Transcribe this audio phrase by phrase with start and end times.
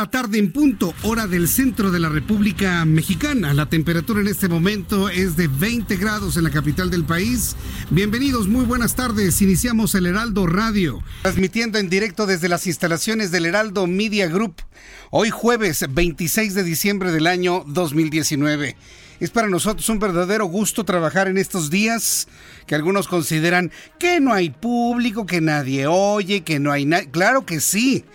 [0.00, 3.52] La tarde en punto, hora del centro de la República Mexicana.
[3.52, 7.54] La temperatura en este momento es de 20 grados en la capital del país.
[7.90, 9.42] Bienvenidos, muy buenas tardes.
[9.42, 14.62] Iniciamos el Heraldo Radio, transmitiendo en directo desde las instalaciones del Heraldo Media Group.
[15.10, 18.76] Hoy jueves 26 de diciembre del año 2019.
[19.20, 22.26] Es para nosotros un verdadero gusto trabajar en estos días
[22.66, 27.04] que algunos consideran que no hay público, que nadie oye, que no hay nada.
[27.10, 28.06] Claro que sí.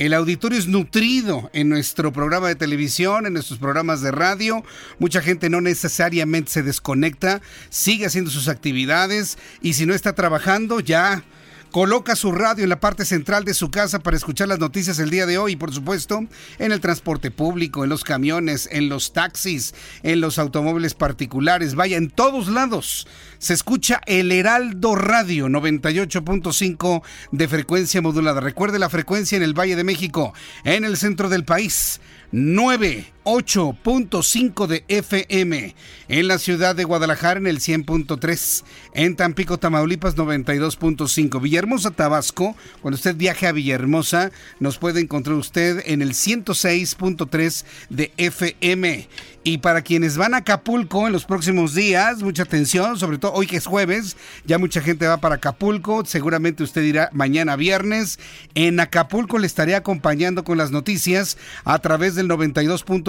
[0.00, 4.64] El auditorio es nutrido en nuestro programa de televisión, en nuestros programas de radio.
[4.98, 10.80] Mucha gente no necesariamente se desconecta, sigue haciendo sus actividades y si no está trabajando
[10.80, 11.22] ya
[11.70, 15.08] Coloca su radio en la parte central de su casa para escuchar las noticias el
[15.08, 16.26] día de hoy por supuesto
[16.58, 21.96] en el transporte público, en los camiones, en los taxis, en los automóviles particulares, vaya
[21.96, 23.06] en todos lados.
[23.38, 28.40] Se escucha el Heraldo Radio 98.5 de frecuencia modulada.
[28.40, 32.00] Recuerde la frecuencia en el Valle de México, en el centro del país.
[33.24, 35.74] 98.5 de FM,
[36.08, 38.64] en la ciudad de Guadalajara en el 100.3,
[38.94, 45.82] en Tampico, Tamaulipas 92.5, Villahermosa, Tabasco, cuando usted viaje a Villahermosa, nos puede encontrar usted
[45.86, 49.08] en el 106.3 de FM.
[49.42, 53.46] Y para quienes van a Acapulco en los próximos días, mucha atención, sobre todo hoy
[53.46, 58.18] que es jueves, ya mucha gente va para Acapulco, seguramente usted irá mañana viernes.
[58.54, 62.28] En Acapulco le estaré acompañando con las noticias a través del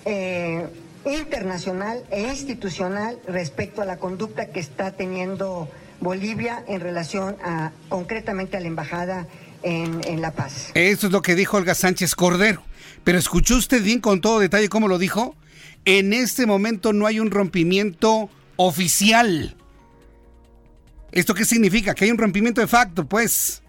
[0.05, 0.67] eh,
[1.05, 5.69] internacional e institucional respecto a la conducta que está teniendo
[5.99, 9.27] Bolivia en relación a concretamente a la embajada
[9.63, 10.71] en, en, La Paz.
[10.73, 12.63] Eso es lo que dijo Olga Sánchez Cordero.
[13.03, 15.35] Pero escuchó usted bien con todo detalle cómo lo dijo.
[15.85, 19.55] En este momento no hay un rompimiento oficial.
[21.11, 21.93] ¿Esto qué significa?
[21.93, 23.61] Que hay un rompimiento de facto, pues.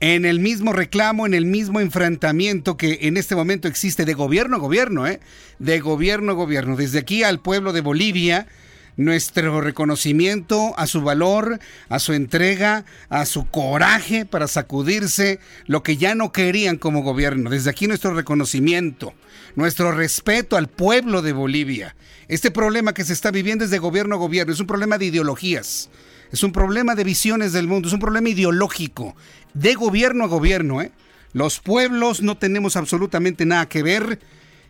[0.00, 4.56] en el mismo reclamo, en el mismo enfrentamiento que en este momento existe de gobierno
[4.56, 5.20] a gobierno, ¿eh?
[5.58, 6.76] de gobierno a gobierno.
[6.76, 8.48] Desde aquí al pueblo de Bolivia,
[8.96, 11.58] nuestro reconocimiento a su valor,
[11.88, 17.50] a su entrega, a su coraje para sacudirse lo que ya no querían como gobierno.
[17.50, 19.14] Desde aquí nuestro reconocimiento,
[19.56, 21.96] nuestro respeto al pueblo de Bolivia.
[22.28, 25.06] Este problema que se está viviendo es de gobierno a gobierno, es un problema de
[25.06, 25.90] ideologías.
[26.32, 29.14] Es un problema de visiones del mundo, es un problema ideológico,
[29.52, 30.80] de gobierno a gobierno.
[30.80, 30.90] ¿eh?
[31.34, 34.18] Los pueblos no tenemos absolutamente nada que ver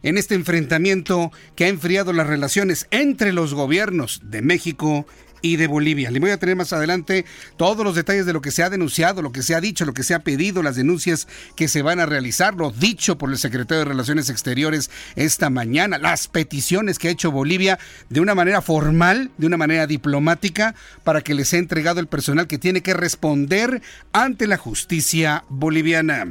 [0.02, 5.06] en este enfrentamiento que ha enfriado las relaciones entre los gobiernos de México
[5.42, 6.10] y de Bolivia.
[6.10, 7.24] Le voy a tener más adelante
[7.56, 9.92] todos los detalles de lo que se ha denunciado, lo que se ha dicho, lo
[9.92, 13.38] que se ha pedido, las denuncias que se van a realizar, lo dicho por el
[13.38, 17.78] secretario de Relaciones Exteriores esta mañana, las peticiones que ha hecho Bolivia
[18.08, 20.74] de una manera formal, de una manera diplomática,
[21.04, 26.24] para que les sea entregado el personal que tiene que responder ante la justicia boliviana.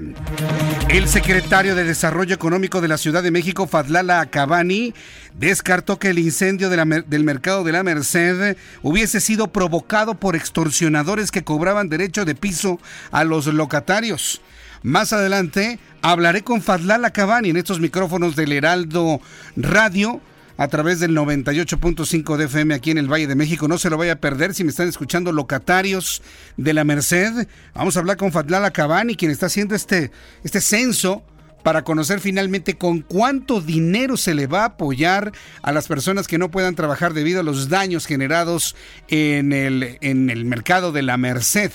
[0.90, 4.94] El secretario de Desarrollo Económico de la Ciudad de México, Fadlala Cabani,
[5.40, 8.57] descartó que el incendio del mercado de la Merced
[9.01, 14.44] hubiese sido provocado por extorsionadores que cobraban derecho de piso a los locatarios.
[14.83, 19.19] Más adelante hablaré con Fadlala Cabani en estos micrófonos del Heraldo
[19.56, 20.21] Radio
[20.56, 23.68] a través del 98.5 de FM aquí en el Valle de México.
[23.68, 26.21] No se lo vaya a perder si me están escuchando locatarios
[26.57, 27.47] de la Merced.
[27.74, 30.12] Vamos a hablar con Fadlala Cabani, quien está haciendo este,
[30.44, 31.24] este censo
[31.63, 35.31] para conocer finalmente con cuánto dinero se le va a apoyar
[35.62, 38.75] a las personas que no puedan trabajar debido a los daños generados
[39.08, 41.72] en el, en el mercado de la Merced.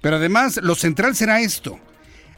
[0.00, 1.78] Pero además, lo central será esto.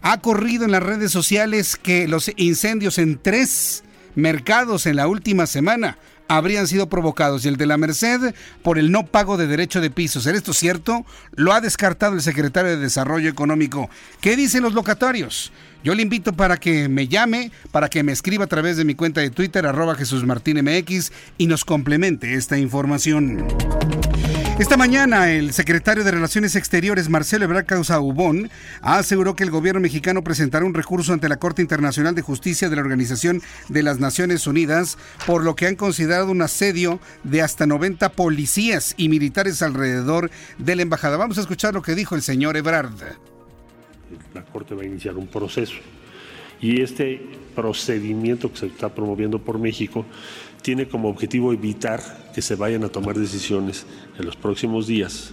[0.02, 3.82] Ha corrido en las redes sociales que los incendios en tres
[4.14, 8.90] mercados en la última semana habrían sido provocados y el de la Merced por el
[8.90, 10.20] no pago de derecho de piso.
[10.20, 11.04] ¿Será esto cierto?
[11.34, 13.88] Lo ha descartado el secretario de Desarrollo Económico.
[14.20, 15.52] ¿Qué dicen los locatarios?
[15.86, 18.96] Yo le invito para que me llame, para que me escriba a través de mi
[18.96, 23.46] cuenta de Twitter, arroba Jesús Martín MX, y nos complemente esta información.
[24.58, 28.50] Esta mañana, el secretario de Relaciones Exteriores, Marcelo Ebrard Ubón,
[28.80, 32.74] aseguró que el gobierno mexicano presentará un recurso ante la Corte Internacional de Justicia de
[32.74, 37.64] la Organización de las Naciones Unidas por lo que han considerado un asedio de hasta
[37.64, 41.16] 90 policías y militares alrededor de la embajada.
[41.16, 43.35] Vamos a escuchar lo que dijo el señor Ebrard.
[44.34, 45.74] La Corte va a iniciar un proceso
[46.60, 47.20] y este
[47.54, 50.04] procedimiento que se está promoviendo por México
[50.62, 52.00] tiene como objetivo evitar
[52.34, 53.86] que se vayan a tomar decisiones
[54.18, 55.32] en los próximos días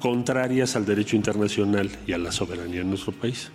[0.00, 3.50] contrarias al derecho internacional y a la soberanía de nuestro país.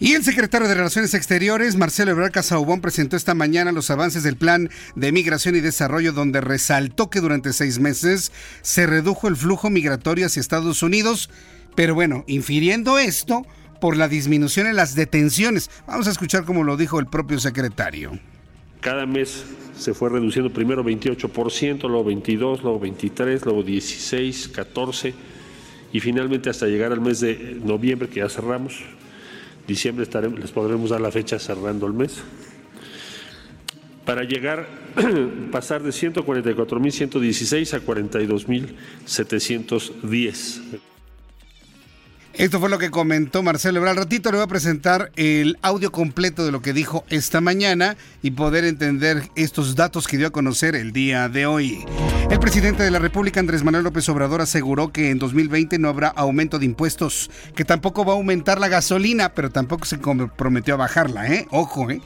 [0.00, 4.36] Y el secretario de Relaciones Exteriores, Marcelo Ebrard Casaubón, presentó esta mañana los avances del
[4.36, 9.70] Plan de Migración y Desarrollo, donde resaltó que durante seis meses se redujo el flujo
[9.70, 11.30] migratorio hacia Estados Unidos,
[11.74, 13.46] pero bueno, infiriendo esto
[13.80, 15.70] por la disminución en las detenciones.
[15.86, 18.18] Vamos a escuchar cómo lo dijo el propio secretario.
[18.80, 19.44] Cada mes
[19.76, 25.14] se fue reduciendo primero 28%, luego 22, luego 23, luego 16, 14
[25.92, 28.80] y finalmente hasta llegar al mes de noviembre que ya cerramos.
[29.66, 30.06] Diciembre
[30.38, 32.22] les podremos dar la fecha cerrando el mes.
[34.04, 34.68] Para llegar,
[35.50, 40.60] pasar de 144.116 a 42.710.
[42.36, 43.96] Esto fue lo que comentó Marcelo Ebrard.
[43.96, 47.96] Al ratito le voy a presentar el audio completo de lo que dijo esta mañana
[48.22, 51.84] y poder entender estos datos que dio a conocer el día de hoy.
[52.28, 56.08] El presidente de la República, Andrés Manuel López Obrador, aseguró que en 2020 no habrá
[56.08, 60.78] aumento de impuestos, que tampoco va a aumentar la gasolina, pero tampoco se comprometió a
[60.78, 61.46] bajarla, ¿eh?
[61.52, 62.00] Ojo, ¿eh?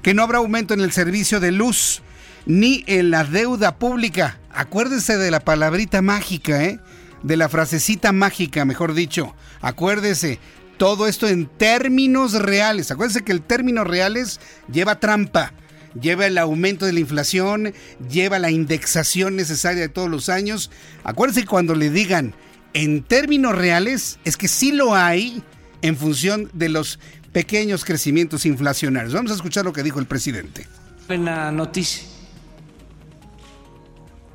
[0.00, 2.00] Que no habrá aumento en el servicio de luz
[2.46, 4.38] ni en la deuda pública.
[4.50, 6.80] Acuérdese de la palabrita mágica, ¿eh?
[7.24, 10.38] De la frasecita mágica, mejor dicho Acuérdese,
[10.76, 12.90] todo esto en términos reales.
[12.90, 14.40] Acuérdese que el término reales
[14.70, 15.54] lleva trampa,
[15.98, 17.72] lleva el aumento de la inflación,
[18.10, 20.70] lleva la indexación necesaria de todos los años.
[21.02, 22.34] Acuérdese que cuando le digan
[22.74, 25.42] en términos reales, es que sí lo hay
[25.82, 26.98] en función de los
[27.32, 29.14] pequeños crecimientos inflacionarios.
[29.14, 30.66] Vamos a escuchar lo que dijo el presidente.
[31.06, 32.04] Buena noticia.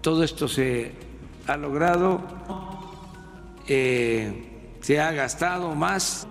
[0.01, 0.93] Todo esto se
[1.47, 2.68] ha logrado.
[3.71, 6.25] Eh, se ha gastado más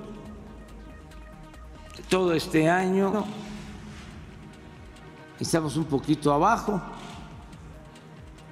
[2.08, 3.24] todo este año.
[5.38, 6.82] Estamos un poquito abajo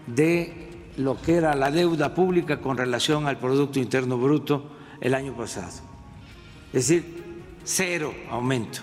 [0.06, 5.36] de lo que era la deuda pública con relación al Producto Interno Bruto el año
[5.36, 5.72] pasado.
[6.72, 8.82] Es decir, cero aumento.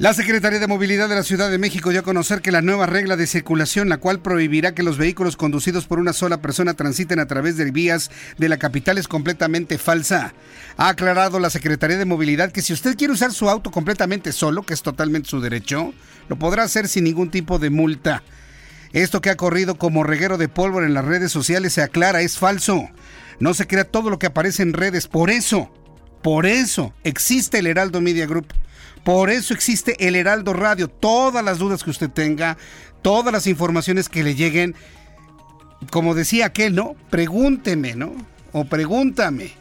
[0.00, 2.86] La Secretaría de Movilidad de la Ciudad de México dio a conocer que la nueva
[2.86, 7.18] regla de circulación, la cual prohibirá que los vehículos conducidos por una sola persona transiten
[7.18, 10.32] a través de vías de la capital, es completamente falsa.
[10.78, 14.62] Ha aclarado la Secretaría de Movilidad que si usted quiere usar su auto completamente solo,
[14.62, 15.92] que es totalmente su derecho,
[16.30, 18.22] lo podrá hacer sin ningún tipo de multa.
[18.94, 22.38] Esto que ha corrido como reguero de pólvora en las redes sociales se aclara, es
[22.38, 22.88] falso.
[23.38, 25.70] No se crea todo lo que aparece en redes, por eso,
[26.22, 28.46] por eso existe el Heraldo Media Group
[29.04, 30.88] por eso existe el Heraldo Radio.
[30.88, 32.56] Todas las dudas que usted tenga,
[33.02, 34.74] todas las informaciones que le lleguen,
[35.90, 36.94] como decía aquel, ¿no?
[37.08, 38.12] Pregúnteme, ¿no?
[38.52, 39.52] O pregúntame.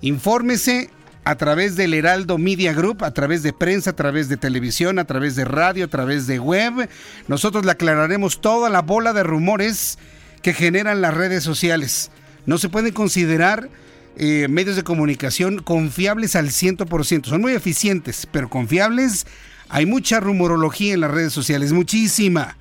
[0.00, 0.90] Infórmese
[1.24, 5.04] a través del Heraldo Media Group, a través de prensa, a través de televisión, a
[5.04, 6.88] través de radio, a través de web.
[7.28, 9.98] Nosotros le aclararemos toda la bola de rumores
[10.42, 12.10] que generan las redes sociales.
[12.44, 13.70] No se pueden considerar
[14.16, 17.26] eh, medios de comunicación confiables al 100%.
[17.26, 19.26] Son muy eficientes, pero confiables.
[19.68, 22.56] Hay mucha rumorología en las redes sociales, muchísima.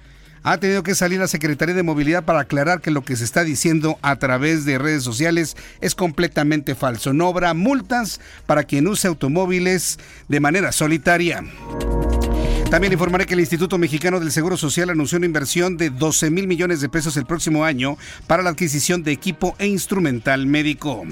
[0.45, 3.45] Ha tenido que salir la Secretaría de Movilidad para aclarar que lo que se está
[3.45, 7.13] diciendo a través de redes sociales es completamente falso.
[7.13, 11.43] No habrá multas para quien use automóviles de manera solitaria.
[12.73, 16.47] También informaré que el Instituto Mexicano del Seguro Social anunció una inversión de 12 mil
[16.47, 21.03] millones de pesos el próximo año para la adquisición de equipo e instrumental médico.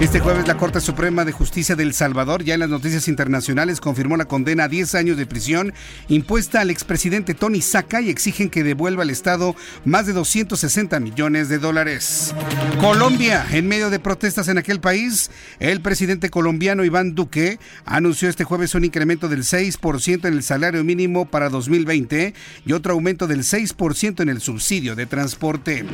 [0.00, 4.16] Este jueves la Corte Suprema de Justicia del Salvador, ya en las noticias internacionales, confirmó
[4.16, 5.74] la condena a 10 años de prisión
[6.08, 9.54] impuesta al expresidente Tony Saca y exigen que devuelva al Estado
[9.84, 12.34] más de 260 millones de dólares.
[12.80, 18.44] Colombia, en medio de protestas en aquel país, el presidente colombiano Iván Duque anunció este
[18.44, 22.34] jueves un incremento del 6% en el salario mínimo para 2020
[22.66, 25.84] y otro aumento del 6% en el subsidio de transporte.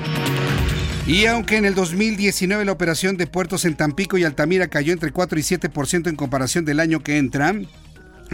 [1.06, 5.10] Y aunque en el 2019 la operación de puertos en Tampico y Altamira cayó entre
[5.10, 7.54] 4 y 7% en comparación del año que entra,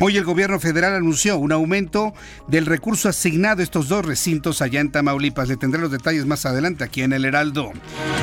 [0.01, 2.15] Hoy el gobierno federal anunció un aumento
[2.49, 5.49] del recurso asignado a estos dos recintos allá en Tamaulipas.
[5.49, 7.73] Le tendré los detalles más adelante aquí en el Heraldo.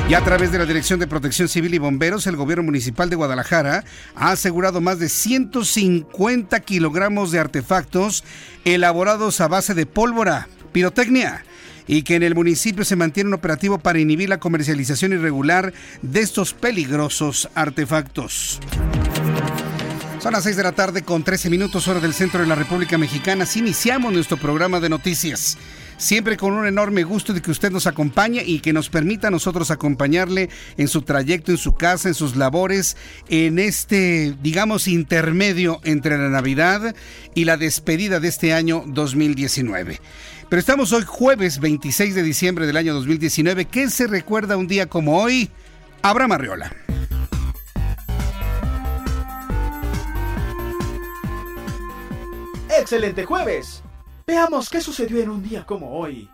[0.08, 3.16] Y a través de la Dirección de Protección Civil y Bomberos, el gobierno municipal de
[3.16, 8.22] Guadalajara ha asegurado más de 150 kilogramos de artefactos
[8.66, 11.44] elaborados a base de pólvora, pirotecnia
[11.86, 16.20] y que en el municipio se mantiene un operativo para inhibir la comercialización irregular de
[16.20, 18.60] estos peligrosos artefactos.
[20.22, 22.96] Son las 6 de la tarde con 13 minutos hora del centro de la República
[22.96, 23.44] Mexicana.
[23.56, 25.58] Iniciamos nuestro programa de noticias.
[25.96, 29.30] Siempre con un enorme gusto de que usted nos acompañe y que nos permita a
[29.32, 32.96] nosotros acompañarle en su trayecto, en su casa, en sus labores,
[33.30, 36.94] en este, digamos, intermedio entre la Navidad
[37.34, 40.00] y la despedida de este año 2019.
[40.48, 43.64] Pero estamos hoy jueves 26 de diciembre del año 2019.
[43.64, 45.50] ¿Qué se recuerda un día como hoy?
[46.02, 46.72] Abraham Arriola.
[52.78, 53.82] ¡Excelente jueves!
[54.26, 56.30] Veamos qué sucedió en un día como hoy.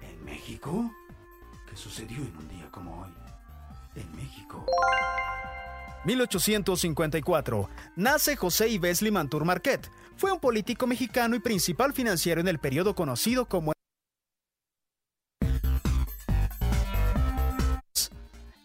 [0.00, 0.90] ¿En México?
[1.70, 3.10] ¿Qué sucedió en un día como hoy?
[3.94, 4.66] En México.
[6.04, 7.68] 1854.
[7.94, 9.88] Nace José Yves Limantur Marquet.
[10.16, 13.72] Fue un político mexicano y principal financiero en el periodo conocido como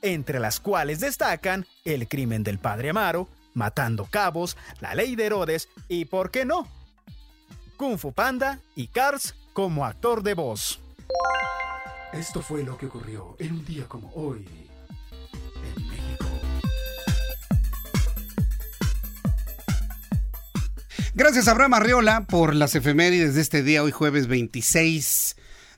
[0.01, 5.69] entre las cuales destacan el crimen del padre Amaro, Matando Cabos, la ley de Herodes
[5.89, 6.67] y, ¿por qué no?,
[7.77, 10.81] Kung Fu Panda y Cars como actor de voz.
[12.11, 14.45] Esto fue lo que ocurrió en un día como hoy
[15.63, 16.25] en México.
[21.13, 25.36] Gracias a Abraham Arriola por las efemérides de este día, hoy jueves 26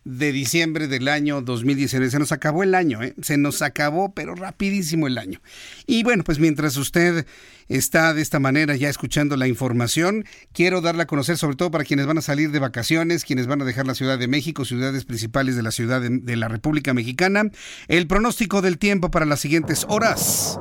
[0.10, 2.10] de diciembre del año 2019.
[2.10, 3.14] Se nos acabó el año, ¿eh?
[3.22, 5.40] se nos acabó, pero rapidísimo el año.
[5.86, 7.28] Y bueno, pues mientras usted
[7.68, 11.84] está de esta manera ya escuchando la información, quiero darla a conocer sobre todo para
[11.84, 15.06] quienes van a salir de vacaciones, quienes van a dejar la Ciudad de México, ciudades
[15.06, 17.44] principales de la Ciudad de, la República Mexicana,
[17.88, 20.60] el pronóstico del tiempo para las siguientes horas.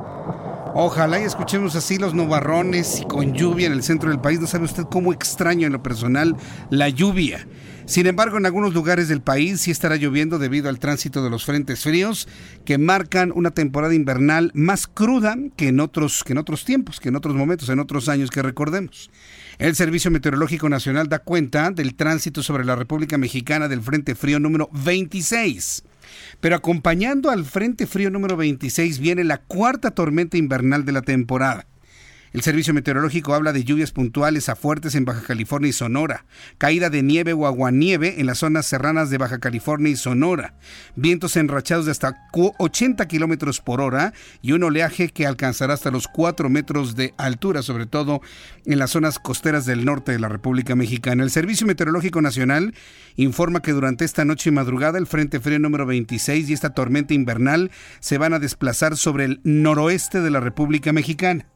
[0.75, 4.39] Ojalá y escuchemos así los nubarrones y con lluvia en el centro del país.
[4.39, 6.35] No sabe usted cómo extraño en lo personal
[6.69, 7.47] la lluvia.
[7.89, 11.43] Sin embargo, en algunos lugares del país sí estará lloviendo debido al tránsito de los
[11.43, 12.27] frentes fríos
[12.63, 17.09] que marcan una temporada invernal más cruda que en otros, que en otros tiempos, que
[17.09, 19.09] en otros momentos, en otros años que recordemos.
[19.57, 24.39] El Servicio Meteorológico Nacional da cuenta del tránsito sobre la República Mexicana del Frente Frío
[24.39, 25.81] número 26.
[26.39, 31.65] Pero acompañando al Frente Frío número 26 viene la cuarta tormenta invernal de la temporada.
[32.31, 36.25] El servicio meteorológico habla de lluvias puntuales a fuertes en Baja California y Sonora,
[36.59, 40.53] caída de nieve o aguanieve en las zonas serranas de Baja California y Sonora,
[40.95, 46.07] vientos enrachados de hasta 80 kilómetros por hora y un oleaje que alcanzará hasta los
[46.07, 48.21] 4 metros de altura, sobre todo
[48.65, 51.23] en las zonas costeras del norte de la República Mexicana.
[51.23, 52.75] El Servicio Meteorológico Nacional
[53.15, 57.15] informa que durante esta noche y madrugada el Frente Frío número 26 y esta tormenta
[57.15, 61.47] invernal se van a desplazar sobre el noroeste de la República Mexicana.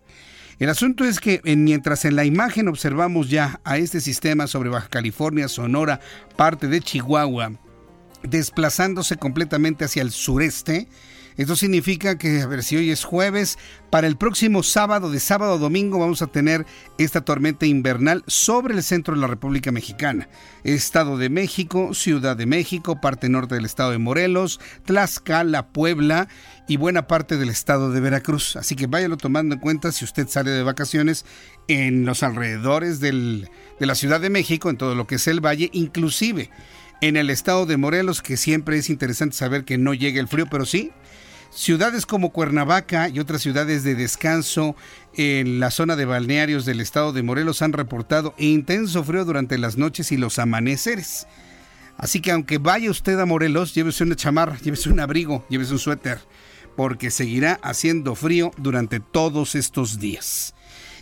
[0.59, 4.87] El asunto es que mientras en la imagen observamos ya a este sistema sobre Baja
[4.87, 5.99] California, Sonora,
[6.35, 7.53] parte de Chihuahua,
[8.23, 10.87] desplazándose completamente hacia el sureste,
[11.37, 13.57] esto significa que, a ver si hoy es jueves,
[13.89, 16.65] para el próximo sábado, de sábado a domingo, vamos a tener
[16.97, 20.29] esta tormenta invernal sobre el centro de la República Mexicana.
[20.63, 26.27] Estado de México, Ciudad de México, parte norte del estado de Morelos, Tlaxcala, Puebla
[26.67, 28.55] y buena parte del estado de Veracruz.
[28.55, 31.25] Así que váyalo tomando en cuenta si usted sale de vacaciones
[31.67, 33.47] en los alrededores de
[33.79, 36.49] la Ciudad de México, en todo lo que es el valle, inclusive
[37.01, 40.47] en el estado de Morelos, que siempre es interesante saber que no llegue el frío,
[40.49, 40.91] pero sí,
[41.55, 44.75] Ciudades como Cuernavaca y otras ciudades de descanso
[45.13, 49.77] en la zona de balnearios del estado de Morelos han reportado intenso frío durante las
[49.77, 51.27] noches y los amaneceres.
[51.95, 55.79] Así que aunque vaya usted a Morelos, llévese una chamarra, llévese un abrigo, llévese un
[55.79, 56.19] suéter,
[56.75, 60.55] porque seguirá haciendo frío durante todos estos días.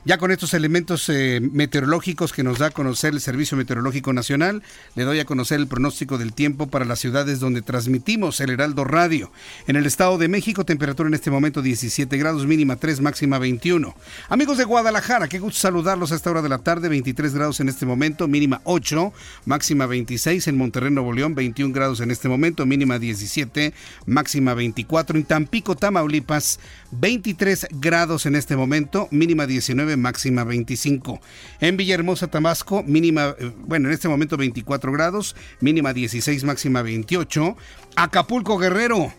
[0.04, 4.64] Ya con estos elementos eh, meteorológicos que nos da a conocer el Servicio Meteorológico Nacional,
[4.96, 8.84] le doy a conocer el pronóstico del tiempo para las ciudades donde transmitimos el Heraldo
[8.84, 9.32] Radio.
[9.68, 13.94] En el Estado de México, temperatura en este momento 17 grados, mínima 3, máxima 21.
[14.30, 17.70] Amigos de Guadalajara, qué gusto saludarlos a esta hora de la tarde, 23 grados en
[17.70, 19.14] este momento, mínima 8,
[19.46, 20.48] máxima 26.
[20.48, 23.72] En Monterrey, Nuevo León, 21 grados en este momento, mínima 17,
[24.08, 25.16] máxima 24.
[25.16, 31.20] En Tampico, Tamaulipas, 23 grados en este momento, mínima 19, máxima 25.
[31.60, 37.56] En Villahermosa, Tabasco, mínima, eh, bueno, en este momento 24 grados, mínima 16, máxima 28.
[37.96, 39.14] Acapulco, Guerrero.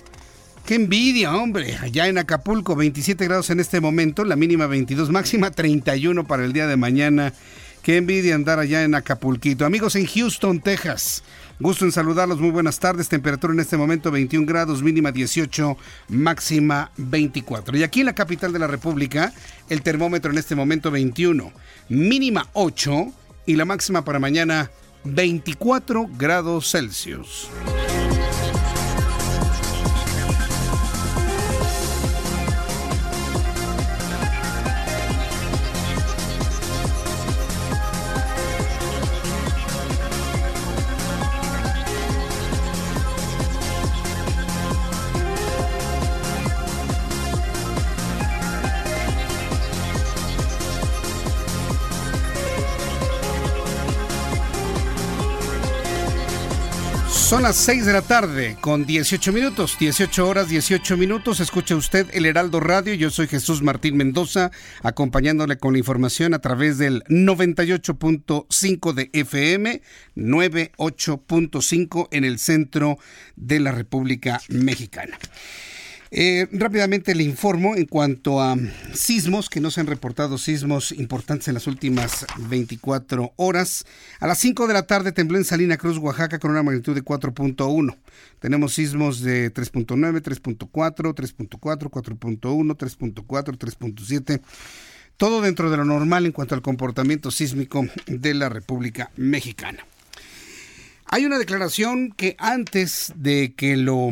[0.67, 1.77] Qué envidia, hombre.
[1.81, 6.53] Allá en Acapulco, 27 grados en este momento, la mínima 22, máxima 31 para el
[6.53, 7.33] día de mañana.
[7.83, 9.67] Qué envidia andar allá en Acapulquito.
[9.67, 11.25] Amigos en Houston, Texas.
[11.63, 13.09] Gusto en saludarlos, muy buenas tardes.
[13.09, 15.77] Temperatura en este momento 21 grados, mínima 18,
[16.09, 17.77] máxima 24.
[17.77, 19.33] Y aquí en la capital de la República,
[19.69, 21.53] el termómetro en este momento 21,
[21.89, 23.13] mínima 8
[23.47, 24.73] y la máxima para mañana
[25.05, 27.49] 24 grados Celsius.
[57.33, 61.41] Son las 6 de la tarde con 18 minutos, 18 horas 18 minutos.
[61.41, 62.93] Escucha usted el Heraldo Radio.
[62.93, 64.51] Yo soy Jesús Martín Mendoza,
[64.83, 69.81] acompañándole con la información a través del 98.5 de FM,
[70.15, 72.99] 98.5 en el centro
[73.37, 75.19] de la República Mexicana.
[76.15, 78.55] Eh, rápidamente le informo en cuanto a
[78.93, 83.87] sismos, que no se han reportado sismos importantes en las últimas 24 horas.
[84.21, 87.03] A las 5 de la tarde tembló en Salina Cruz, Oaxaca, con una magnitud de
[87.03, 87.97] 4.1.
[88.41, 90.69] Tenemos sismos de 3.9, 3.4,
[91.15, 94.43] 3.4, 4.1, 3.4, 3.7
[95.17, 99.87] todo dentro de lo normal en cuanto al comportamiento sísmico de la República Mexicana.
[101.07, 104.11] Hay una declaración que antes de que lo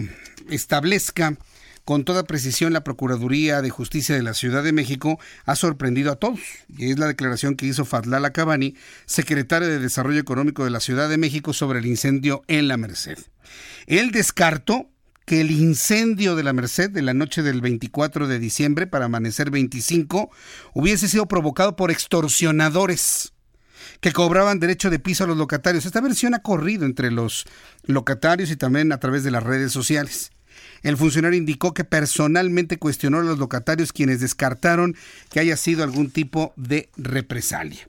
[0.49, 1.37] establezca
[1.85, 6.17] con toda precisión la Procuraduría de Justicia de la Ciudad de México ha sorprendido a
[6.17, 6.41] todos.
[6.69, 11.09] Y es la declaración que hizo Fadlala Cabani, secretario de Desarrollo Económico de la Ciudad
[11.09, 13.19] de México sobre el incendio en la Merced.
[13.87, 14.91] Él descartó
[15.27, 19.51] que el incendio de la Merced de la noche del 24 de diciembre para amanecer
[19.51, 20.31] 25
[20.75, 23.33] hubiese sido provocado por extorsionadores
[24.01, 25.87] que cobraban derecho de piso a los locatarios.
[25.87, 27.47] Esta versión ha corrido entre los
[27.85, 30.33] locatarios y también a través de las redes sociales.
[30.83, 34.97] El funcionario indicó que personalmente cuestionó a los locatarios quienes descartaron
[35.31, 37.89] que haya sido algún tipo de represalia.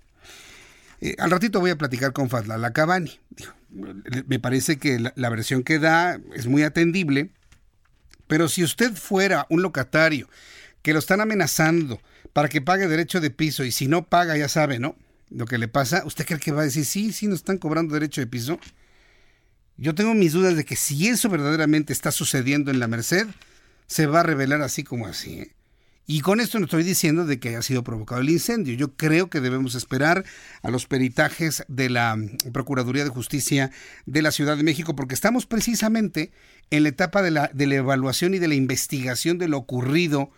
[1.00, 3.20] Eh, al ratito voy a platicar con Fadla Lacabani.
[4.28, 7.30] Me parece que la, la versión que da es muy atendible,
[8.28, 10.30] pero si usted fuera un locatario
[10.82, 12.02] que lo están amenazando
[12.34, 14.96] para que pague derecho de piso y si no paga, ya sabe, ¿no?
[15.30, 17.94] Lo que le pasa, ¿usted cree que va a decir, sí, sí, nos están cobrando
[17.94, 18.60] derecho de piso?
[19.78, 23.28] Yo tengo mis dudas de que si eso verdaderamente está sucediendo en la Merced,
[23.88, 25.40] se va a revelar así como así.
[25.40, 25.52] ¿eh?
[26.08, 28.74] Y con esto no estoy diciendo de que haya sido provocado el incendio.
[28.76, 30.26] Yo creo que debemos esperar
[30.62, 32.18] a los peritajes de la
[32.52, 33.72] Procuraduría de Justicia
[34.06, 36.32] de la Ciudad de México, porque estamos precisamente
[36.70, 40.32] en la etapa de la, de la evaluación y de la investigación de lo ocurrido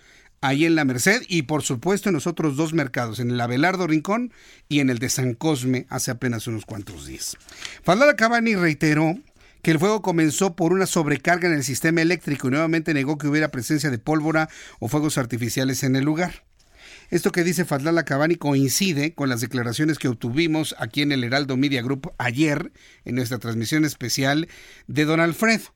[0.43, 3.87] ahí en la Merced y por supuesto en los otros dos mercados, en el Abelardo
[3.87, 4.33] Rincón
[4.67, 7.37] y en el de San Cosme hace apenas unos cuantos días.
[7.81, 9.17] Faldada Cabani reiteró
[9.61, 13.27] que el fuego comenzó por una sobrecarga en el sistema eléctrico y nuevamente negó que
[13.27, 16.43] hubiera presencia de pólvora o fuegos artificiales en el lugar.
[17.09, 21.55] Esto que dice Fadlala Cabani coincide con las declaraciones que obtuvimos aquí en el Heraldo
[21.55, 22.73] Media Group ayer
[23.05, 24.49] en nuestra transmisión especial
[24.87, 25.73] de Don Alfredo,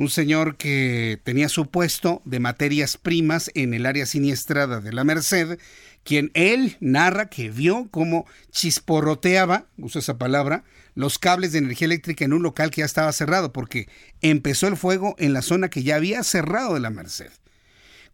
[0.00, 5.04] un señor que tenía su puesto de materias primas en el área siniestrada de la
[5.04, 5.58] Merced,
[6.04, 12.24] quien él narra que vio cómo chisporroteaba, uso esa palabra, los cables de energía eléctrica
[12.24, 13.90] en un local que ya estaba cerrado, porque
[14.22, 17.30] empezó el fuego en la zona que ya había cerrado de la Merced.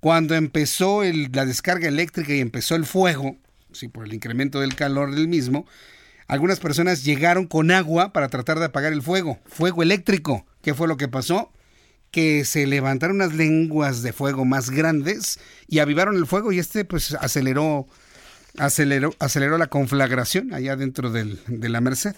[0.01, 3.37] Cuando empezó la descarga eléctrica y empezó el fuego,
[3.70, 5.68] sí, por el incremento del calor del mismo,
[6.27, 10.46] algunas personas llegaron con agua para tratar de apagar el fuego, fuego eléctrico.
[10.62, 11.53] ¿Qué fue lo que pasó?
[12.17, 16.87] Que se levantaron unas lenguas de fuego más grandes y avivaron el fuego y este
[16.87, 17.87] pues aceleró,
[18.57, 22.17] aceleró, aceleró la conflagración allá dentro del, de la Merced.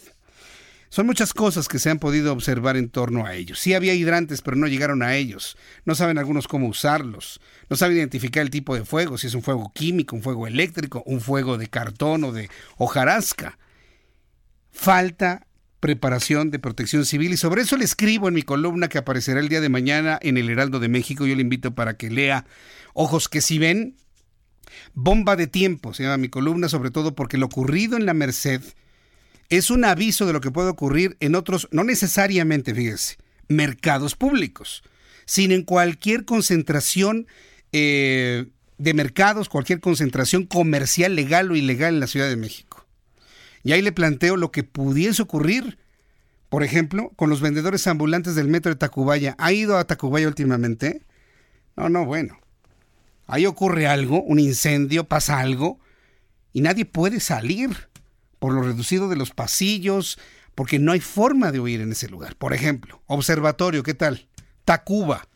[0.89, 3.59] Son muchas cosas que se han podido observar en torno a ellos.
[3.59, 5.57] Sí había hidrantes, pero no llegaron a ellos.
[5.85, 7.41] No saben algunos cómo usarlos.
[7.69, 11.03] No saben identificar el tipo de fuego, si es un fuego químico, un fuego eléctrico,
[11.07, 13.59] un fuego de cartón o de hojarasca.
[14.71, 15.48] Falta
[15.81, 19.49] preparación de protección civil y sobre eso le escribo en mi columna que aparecerá el
[19.49, 21.27] día de mañana en el Heraldo de México.
[21.27, 22.47] Yo le invito para que lea
[22.95, 23.97] Ojos que si ven.
[24.93, 28.61] Bomba de tiempo se llama mi columna, sobre todo porque lo ocurrido en la Merced
[29.49, 33.17] es un aviso de lo que puede ocurrir en otros, no necesariamente, fíjese,
[33.49, 34.83] mercados públicos,
[35.25, 37.27] sino en cualquier concentración
[37.73, 42.68] eh, de mercados, cualquier concentración comercial, legal o ilegal en la Ciudad de México.
[43.69, 45.77] Y ahí le planteo lo que pudiese ocurrir,
[46.49, 49.35] por ejemplo, con los vendedores ambulantes del metro de Tacubaya.
[49.37, 51.03] ¿Ha ido a Tacubaya últimamente?
[51.77, 52.39] No, no, bueno.
[53.27, 55.81] Ahí ocurre algo, un incendio, pasa algo,
[56.55, 57.91] y nadie puede salir
[58.39, 60.19] por lo reducido de los pasillos,
[60.55, 62.37] porque no hay forma de huir en ese lugar.
[62.37, 64.29] Por ejemplo, observatorio, ¿qué tal?
[64.65, 65.29] Tacuba.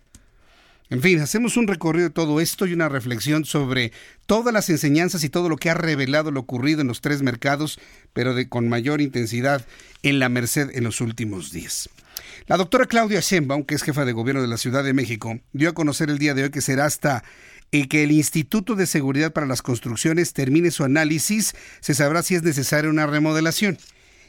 [0.93, 3.93] En fin, hacemos un recorrido de todo esto y una reflexión sobre
[4.27, 7.81] todas las enseñanzas y todo lo que ha revelado lo ocurrido en los tres mercados,
[8.13, 9.65] pero con mayor intensidad
[10.03, 11.89] en la Merced en los últimos días.
[12.47, 15.71] La doctora Claudia Sheinbaum, que es jefa de gobierno de la Ciudad de México, dio
[15.71, 17.25] a conocer el día de hoy que será hasta
[17.71, 22.35] y que el Instituto de Seguridad para las Construcciones termine su análisis, se sabrá si
[22.35, 23.79] es necesaria una remodelación.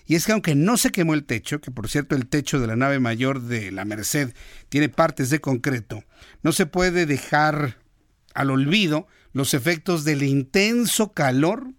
[0.06, 2.68] Y es que aunque no se quemó el techo, que por cierto el techo de
[2.68, 4.34] la nave mayor de la Merced
[4.70, 6.04] tiene partes de concreto,
[6.42, 7.78] no se puede dejar
[8.34, 11.74] al olvido los efectos del intenso calor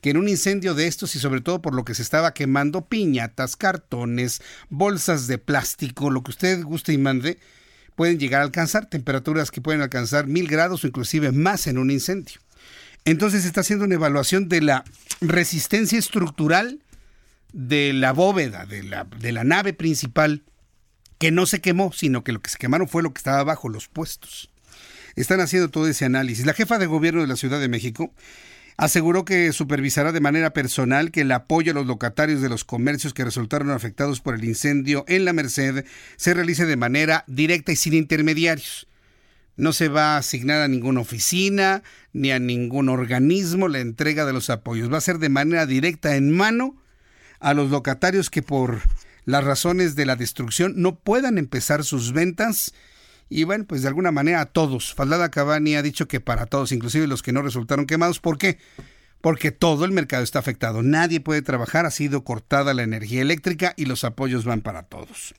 [0.00, 2.86] que en un incendio de estos y sobre todo por lo que se estaba quemando
[2.86, 4.40] piñatas, cartones,
[4.70, 7.38] bolsas de plástico, lo que usted guste y mande,
[7.96, 11.90] pueden llegar a alcanzar temperaturas que pueden alcanzar mil grados o inclusive más en un
[11.90, 12.40] incendio.
[13.04, 14.84] Entonces se está haciendo una evaluación de la
[15.20, 16.80] resistencia estructural
[17.52, 20.42] de la bóveda, de la, de la nave principal,
[21.18, 23.68] que no se quemó, sino que lo que se quemaron fue lo que estaba bajo
[23.68, 24.50] los puestos.
[25.16, 26.46] Están haciendo todo ese análisis.
[26.46, 28.14] La jefa de gobierno de la Ciudad de México
[28.78, 33.12] aseguró que supervisará de manera personal que el apoyo a los locatarios de los comercios
[33.12, 35.84] que resultaron afectados por el incendio en la Merced
[36.16, 38.88] se realice de manera directa y sin intermediarios.
[39.56, 41.82] No se va a asignar a ninguna oficina
[42.14, 44.90] ni a ningún organismo la entrega de los apoyos.
[44.90, 46.79] Va a ser de manera directa en mano
[47.40, 48.80] a los locatarios que por
[49.24, 52.72] las razones de la destrucción no puedan empezar sus ventas
[53.30, 54.92] y bueno, pues de alguna manera a todos.
[54.92, 58.18] Faldada Cabani ha dicho que para todos, inclusive los que no resultaron quemados.
[58.18, 58.58] ¿Por qué?
[59.20, 60.82] Porque todo el mercado está afectado.
[60.82, 65.34] Nadie puede trabajar, ha sido cortada la energía eléctrica y los apoyos van para todos.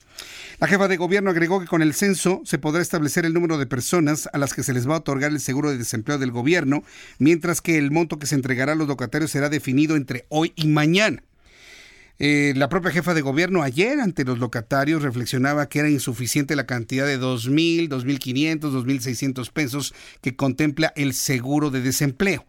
[0.58, 3.66] La jefa de gobierno agregó que con el censo se podrá establecer el número de
[3.66, 6.84] personas a las que se les va a otorgar el seguro de desempleo del gobierno,
[7.18, 10.68] mientras que el monto que se entregará a los locatarios será definido entre hoy y
[10.68, 11.22] mañana.
[12.18, 16.66] Eh, la propia jefa de gobierno ayer ante los locatarios reflexionaba que era insuficiente la
[16.66, 22.46] cantidad de 2.000, 2.500, 2.600 pesos que contempla el seguro de desempleo.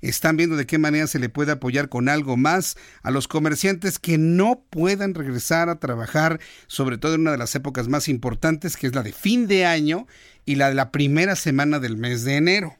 [0.00, 4.00] Están viendo de qué manera se le puede apoyar con algo más a los comerciantes
[4.00, 8.76] que no puedan regresar a trabajar, sobre todo en una de las épocas más importantes,
[8.76, 10.08] que es la de fin de año
[10.44, 12.76] y la de la primera semana del mes de enero.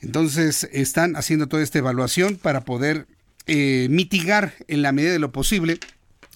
[0.00, 3.06] Entonces están haciendo toda esta evaluación para poder
[3.48, 5.80] eh, mitigar en la medida de lo posible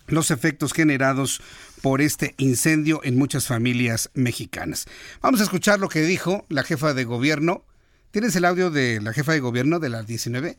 [0.09, 1.41] los efectos generados
[1.81, 4.87] por este incendio en muchas familias mexicanas.
[5.21, 7.65] Vamos a escuchar lo que dijo la jefa de gobierno
[8.13, 10.59] ¿Tienes el audio de la jefa de gobierno de las 19?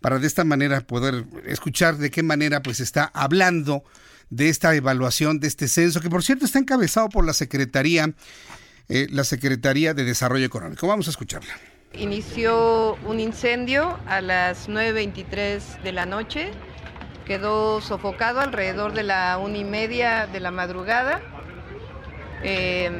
[0.00, 3.84] Para de esta manera poder escuchar de qué manera pues está hablando
[4.30, 8.14] de esta evaluación, de este censo, que por cierto está encabezado por la Secretaría,
[8.88, 10.86] eh, la Secretaría de Desarrollo Económico.
[10.86, 11.52] Vamos a escucharla.
[11.98, 16.50] Inició un incendio a las 9.23 de la noche,
[17.24, 21.22] quedó sofocado alrededor de la una y media de la madrugada.
[22.42, 22.90] Eh,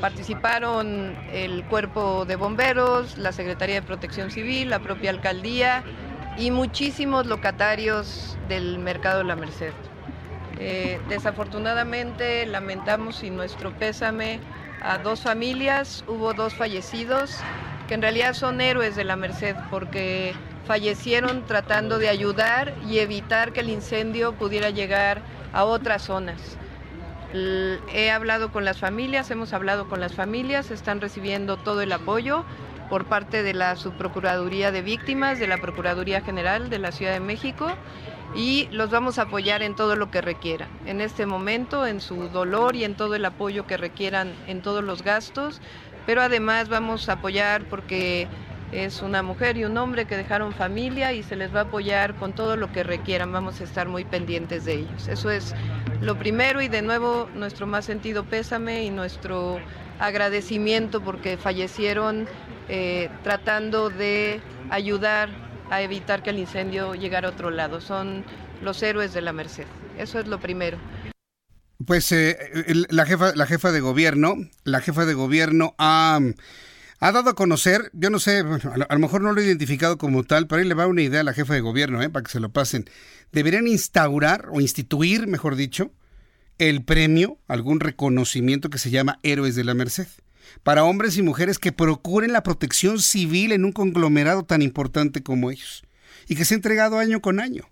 [0.00, 5.84] participaron el cuerpo de bomberos, la Secretaría de Protección Civil, la propia alcaldía
[6.38, 9.74] y muchísimos locatarios del mercado de la Merced.
[10.58, 14.40] Eh, desafortunadamente lamentamos y nuestro pésame
[14.80, 17.36] a dos familias, hubo dos fallecidos
[17.92, 20.32] que en realidad son héroes de la Merced porque
[20.66, 25.20] fallecieron tratando de ayudar y evitar que el incendio pudiera llegar
[25.52, 26.56] a otras zonas.
[27.92, 32.46] He hablado con las familias, hemos hablado con las familias, están recibiendo todo el apoyo
[32.88, 37.20] por parte de la Subprocuraduría de Víctimas, de la Procuraduría General de la Ciudad de
[37.20, 37.76] México
[38.34, 40.70] y los vamos a apoyar en todo lo que requieran.
[40.86, 44.82] En este momento, en su dolor y en todo el apoyo que requieran en todos
[44.82, 45.60] los gastos,
[46.06, 48.28] pero además vamos a apoyar porque
[48.72, 52.14] es una mujer y un hombre que dejaron familia y se les va a apoyar
[52.14, 53.30] con todo lo que requieran.
[53.30, 55.08] Vamos a estar muy pendientes de ellos.
[55.08, 55.54] Eso es
[56.00, 59.60] lo primero y de nuevo nuestro más sentido pésame y nuestro
[59.98, 62.26] agradecimiento porque fallecieron
[62.68, 65.28] eh, tratando de ayudar
[65.70, 67.80] a evitar que el incendio llegara a otro lado.
[67.80, 68.24] Son
[68.62, 69.66] los héroes de la Merced.
[69.98, 70.78] Eso es lo primero.
[71.86, 72.36] Pues eh,
[72.90, 76.20] la jefa, la jefa de gobierno, la jefa de gobierno ha,
[77.00, 80.24] ha dado a conocer, yo no sé, a, lo, mejor no lo he identificado como
[80.24, 82.30] tal, pero ahí le va una idea a la jefa de gobierno, eh, para que
[82.30, 82.88] se lo pasen.
[83.32, 85.92] Deberían instaurar o instituir, mejor dicho,
[86.58, 90.08] el premio, algún reconocimiento que se llama Héroes de la Merced
[90.62, 95.50] para hombres y mujeres que procuren la protección civil en un conglomerado tan importante como
[95.50, 95.84] ellos
[96.28, 97.64] y que se ha entregado año con año.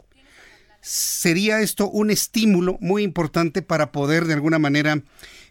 [0.81, 5.03] Sería esto un estímulo muy importante para poder de alguna manera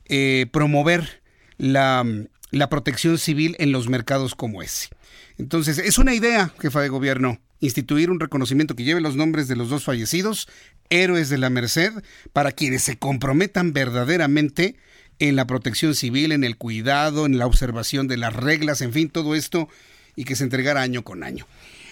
[0.06, 1.22] eh, promover
[1.58, 2.06] la,
[2.52, 4.90] la protección civil en los mercados como ese.
[5.38, 9.56] Entonces, es una idea, jefa de gobierno, instituir un reconocimiento que lleve los nombres de
[9.56, 10.48] los dos fallecidos,
[10.90, 11.94] héroes de la Merced,
[12.34, 14.76] para quienes se comprometan verdaderamente
[15.20, 19.10] en la protección civil, en el cuidado, en la observación de las reglas, en fin,
[19.10, 19.70] todo esto
[20.16, 21.46] y que se entregara año con año.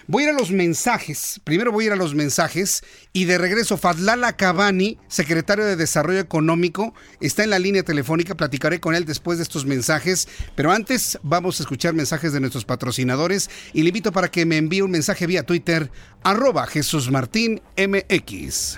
[0.10, 1.42] Voy a ir a los mensajes.
[1.44, 6.20] Primero voy a ir a los mensajes y de regreso Fadlala Cabani, secretario de Desarrollo
[6.20, 8.36] Económico, está en la línea telefónica.
[8.36, 10.30] Platicaré con él después de estos mensajes.
[10.56, 14.56] Pero antes vamos a escuchar mensajes de nuestros patrocinadores y le invito para que me
[14.56, 15.92] envíe un mensaje vía Twitter,
[16.24, 18.78] arroba Jesús Martín MX.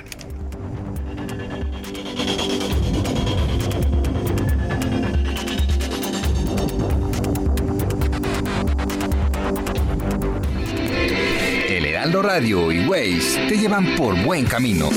[12.00, 14.90] Heraldo Radio y Waze te llevan por buen camino.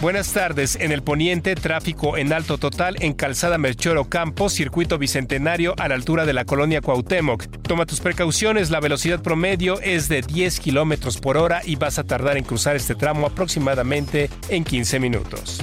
[0.00, 0.78] Buenas tardes.
[0.80, 5.94] En el poniente, tráfico en alto total en Calzada Merchoro Campos, circuito bicentenario a la
[5.94, 7.44] altura de la colonia Cuauhtémoc.
[7.60, 12.04] Toma tus precauciones, la velocidad promedio es de 10 kilómetros por hora y vas a
[12.04, 15.60] tardar en cruzar este tramo aproximadamente en 15 minutos.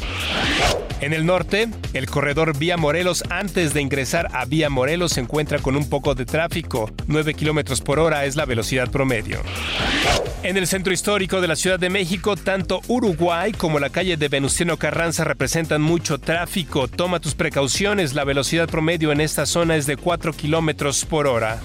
[0.99, 5.59] En el norte, el corredor Vía Morelos antes de ingresar a Vía Morelos se encuentra
[5.59, 6.91] con un poco de tráfico.
[7.07, 9.41] 9 kilómetros por hora es la velocidad promedio.
[10.41, 14.26] En el centro histórico de la Ciudad de México, tanto Uruguay como la calle de
[14.29, 16.87] Venustiano Carranza representan mucho tráfico.
[16.87, 21.59] Toma tus precauciones, la velocidad promedio en esta zona es de 4 kilómetros por hora.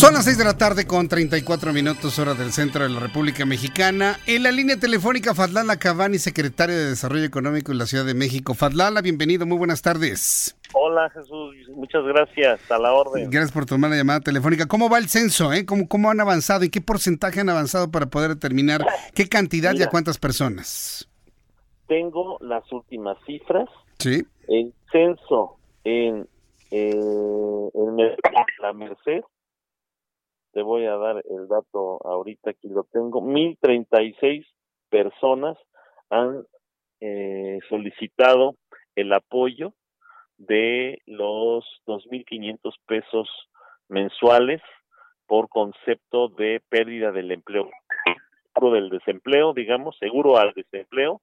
[0.00, 3.44] Son las 6 de la tarde con 34 minutos hora del centro de la República
[3.44, 4.16] Mexicana.
[4.26, 8.54] En la línea telefónica Fadlala Cabani, secretario de Desarrollo Económico en la Ciudad de México.
[8.54, 10.56] Fadlala, bienvenido, muy buenas tardes.
[10.72, 13.28] Hola Jesús, muchas gracias, a la orden.
[13.28, 14.64] Gracias por tomar la llamada telefónica.
[14.64, 15.52] ¿Cómo va el censo?
[15.52, 15.66] Eh?
[15.66, 19.82] ¿Cómo, ¿Cómo han avanzado y qué porcentaje han avanzado para poder determinar qué cantidad y
[19.82, 21.10] a cuántas personas?
[21.88, 23.68] Tengo las últimas cifras.
[23.98, 24.24] Sí.
[24.48, 26.26] El censo en,
[26.70, 26.90] eh,
[27.74, 27.96] en
[28.62, 29.20] la Merced,
[30.52, 34.46] te voy a dar el dato ahorita, aquí lo tengo, 1036
[34.88, 35.56] personas
[36.10, 36.44] han
[37.00, 38.56] eh, solicitado
[38.96, 39.72] el apoyo
[40.36, 43.28] de los 2.500 pesos
[43.88, 44.60] mensuales
[45.26, 47.70] por concepto de pérdida del empleo,
[48.52, 51.20] seguro del desempleo, digamos, seguro al desempleo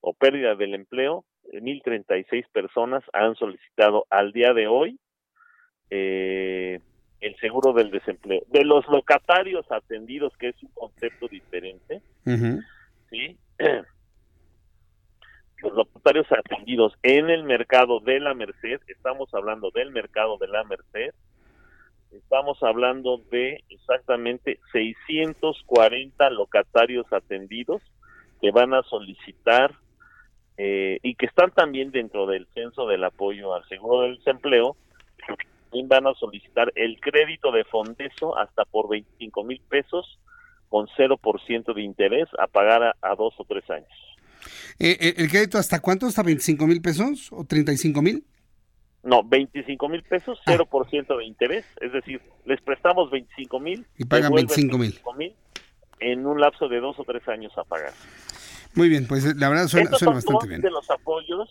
[0.00, 4.98] o pérdida del empleo, 1.036 personas han solicitado al día de hoy
[5.90, 6.80] eh,
[7.20, 8.42] el seguro del desempleo.
[8.48, 12.02] De los locatarios atendidos, que es un concepto diferente,
[13.10, 13.36] ¿sí?
[15.62, 20.64] los locatarios atendidos en el mercado de la Merced, estamos hablando del mercado de la
[20.64, 21.14] Merced,
[22.12, 27.82] estamos hablando de exactamente 640 locatarios atendidos
[28.40, 29.74] que van a solicitar
[30.58, 34.76] eh, y que están también dentro del censo del apoyo al seguro del desempleo,
[35.76, 40.18] también van a solicitar el crédito de Fondeso hasta por 25 mil pesos
[40.68, 43.88] con 0% de interés a pagar a dos o tres años.
[44.78, 46.06] Eh, eh, ¿El crédito hasta cuánto?
[46.06, 48.24] ¿Hasta 25 mil pesos o 35 mil?
[49.02, 51.16] No, 25 mil pesos, 0% ah.
[51.16, 53.86] de interés, es decir, les prestamos 25 mil.
[53.96, 55.34] Y pagan 25 mil.
[56.00, 57.92] En un lapso de dos o tres años a pagar.
[58.74, 60.60] Muy bien, pues la verdad suena, bastante bien.
[60.60, 61.48] de los apoyos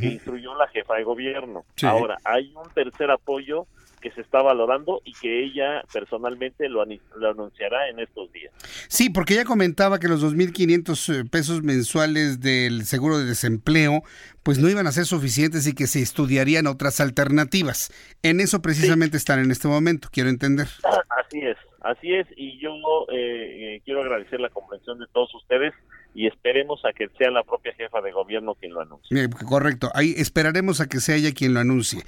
[0.00, 1.64] que instruyó la jefa de gobierno.
[1.82, 3.66] Ahora, hay un tercer apoyo
[4.04, 8.52] que se está valorando y que ella personalmente lo, anunciará en estos días.
[8.86, 14.02] Sí, porque ella comentaba que los 2.500 eh, pesos mensuales del seguro de desempleo
[14.42, 17.90] pues no iban a ser suficientes y que se estudiarían otras alternativas.
[18.22, 20.68] En eso precisamente están en este momento, quiero entender.
[21.24, 22.70] Así es, así es, y yo
[23.10, 25.72] eh, eh, quiero agradecer la comprensión de todos ustedes
[26.14, 29.28] y esperemos a que sea la propia jefa de gobierno quien lo anuncie.
[29.46, 32.02] correcto, ahí esperaremos a que sea ella quien lo anuncie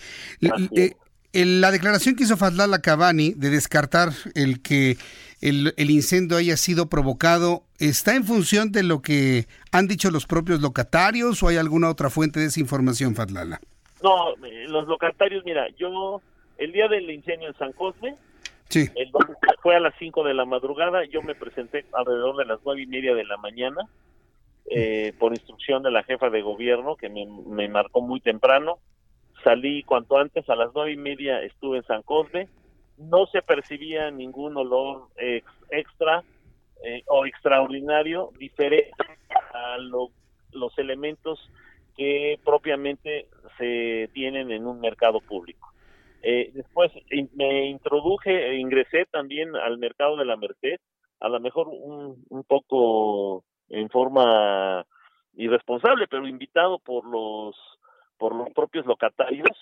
[1.45, 4.97] la declaración que hizo Fadlala Cavani de descartar el que
[5.43, 10.63] el, incendio haya sido provocado, ¿está en función de lo que han dicho los propios
[10.63, 13.61] locatarios o hay alguna otra fuente de esa información, Fadlala?
[14.03, 16.23] No, eh, los locatarios, mira, yo
[16.57, 18.17] el día del incendio en San Cosme,
[18.69, 18.89] sí.
[19.63, 22.87] fue a las 5 de la madrugada, yo me presenté alrededor de las nueve y
[22.87, 23.83] media de la mañana,
[24.69, 28.79] eh, por instrucción de la jefa de gobierno, que me, me marcó muy temprano,
[29.45, 32.49] salí cuanto antes, a las nueve y media estuve en San Cosme,
[32.99, 35.09] no se percibía ningún olor
[35.71, 36.25] extra
[36.85, 38.93] eh, o extraordinario diferente
[39.53, 41.51] a los elementos
[41.97, 45.73] que propiamente se tienen en un mercado público.
[46.29, 46.91] Eh, después
[47.35, 50.81] me introduje, e ingresé también al mercado de la Merced,
[51.21, 54.85] a lo mejor un, un poco en forma
[55.35, 57.55] irresponsable, pero invitado por los
[58.19, 59.57] por los propios locatarios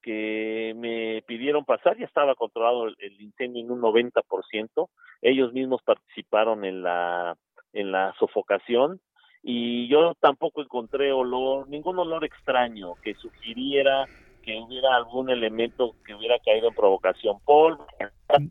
[0.00, 4.88] que me pidieron pasar, ya estaba controlado el, incendio en un 90%,
[5.20, 7.36] ellos mismos participaron en la
[7.74, 8.98] en la sofocación
[9.42, 14.06] y yo tampoco encontré olor, ningún olor extraño que sugiriera
[14.48, 17.86] que hubiera algún elemento que hubiera caído en provocación, polvo,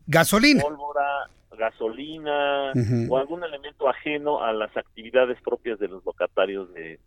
[0.06, 2.72] gasolina, pólvora, gasolina
[3.08, 7.00] o algún elemento ajeno a las actividades propias de los locatarios de,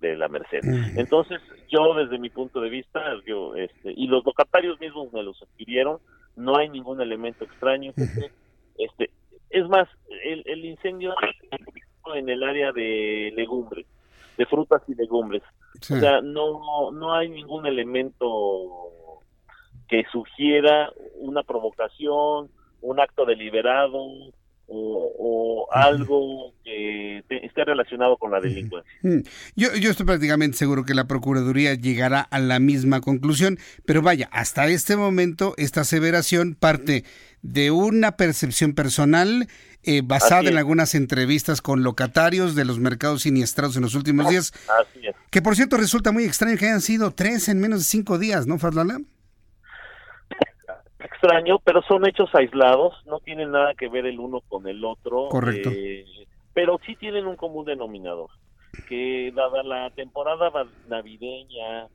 [0.00, 0.64] de, la Merced.
[0.96, 5.40] Entonces, yo desde mi punto de vista, yo, este, y los locatarios mismos me los
[5.40, 5.98] adquirieron,
[6.34, 7.92] no hay ningún elemento extraño.
[8.78, 9.10] este,
[9.50, 9.88] es más,
[10.24, 11.14] el, el incendio
[12.16, 13.86] en el área de legumbres,
[14.38, 15.42] de frutas y legumbres.
[15.74, 18.92] O sea, no, no hay ningún elemento
[19.88, 22.48] que sugiera una provocación,
[22.80, 23.98] un acto deliberado
[24.68, 28.90] o, algo que esté relacionado con la delincuencia.
[29.02, 29.20] Mm.
[29.54, 34.28] Yo, yo estoy prácticamente seguro que la Procuraduría llegará a la misma conclusión, pero vaya,
[34.32, 37.04] hasta este momento esta aseveración parte
[37.42, 39.48] de una percepción personal
[39.84, 44.52] eh, basada en algunas entrevistas con locatarios de los mercados siniestrados en los últimos días.
[44.80, 45.14] Así es.
[45.30, 48.46] Que por cierto resulta muy extraño que hayan sido tres en menos de cinco días,
[48.46, 48.98] ¿no, Fadlala?
[51.18, 55.28] Extraño, pero son hechos aislados, no tienen nada que ver el uno con el otro.
[55.28, 55.70] Correcto.
[55.72, 56.04] Eh,
[56.54, 58.30] pero sí tienen un común denominador,
[58.88, 60.50] que dada la temporada
[60.88, 61.86] navideña,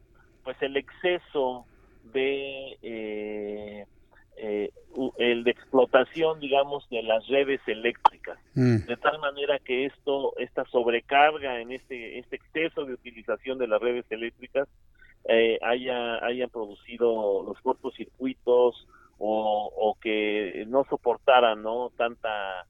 [0.44, 1.66] pues el exceso
[2.14, 3.86] de eh,
[4.38, 4.72] eh,
[5.18, 8.86] el de explotación, digamos, de las redes eléctricas, mm.
[8.86, 13.82] de tal manera que esto, esta sobrecarga en este, este exceso de utilización de las
[13.82, 14.68] redes eléctricas,
[15.26, 18.88] eh, haya, hayan producido los cortocircuitos
[19.26, 22.66] o, o que no soportaran no tanta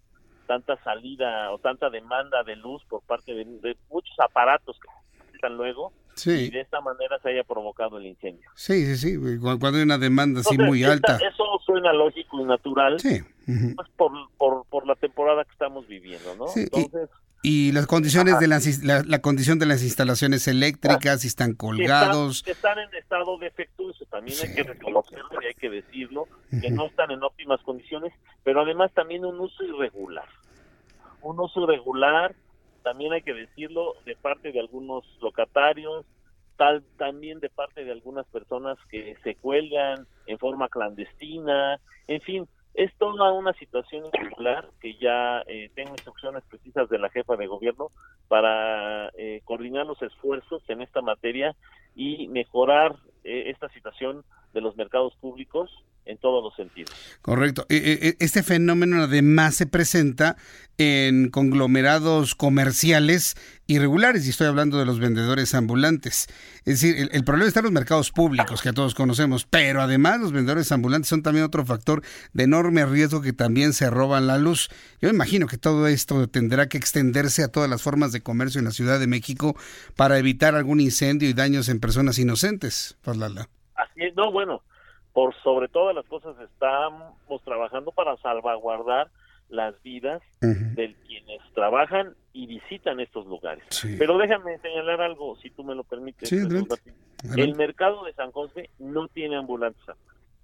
[0.46, 5.92] tanta salida o tanta demanda de luz por parte de, muchos aparatos que están luego
[6.26, 8.48] y de esta manera se haya provocado el incendio.
[8.54, 11.16] Sí, sí, sí, cuando hay una demanda así muy alta.
[11.16, 13.20] Eso suena lógico y natural sí.
[13.76, 16.46] pues por, por, por, la temporada que estamos viviendo, ¿no?
[16.56, 17.10] Entonces...
[17.10, 22.44] Y, las condiciones de las, la, condición de las instalaciones eléctricas, si están colgados.
[22.48, 27.12] están, en estado defectuoso, también hay que reconocerlo y hay que decirlo, que no están
[27.12, 28.14] en óptimas condiciones,
[28.44, 30.28] pero además también un uso irregular.
[31.22, 32.34] Un uso irregular
[32.84, 36.06] también hay que decirlo de parte de algunos locatarios,
[36.58, 42.48] tal también de parte de algunas personas que se cuelgan en forma clandestina, en fin,
[42.74, 47.48] es toda una situación irregular que ya eh, tengo instrucciones precisas de la jefa de
[47.48, 47.90] gobierno
[48.28, 51.56] para eh, coordinar los esfuerzos en esta materia
[51.96, 55.70] y mejorar eh, esta situación de los mercados públicos
[56.06, 56.94] en todos los sentidos.
[57.22, 57.66] Correcto.
[57.70, 60.36] E, e, e, este fenómeno además se presenta
[60.78, 63.36] en conglomerados comerciales
[63.68, 66.28] irregulares, y estoy hablando de los vendedores ambulantes.
[66.66, 70.32] Es decir, el, problema está en los mercados públicos, que todos conocemos, pero además los
[70.32, 72.02] vendedores ambulantes son también otro factor
[72.34, 74.70] de enorme riesgo que también se roban la luz.
[75.02, 78.66] Yo imagino que todo esto tendrá que extenderse a todas las formas de comercio en
[78.66, 79.56] la Ciudad de México
[79.96, 83.48] para evitar algún incendio y daños en personas inocentes, Parlala.
[83.76, 84.62] Así es, no, bueno,
[85.14, 89.10] por sobre todas las cosas estamos trabajando para salvaguardar
[89.50, 93.64] las vidas de quienes trabajan y visitan estos lugares.
[94.00, 96.28] Pero déjame señalar algo, si tú me lo permites.
[97.38, 99.96] el mercado de San José no tiene ambulancia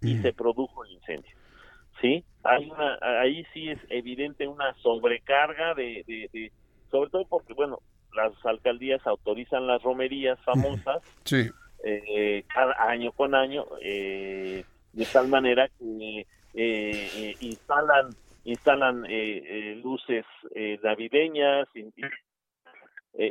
[0.01, 1.35] y se produjo el incendio.
[1.99, 2.23] ¿Sí?
[2.43, 6.51] Hay una, ahí sí es evidente una sobrecarga de, de,
[6.89, 7.79] sobre todo porque, bueno,
[8.13, 11.01] las alcaldías autorizan las romerías famosas.
[11.25, 11.49] Sí
[11.83, 18.09] eh, cada año con año, eh, de tal manera que eh, instalan
[18.43, 19.05] instalan
[19.83, 20.25] luces
[20.81, 21.67] navideñas,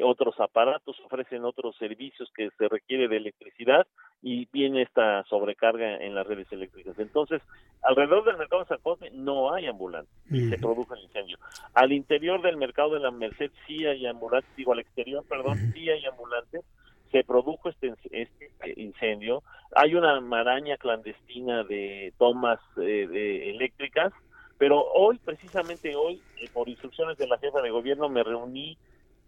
[0.02, 3.86] otros aparatos, ofrecen otros servicios que se requiere de electricidad
[4.22, 6.98] y viene esta sobrecarga en las redes eléctricas.
[6.98, 7.42] Entonces,
[7.82, 11.38] alrededor del mercado de San José no hay ambulantes y se produce el incendio.
[11.74, 15.88] Al interior del mercado de la Merced sí hay ambulantes, digo al exterior, perdón, sí
[15.88, 16.64] hay ambulantes,
[17.10, 19.42] se produjo este, este incendio.
[19.74, 24.12] Hay una maraña clandestina de tomas eh, de eléctricas,
[24.58, 28.76] pero hoy, precisamente hoy, eh, por instrucciones de la jefa de gobierno, me reuní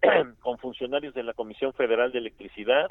[0.40, 2.90] con funcionarios de la Comisión Federal de Electricidad,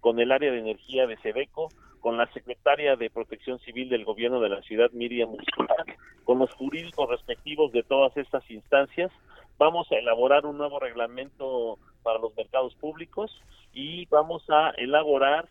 [0.00, 1.68] con el área de energía de Sedeco,
[2.00, 5.84] con la secretaria de Protección Civil del Gobierno de la ciudad, Miriam Muscular,
[6.24, 9.10] con los jurídicos respectivos de todas estas instancias.
[9.58, 13.30] Vamos a elaborar un nuevo reglamento para los mercados públicos
[13.72, 15.48] y vamos a elaborar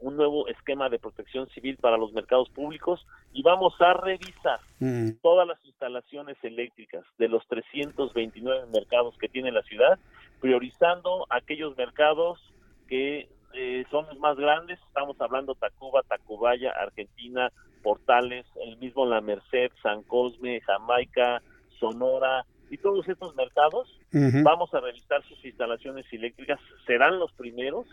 [0.00, 5.10] un nuevo esquema de protección civil para los mercados públicos y vamos a revisar mm.
[5.22, 9.98] todas las instalaciones eléctricas de los 329 mercados que tiene la ciudad,
[10.40, 12.40] priorizando aquellos mercados
[12.86, 17.50] que eh, son los más grandes, estamos hablando Tacuba, Tacubaya, Argentina,
[17.82, 21.42] Portales, el mismo La Merced, San Cosme, Jamaica,
[21.80, 27.86] Sonora, y todos estos mercados vamos a revisar sus instalaciones eléctricas, serán los primeros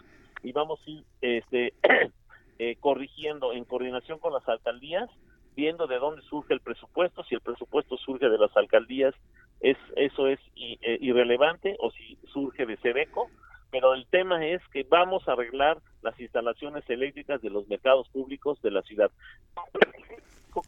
[0.43, 1.73] y vamos a ir este,
[2.59, 5.09] eh, corrigiendo en coordinación con las alcaldías,
[5.55, 9.13] viendo de dónde surge el presupuesto, si el presupuesto surge de las alcaldías,
[9.61, 13.29] es eso es eh, irrelevante o si surge de Sedeco,
[13.71, 18.61] pero el tema es que vamos a arreglar las instalaciones eléctricas de los mercados públicos
[18.61, 19.11] de la ciudad.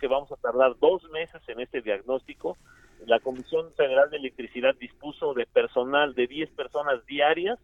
[0.01, 2.57] Que vamos a tardar dos meses en este diagnóstico
[3.05, 7.59] la Comisión Federal de Electricidad dispuso de personal de 10 personas diarias,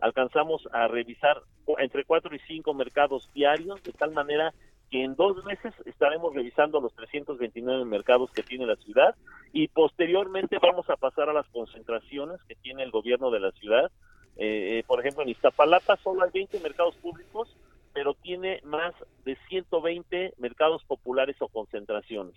[0.00, 1.42] alcanzamos a revisar
[1.78, 4.52] entre 4 y 5 mercados diarios, de tal manera
[4.90, 9.16] que en dos meses estaremos revisando los 329 mercados que tiene la ciudad
[9.52, 13.90] y posteriormente vamos a pasar a las concentraciones que tiene el gobierno de la ciudad.
[14.36, 17.56] Eh, eh, por ejemplo, en Iztapalapa solo hay 20 mercados públicos
[17.96, 18.92] pero tiene más
[19.24, 22.34] de 120 mercados populares o concentraciones.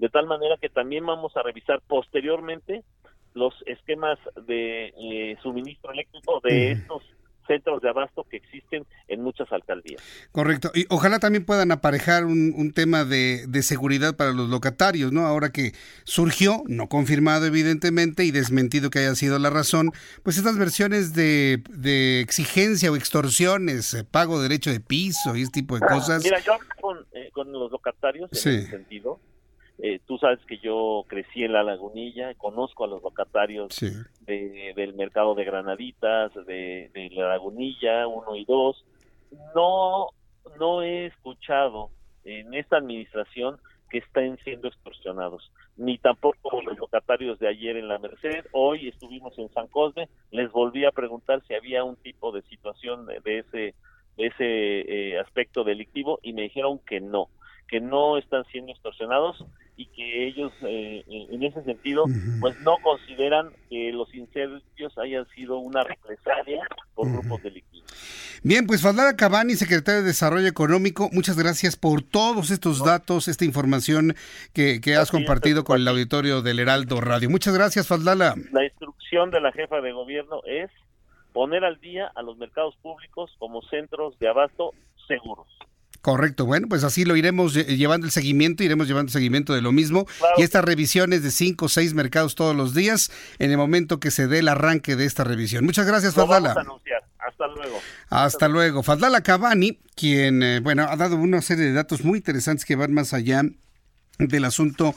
[0.00, 2.82] De tal manera que también vamos a revisar posteriormente
[3.32, 7.04] los esquemas de eh, suministro eléctrico de estos
[7.46, 10.02] centros de abasto que existen en muchas alcaldías.
[10.32, 10.70] Correcto.
[10.74, 15.26] Y ojalá también puedan aparejar un, tema de, seguridad para los locatarios, ¿no?
[15.26, 15.72] Ahora que
[16.04, 19.92] surgió, no confirmado evidentemente y desmentido que haya sido la razón,
[20.22, 21.62] pues estas versiones de,
[22.20, 26.22] exigencia o extorsiones, eh, pago derecho de piso y este tipo de cosas.
[26.22, 29.18] Mira, yo con, eh, con los locatarios en ese sentido
[29.78, 33.68] eh, tú sabes que yo crecí en la lagunilla, conozco a los locatarios
[34.20, 38.84] del mercado de Granaditas, de, la lagunilla 1 y 2.
[39.54, 40.08] no,
[40.58, 41.90] no he escuchado
[42.24, 43.58] en esta administración
[43.90, 48.46] que estén siendo extorsionados, ni tampoco los locatarios de ayer en la Merced.
[48.52, 53.06] Hoy estuvimos en San Cosme, les volví a preguntar si había un tipo de situación
[53.06, 53.74] de, ese
[54.16, 57.28] de ese eh, aspecto delictivo y me dijeron que no,
[57.68, 59.44] que no están siendo extorsionados
[59.76, 62.04] y que ellos eh, en ese sentido
[62.40, 64.62] pues no consideran que los incendios
[64.98, 67.86] hayan sido una represalia por grupos delictivos.
[68.42, 73.44] Bien, pues Fadlara Cabani, secretario de Desarrollo Económico, muchas gracias por todos estos datos, esta
[73.44, 74.14] información
[74.52, 77.28] que, has compartido con el auditorio del Heraldo Radio.
[77.28, 78.34] Muchas gracias, Fadlala.
[78.52, 80.70] La instrucción de la jefa de gobierno es
[81.32, 84.72] poner al día a los mercados públicos como centros de abasto
[85.06, 85.48] seguros.
[86.06, 89.72] Correcto, bueno, pues así lo iremos llevando el seguimiento, iremos llevando el seguimiento de lo
[89.72, 90.06] mismo.
[90.36, 94.12] Y estas revisiones de cinco o seis mercados todos los días en el momento que
[94.12, 95.64] se dé el arranque de esta revisión.
[95.64, 96.50] Muchas gracias, Fadala.
[97.18, 97.80] Hasta luego.
[98.08, 98.82] Hasta luego.
[98.84, 102.94] Fadala Cavani, quien, eh, bueno, ha dado una serie de datos muy interesantes que van
[102.94, 103.42] más allá
[104.20, 104.94] del asunto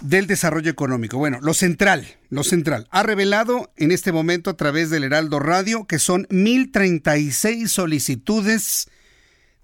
[0.00, 1.16] del desarrollo económico.
[1.16, 5.86] Bueno, lo central, lo central, ha revelado en este momento a través del Heraldo Radio
[5.86, 8.88] que son 1.036 solicitudes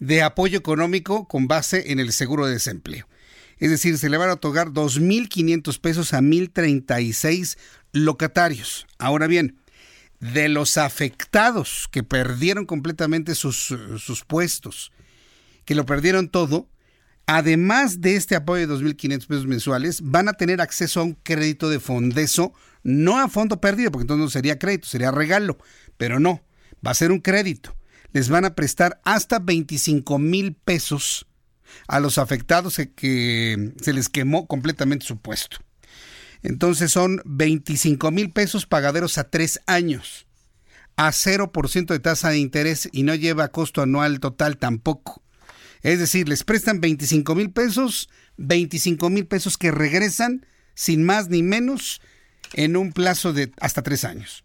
[0.00, 3.06] de apoyo económico con base en el seguro de desempleo.
[3.58, 7.58] Es decir, se le van a otorgar 2.500 pesos a 1.036
[7.92, 8.86] locatarios.
[8.98, 9.58] Ahora bien,
[10.18, 14.92] de los afectados que perdieron completamente sus, sus puestos,
[15.66, 16.70] que lo perdieron todo,
[17.26, 21.68] además de este apoyo de 2.500 pesos mensuales, van a tener acceso a un crédito
[21.68, 25.58] de fondeso, no a fondo perdido, porque entonces no sería crédito, sería regalo,
[25.98, 26.42] pero no,
[26.84, 27.76] va a ser un crédito
[28.12, 31.26] les van a prestar hasta 25 mil pesos
[31.86, 35.58] a los afectados que se les quemó completamente su puesto.
[36.42, 40.26] Entonces son 25 mil pesos pagaderos a tres años,
[40.96, 45.22] a 0% de tasa de interés y no lleva costo anual total tampoco.
[45.82, 51.42] Es decir, les prestan 25 mil pesos, 25 mil pesos que regresan sin más ni
[51.42, 52.00] menos
[52.54, 54.44] en un plazo de hasta tres años.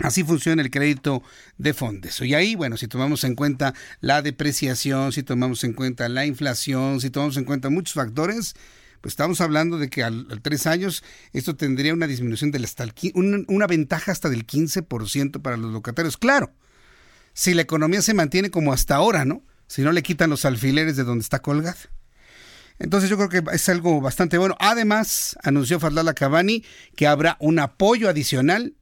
[0.00, 1.22] Así funciona el crédito
[1.58, 2.20] de fondos.
[2.22, 7.00] Y ahí, bueno, si tomamos en cuenta la depreciación, si tomamos en cuenta la inflación,
[7.00, 8.54] si tomamos en cuenta muchos factores,
[9.00, 13.66] pues estamos hablando de que al, tres años esto tendría una disminución del hasta una
[13.66, 16.16] ventaja hasta del 15% para los locatarios.
[16.16, 16.52] Claro,
[17.34, 19.42] si la economía se mantiene como hasta ahora, ¿no?
[19.66, 21.76] Si no le quitan los alfileres de donde está colgada.
[22.78, 24.56] Entonces yo creo que es algo bastante bueno.
[24.58, 26.64] Además, anunció Fadlala Cavani
[26.96, 28.74] que habrá un apoyo adicional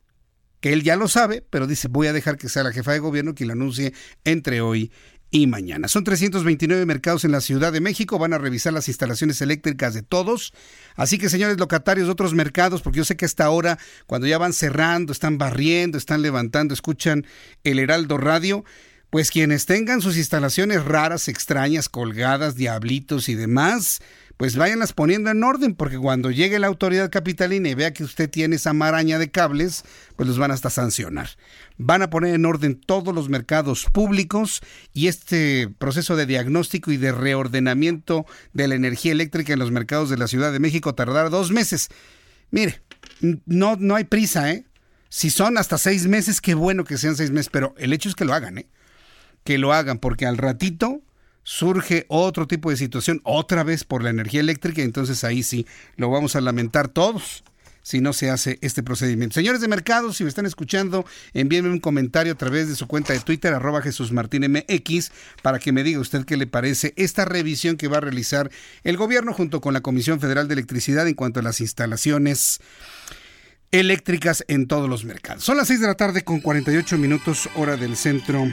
[0.60, 2.98] que él ya lo sabe, pero dice, voy a dejar que sea la jefa de
[2.98, 3.92] gobierno quien lo anuncie
[4.24, 4.90] entre hoy
[5.30, 5.88] y mañana.
[5.88, 10.02] Son 329 mercados en la Ciudad de México, van a revisar las instalaciones eléctricas de
[10.02, 10.52] todos.
[10.96, 14.38] Así que señores locatarios de otros mercados, porque yo sé que hasta ahora, cuando ya
[14.38, 17.26] van cerrando, están barriendo, están levantando, escuchan
[17.62, 18.64] el Heraldo Radio,
[19.10, 24.00] pues quienes tengan sus instalaciones raras, extrañas, colgadas, diablitos y demás,
[24.38, 28.30] pues váyanlas poniendo en orden, porque cuando llegue la autoridad capitalina y vea que usted
[28.30, 29.84] tiene esa maraña de cables,
[30.14, 31.28] pues los van hasta sancionar.
[31.76, 34.60] Van a poner en orden todos los mercados públicos
[34.94, 40.08] y este proceso de diagnóstico y de reordenamiento de la energía eléctrica en los mercados
[40.08, 41.88] de la Ciudad de México tardará dos meses.
[42.52, 42.80] Mire,
[43.44, 44.64] no, no hay prisa, ¿eh?
[45.08, 48.14] Si son hasta seis meses, qué bueno que sean seis meses, pero el hecho es
[48.14, 48.68] que lo hagan, ¿eh?
[49.42, 51.02] Que lo hagan, porque al ratito
[51.48, 56.10] surge otro tipo de situación, otra vez por la energía eléctrica, entonces ahí sí lo
[56.10, 57.42] vamos a lamentar todos
[57.80, 59.32] si no se hace este procedimiento.
[59.32, 63.14] Señores de mercado, si me están escuchando, envíenme un comentario a través de su cuenta
[63.14, 67.24] de Twitter, arroba Jesús Martín MX, para que me diga usted qué le parece esta
[67.24, 68.50] revisión que va a realizar
[68.84, 72.60] el gobierno junto con la Comisión Federal de Electricidad en cuanto a las instalaciones
[73.70, 75.44] eléctricas en todos los mercados.
[75.44, 78.46] Son las 6 de la tarde con 48 minutos hora del centro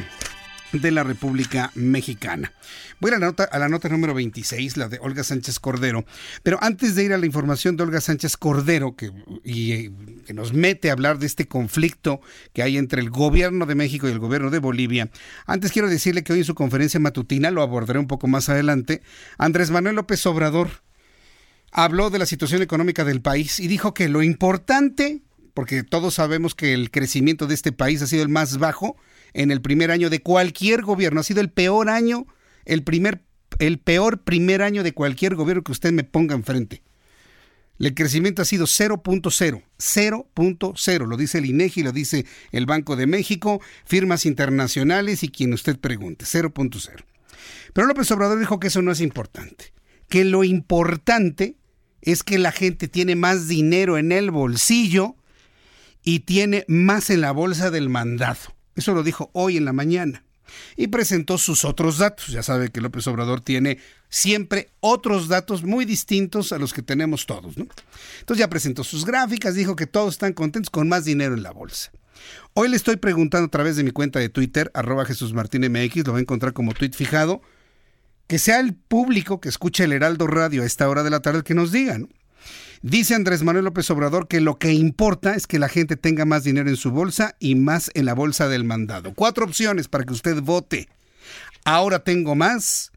[0.71, 2.53] de la República Mexicana.
[2.99, 6.05] Voy a la nota, a la nota número 26, la de Olga Sánchez Cordero.
[6.43, 9.11] Pero antes de ir a la información de Olga Sánchez Cordero, que,
[9.43, 9.89] y,
[10.25, 12.21] que nos mete a hablar de este conflicto
[12.53, 15.09] que hay entre el gobierno de México y el gobierno de Bolivia,
[15.45, 19.01] antes quiero decirle que hoy en su conferencia matutina, lo abordaré un poco más adelante,
[19.37, 20.69] Andrés Manuel López Obrador
[21.71, 25.21] habló de la situación económica del país y dijo que lo importante,
[25.53, 28.95] porque todos sabemos que el crecimiento de este país ha sido el más bajo,
[29.35, 31.19] en el primer año de cualquier gobierno.
[31.19, 32.25] Ha sido el peor año,
[32.63, 33.21] el primer,
[33.59, 36.81] el peor primer año de cualquier gobierno que usted me ponga enfrente.
[37.77, 43.05] El crecimiento ha sido 0.0, 0.0, lo dice el INEGI, lo dice el Banco de
[43.05, 47.03] México, firmas internacionales y quien usted pregunte, 0.0.
[47.73, 49.73] Pero López Obrador dijo que eso no es importante,
[50.07, 51.57] que lo importante
[52.01, 55.17] es que la gente tiene más dinero en el bolsillo
[56.01, 58.54] y tiene más en la bolsa del mandato.
[58.75, 60.23] Eso lo dijo hoy en la mañana.
[60.77, 62.27] y presentó sus otros datos.
[62.27, 67.25] Ya sabe que López Obrador tiene siempre otros datos muy distintos a los que tenemos
[67.25, 67.57] todos.
[67.57, 67.65] ¿no?
[68.19, 71.51] Entonces ya presentó sus gráficas, dijo que todos están contentos con más dinero en la
[71.51, 71.91] bolsa.
[72.53, 76.17] Hoy le estoy preguntando a través de mi cuenta de Twitter, arroba Jesús lo va
[76.17, 77.41] a encontrar como tweet fijado,
[78.27, 81.43] que sea el público que escuche el Heraldo Radio a esta hora de la tarde
[81.43, 82.09] que nos digan.
[82.87, 86.43] Dice Andrés Manuel López Obrador que lo que importa es que la gente tenga más
[86.43, 89.15] dinero en su bolsa y más en la bolsa del mandado.
[89.15, 90.87] Cuatro opciones para que usted vote.
[91.63, 92.91] Ahora tengo más,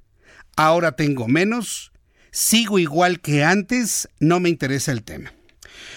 [0.57, 1.91] ahora tengo menos,
[2.31, 5.33] sigo igual que antes, no me interesa el tema.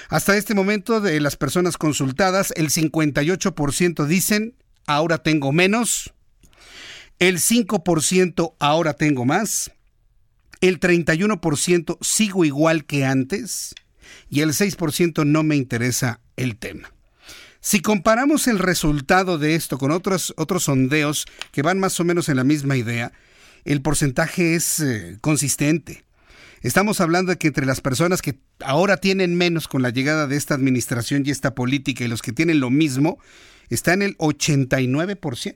[0.08, 4.56] Hasta este momento de las personas consultadas, el 58% dicen,
[4.88, 6.14] ahora tengo menos,
[7.20, 9.70] el 5% ahora tengo más,
[10.62, 13.76] el 31% sigo igual que antes
[14.32, 16.92] y el 6% no me interesa el tema.
[17.60, 22.30] Si comparamos el resultado de esto con otros, otros sondeos que van más o menos
[22.30, 23.12] en la misma idea,
[23.66, 26.06] el porcentaje es eh, consistente.
[26.62, 30.38] Estamos hablando de que entre las personas que ahora tienen menos con la llegada de
[30.38, 33.20] esta administración y esta política y los que tienen lo mismo,
[33.70, 35.56] está en el 89%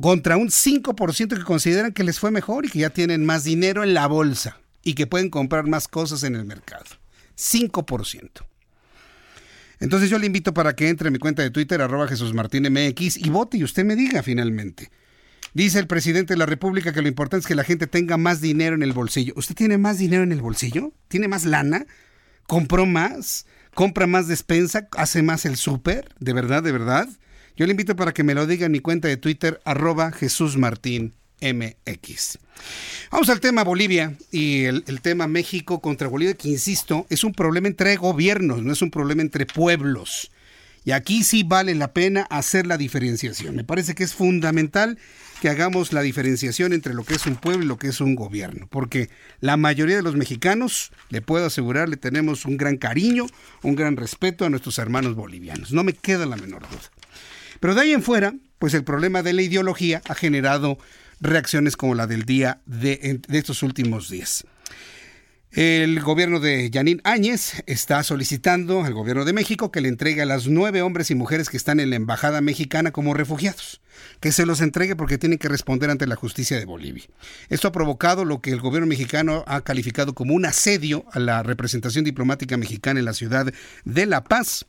[0.00, 3.82] contra un 5% que consideran que les fue mejor y que ya tienen más dinero
[3.82, 6.99] en la bolsa y que pueden comprar más cosas en el mercado.
[7.40, 8.46] 5%.
[9.80, 12.70] Entonces yo le invito para que entre a mi cuenta de Twitter, arroba Jesús Martín
[12.70, 14.90] MX, y vote y usted me diga finalmente.
[15.54, 18.40] Dice el presidente de la República que lo importante es que la gente tenga más
[18.40, 19.32] dinero en el bolsillo.
[19.36, 20.92] ¿Usted tiene más dinero en el bolsillo?
[21.08, 21.86] ¿Tiene más lana?
[22.46, 23.46] ¿Compró más?
[23.74, 24.86] ¿Compra más despensa?
[24.96, 26.14] ¿Hace más el súper?
[26.20, 27.08] ¿De verdad, de verdad?
[27.56, 30.56] Yo le invito para que me lo diga en mi cuenta de Twitter, arroba Jesús
[30.56, 32.38] Martín MX.
[33.10, 37.68] Vamos al tema Bolivia y el, tema México contra Bolivia, que insisto, es un problema
[37.68, 40.30] entre gobiernos, no es un problema entre pueblos.
[40.84, 43.54] Y aquí sí vale la pena hacer la diferenciación.
[43.54, 44.98] Me parece que es fundamental
[45.40, 48.14] que hagamos la diferenciación entre lo que es un pueblo y lo que es un
[48.14, 49.08] gobierno, porque
[49.40, 53.26] la mayoría de los mexicanos, le puedo asegurar, le tenemos un gran cariño,
[53.62, 55.72] un gran respeto a nuestros hermanos bolivianos.
[55.72, 56.90] No me queda la menor duda.
[57.58, 60.78] Pero de ahí en fuera, pues el problema de la ideología ha generado
[61.20, 64.44] reacciones como la del día de, estos últimos días.
[65.52, 70.26] El gobierno de Yanín Áñez está solicitando al gobierno de México que le entregue a
[70.26, 73.80] las nueve hombres y mujeres que están en la embajada mexicana como refugiados,
[74.20, 77.04] que se los entregue porque tienen que responder ante la justicia de Bolivia.
[77.48, 81.42] Esto ha provocado lo que el gobierno mexicano ha calificado como un asedio a la
[81.42, 83.52] representación diplomática mexicana en la ciudad
[83.84, 84.66] de La Paz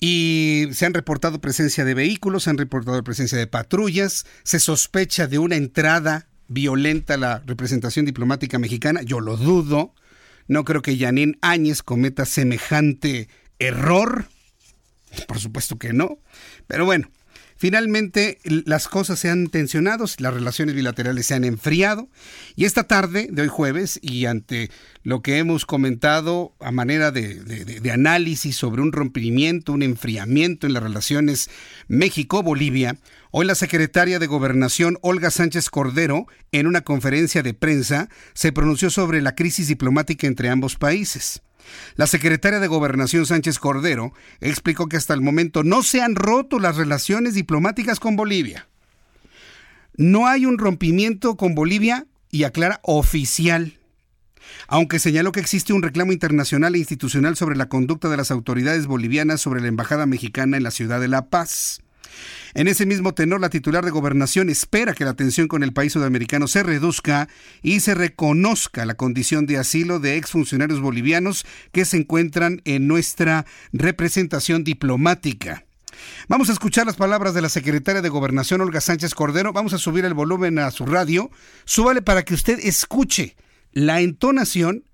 [0.00, 5.26] y se han reportado presencia de vehículos, se han reportado presencia de patrullas, se sospecha
[5.26, 9.94] de una entrada violenta a la representación diplomática mexicana, yo lo dudo,
[10.46, 13.28] no creo que Yanín Áñez cometa semejante
[13.58, 14.26] error,
[15.26, 16.18] por supuesto que no,
[16.66, 17.08] pero bueno,
[17.56, 22.08] Finalmente, las cosas se han tensionado, las relaciones bilaterales se han enfriado
[22.56, 24.70] y esta tarde de hoy jueves y ante
[25.02, 30.82] lo que hemos comentado a manera de, análisis sobre un rompimiento, un enfriamiento en las
[30.82, 31.50] relaciones
[31.88, 32.98] México-Bolivia,
[33.36, 38.90] Hoy la secretaria de Gobernación, Olga Sánchez Cordero, en una conferencia de prensa, se pronunció
[38.90, 41.42] sobre la crisis diplomática entre ambos países.
[41.96, 46.58] La secretaria de Gobernación Sánchez Cordero explicó que hasta el momento no se han roto
[46.58, 48.68] las relaciones diplomáticas con Bolivia.
[49.96, 53.78] No hay un rompimiento con Bolivia y aclara oficial.
[54.66, 58.86] Aunque señaló que existe un reclamo internacional e institucional sobre la conducta de las autoridades
[58.86, 61.83] bolivianas sobre la embajada mexicana en la ciudad de La Paz.
[62.54, 65.92] En ese mismo tenor, la titular de gobernación espera que la tensión con el país
[65.92, 67.28] sudamericano se reduzca
[67.62, 73.44] y se reconozca la condición de asilo de exfuncionarios bolivianos que se encuentran en nuestra
[73.72, 75.64] representación diplomática.
[76.28, 79.52] Vamos a escuchar las palabras de la secretaria de Gobernación, Olga Sánchez Cordero.
[79.52, 81.30] Vamos a subir el volumen a su radio.
[81.64, 83.36] Súbale para que usted escuche
[83.72, 84.84] la entonación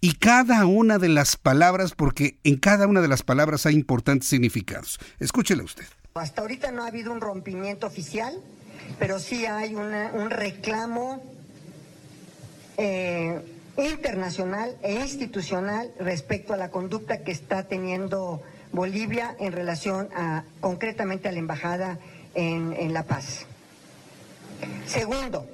[0.00, 4.28] y cada una de las palabras, porque en cada una de las palabras hay importantes
[4.28, 4.98] significados.
[5.18, 5.84] Escúchela usted.
[6.14, 8.36] Hasta ahorita no ha habido un rompimiento oficial,
[8.98, 11.22] pero sí hay un reclamo
[12.76, 13.40] eh,
[13.76, 18.42] internacional e institucional respecto a la conducta que está teniendo
[18.72, 21.98] Bolivia en relación a concretamente a la embajada
[22.34, 23.46] en, en La Paz.
[24.86, 25.46] Segundo,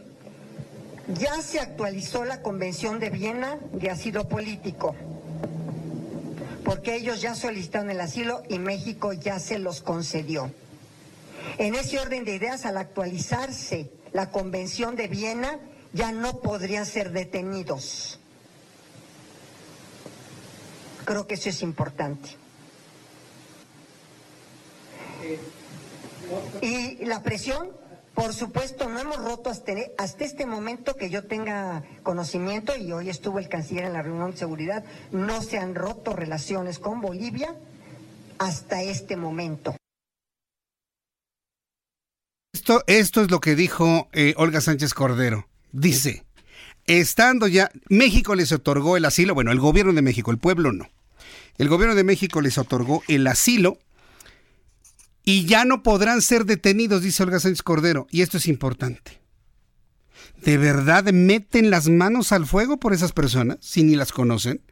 [1.09, 4.96] ya se actualizó la Convención de Viena de Asilo Político
[6.67, 10.51] porque ellos ya solicitaron el asilo y México ya se los concedió.
[11.59, 15.61] En ese orden de ideas, al actualizarse la Convención de Viena,
[15.93, 18.19] ya no podrían ser detenidos.
[21.05, 22.31] Creo que eso es importante.
[26.62, 27.71] Y la presión,
[28.17, 29.73] por supuesto, no hemos roto hasta,
[30.25, 34.39] este momento que yo tenga conocimiento, y hoy estuvo el canciller en la reunión de
[34.39, 37.55] seguridad, no se han roto relaciones con Bolivia
[38.39, 39.77] hasta este momento.
[42.55, 45.47] Esto, esto es lo que dijo eh, Olga Sánchez Cordero.
[45.73, 46.25] Dice,
[46.87, 50.89] estando ya, México les otorgó el asilo, bueno, el gobierno de México, el pueblo no.
[51.59, 53.77] El gobierno de México les otorgó el asilo
[55.29, 58.07] y ya no podrán ser detenidos, dice Olga Sánchez Cordero.
[58.12, 59.20] Y esto es importante.
[60.41, 64.62] ¿De verdad meten las manos al fuego por esas personas si ni las conocen?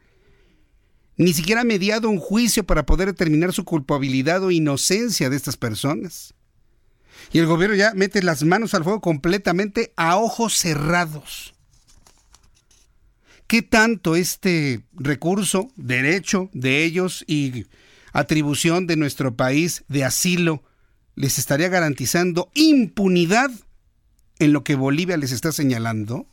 [1.17, 5.57] Ni siquiera ha mediado un juicio para poder determinar su culpabilidad o inocencia de estas
[5.57, 6.33] personas.
[7.33, 11.53] Y el gobierno ya mete las manos al fuego completamente a ojos cerrados.
[13.47, 17.65] ¿Qué tanto este recurso, derecho de ellos y
[18.15, 20.63] atribución de nuestro país de asilo
[21.15, 23.51] les estaría garantizando impunidad
[24.39, 26.27] en lo que Bolivia les está señalando?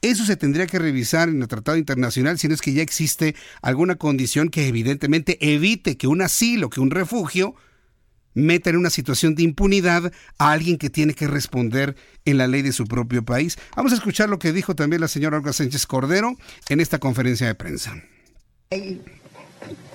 [0.00, 3.34] Eso se tendría que revisar en el Tratado Internacional si no es que ya existe
[3.62, 7.56] alguna condición que evidentemente evite que un asilo, que un refugio,
[8.34, 12.62] meta en una situación de impunidad a alguien que tiene que responder en la ley
[12.62, 13.58] de su propio país.
[13.74, 16.36] Vamos a escuchar lo que dijo también la señora Olga Sánchez Cordero
[16.68, 18.00] en esta conferencia de prensa.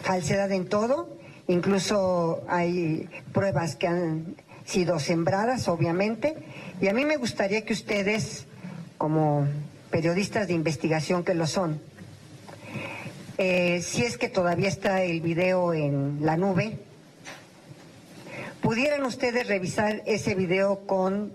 [0.01, 1.09] Falsedad en todo,
[1.47, 4.36] incluso hay pruebas que han
[4.66, 6.36] sido sembradas, obviamente,
[6.80, 8.45] y a mí me gustaría que ustedes,
[8.97, 9.47] como
[9.89, 11.82] periodistas de investigación que lo son,
[13.38, 16.78] eh, si es que todavía está el video en la nube,
[18.62, 21.34] ¿Pudieran ustedes revisar ese video con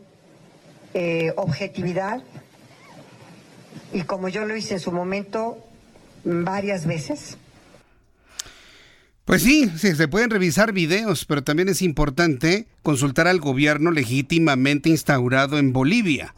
[0.94, 2.22] eh, objetividad?
[3.92, 5.58] Y como yo lo hice en su momento
[6.22, 7.36] varias veces.
[9.26, 14.88] Pues sí, sí, se pueden revisar videos, pero también es importante consultar al gobierno legítimamente
[14.88, 16.32] instaurado en Bolivia.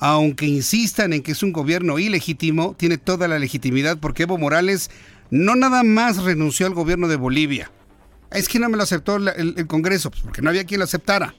[0.00, 4.90] Aunque insistan en que es un gobierno ilegítimo, tiene toda la legitimidad porque Evo Morales
[5.30, 7.70] no nada más renunció al gobierno de Bolivia,
[8.32, 11.36] es que no me lo aceptó el, Congreso, pues porque no había quien lo aceptara.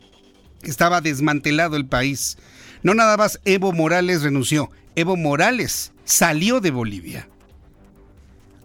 [0.64, 2.38] Estaba desmantelado el país.
[2.84, 7.28] No nada más Evo Morales renunció, Evo Morales salió de Bolivia.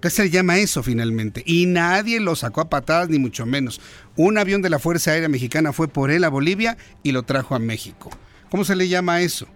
[0.01, 1.43] ¿Qué se llama eso finalmente?
[1.45, 3.83] Y nadie lo sacó a patadas, ni mucho menos.
[4.17, 7.55] Un avión de la Fuerza Aérea Mexicana fue por él a Bolivia y lo trajo
[7.55, 8.11] a México.
[8.51, 9.47] ¿Cómo se le llama eso?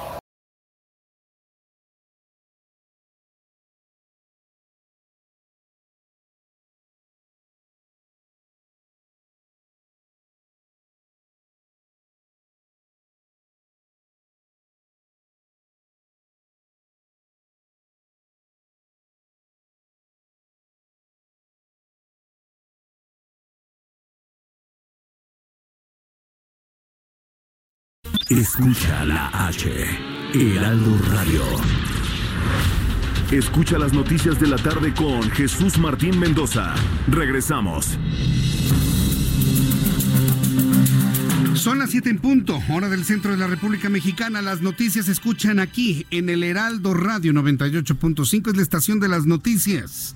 [28.31, 29.69] Escucha la H,
[30.33, 31.43] Heraldo Radio.
[33.29, 36.73] Escucha las noticias de la tarde con Jesús Martín Mendoza.
[37.09, 37.97] Regresamos.
[41.55, 44.41] Son las 7 en punto, hora del centro de la República Mexicana.
[44.41, 48.51] Las noticias se escuchan aquí en el Heraldo Radio 98.5.
[48.51, 50.15] Es la estación de las noticias.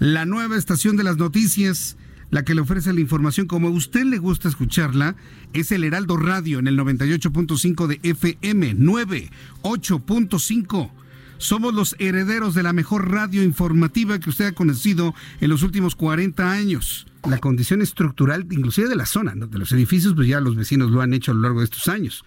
[0.00, 1.96] La nueva estación de las noticias
[2.32, 5.16] la que le ofrece la información como a usted le gusta escucharla,
[5.52, 10.90] es el Heraldo Radio en el 98.5 de FM 98.5.
[11.36, 15.94] Somos los herederos de la mejor radio informativa que usted ha conocido en los últimos
[15.94, 17.06] 40 años.
[17.28, 21.02] La condición estructural, inclusive de la zona, de los edificios, pues ya los vecinos lo
[21.02, 22.24] han hecho a lo largo de estos años.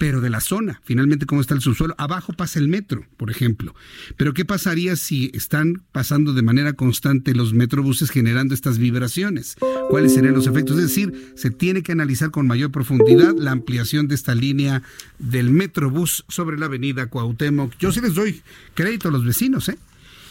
[0.00, 1.94] Pero de la zona, finalmente cómo está el subsuelo.
[1.98, 3.74] Abajo pasa el metro, por ejemplo.
[4.16, 9.58] Pero ¿qué pasaría si están pasando de manera constante los metrobuses generando estas vibraciones?
[9.90, 10.78] ¿Cuáles serían los efectos?
[10.78, 14.82] Es decir, se tiene que analizar con mayor profundidad la ampliación de esta línea
[15.18, 17.76] del metrobús sobre la avenida Cuauhtémoc.
[17.78, 18.40] Yo sí les doy
[18.72, 19.76] crédito a los vecinos, ¿eh?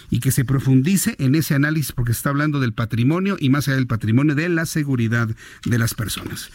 [0.09, 3.77] Y que se profundice en ese análisis porque está hablando del patrimonio y más allá
[3.77, 5.29] del patrimonio de la seguridad
[5.65, 6.49] de las personas.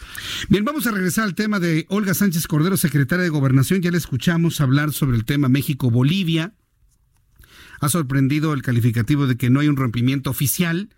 [0.49, 3.81] Bien, vamos a regresar al tema de Olga Sánchez Cordero, secretaria de Gobernación.
[3.81, 6.53] Ya le escuchamos hablar sobre el tema México-Bolivia.
[7.79, 10.89] Ha sorprendido el calificativo de que no hay un rompimiento oficial.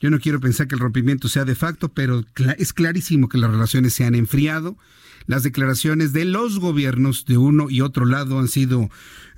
[0.00, 2.24] Yo no quiero pensar que el rompimiento sea de facto, pero
[2.58, 4.76] es clarísimo que las relaciones se han enfriado.
[5.28, 8.88] Las declaraciones de los gobiernos de uno y otro lado han sido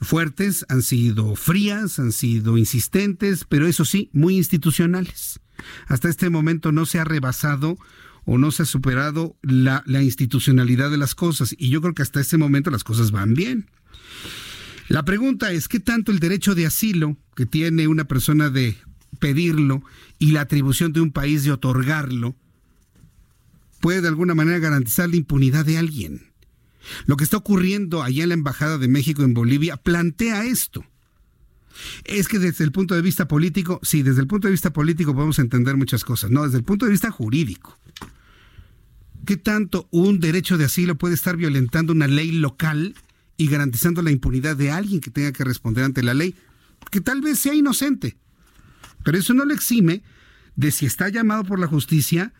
[0.00, 5.40] fuertes, han sido frías, han sido insistentes, pero eso sí, muy institucionales.
[5.88, 7.76] Hasta este momento no se ha rebasado
[8.24, 12.20] o no se ha superado la, institucionalidad de las cosas y yo creo que hasta
[12.20, 13.68] este momento las cosas van bien.
[14.86, 18.78] La pregunta es, ¿qué tanto el derecho de asilo que tiene una persona de
[19.18, 19.82] pedirlo
[20.20, 22.36] y la atribución de un país de otorgarlo
[23.80, 26.30] puede de alguna manera garantizar la impunidad de alguien.
[27.06, 30.84] Lo que está ocurriendo allá en la Embajada de México en Bolivia plantea esto.
[32.04, 35.14] Es que desde el punto de vista político, sí, desde el punto de vista político
[35.14, 37.78] podemos entender muchas cosas, no, desde el punto de vista jurídico.
[39.24, 42.94] ¿Qué tanto un derecho de asilo puede estar violentando una ley local
[43.36, 46.34] y garantizando la impunidad de alguien que tenga que responder ante la ley?
[46.90, 48.16] Que tal vez sea inocente,
[49.04, 50.02] pero eso no le exime
[50.56, 52.32] de si está llamado por la justicia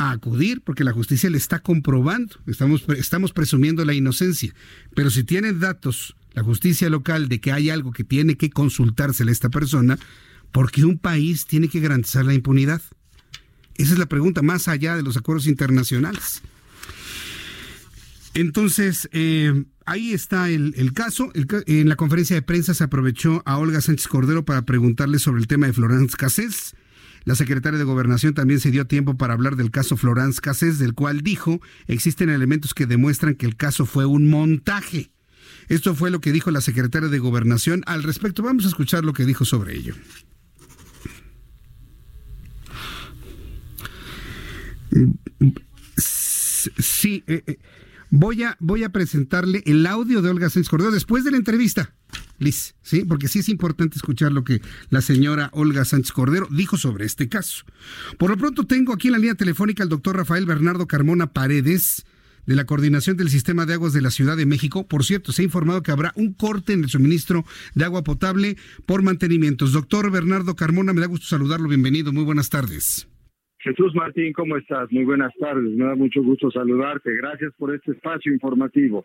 [0.00, 4.54] a acudir porque la justicia le está comprobando, estamos, estamos presumiendo la inocencia,
[4.94, 9.30] pero si tiene datos la justicia local de que hay algo que tiene que consultársele
[9.30, 9.98] a esta persona,
[10.52, 12.80] ¿por qué un país tiene que garantizar la impunidad?
[13.76, 16.40] Esa es la pregunta más allá de los acuerdos internacionales.
[18.32, 21.30] Entonces, eh, ahí está el, caso.
[21.34, 25.46] en la conferencia de prensa se aprovechó a Olga Sánchez Cordero para preguntarle sobre el
[25.46, 26.74] tema de Florence Cassés.
[27.24, 30.94] La secretaria de Gobernación también se dio tiempo para hablar del caso Florence Cassés, del
[30.94, 35.12] cual dijo existen elementos que demuestran que el caso fue un montaje.
[35.68, 38.42] Esto fue lo que dijo la secretaria de Gobernación al respecto.
[38.42, 39.94] Vamos a escuchar lo que dijo sobre ello.
[45.96, 47.58] Sí, eh, eh,
[48.10, 51.94] voy, a, voy a presentarle el audio de Olga Sánchez Cordero después de la entrevista.
[52.40, 53.04] Liz, ¿sí?
[53.04, 57.28] Porque sí es importante escuchar lo que la señora Olga Sánchez Cordero dijo sobre este
[57.28, 57.64] caso.
[58.18, 62.06] Por lo pronto tengo aquí en la línea telefónica al doctor Rafael Bernardo Carmona Paredes,
[62.46, 64.88] de la Coordinación del Sistema de Aguas de la Ciudad de México.
[64.88, 68.56] Por cierto, se ha informado que habrá un corte en el suministro de agua potable
[68.86, 69.72] por mantenimientos.
[69.72, 71.68] Doctor Bernardo Carmona, me da gusto saludarlo.
[71.68, 73.06] Bienvenido, muy buenas tardes.
[73.58, 74.90] Jesús Martín, ¿cómo estás?
[74.90, 75.70] Muy buenas tardes.
[75.76, 77.14] Me da mucho gusto saludarte.
[77.14, 79.04] Gracias por este espacio informativo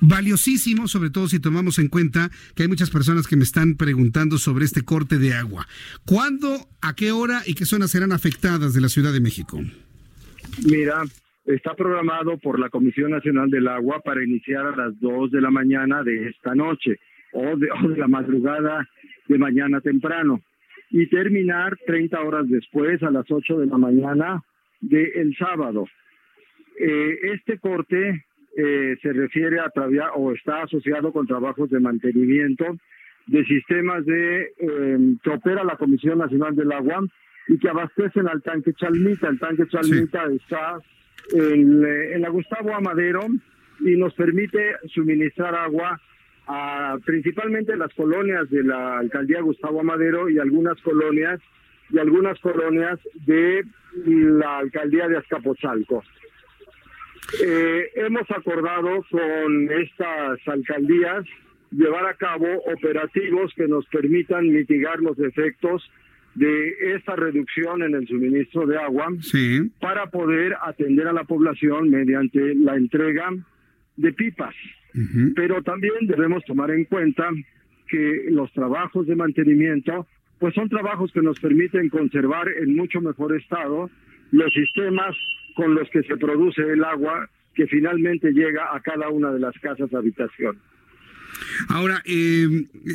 [0.00, 4.38] valiosísimo, sobre todo si tomamos en cuenta que hay muchas personas que me están preguntando
[4.38, 5.66] sobre este corte de agua.
[6.04, 9.60] ¿Cuándo, a qué hora y qué zonas serán afectadas de la Ciudad de México?
[10.64, 11.02] Mira,
[11.46, 15.50] está programado por la Comisión Nacional del Agua para iniciar a las 2 de la
[15.50, 16.98] mañana de esta noche
[17.32, 18.88] o de, la madrugada
[19.28, 20.40] de mañana temprano
[20.90, 24.42] y terminar 30 horas después a las 8 de la mañana
[24.80, 25.86] del sábado.
[26.78, 28.26] Eh, este corte
[28.56, 29.70] eh, se refiere a
[30.14, 32.76] o está asociado con trabajos de mantenimiento
[33.26, 37.04] de sistemas de eh, que opera la Comisión Nacional del Agua
[37.48, 39.28] y que abastecen al tanque Chalmita.
[39.28, 40.78] El tanque Chalmita está
[41.32, 43.26] en, en, la Gustavo Amadero
[43.80, 46.00] y nos permite suministrar agua
[46.46, 51.40] a principalmente las colonias de la alcaldía Gustavo Amadero y algunas colonias
[51.90, 53.64] y algunas colonias de
[54.04, 56.02] la alcaldía de Azcapotzalco.
[57.44, 61.24] Eh, hemos acordado con estas alcaldías
[61.70, 65.90] llevar a cabo operativos que nos permitan mitigar los efectos
[66.34, 69.08] de esta reducción en el suministro de agua
[69.80, 73.30] para poder atender a la población mediante la entrega
[73.96, 74.54] de pipas.
[75.34, 77.30] Pero también debemos tomar en cuenta
[77.88, 80.06] que los trabajos de mantenimiento
[80.38, 83.88] pues son trabajos que nos permiten conservar en mucho mejor estado
[84.32, 85.14] los sistemas
[85.54, 89.54] con los que se produce el agua que finalmente llega a cada una de las
[89.58, 90.58] casas de habitación.
[91.68, 92.46] Ahora, eh,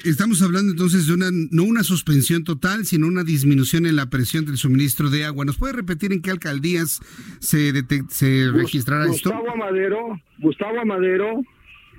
[0.06, 4.46] estamos hablando entonces de una, no una suspensión total, sino una disminución en la presión
[4.46, 5.46] del suministro de agua.
[5.46, 7.02] ¿Nos puede repetir en qué alcaldías
[7.40, 7.74] se,
[8.10, 9.32] se registrará esto?
[9.32, 11.42] Gustavo Amadero, Gustavo Amadero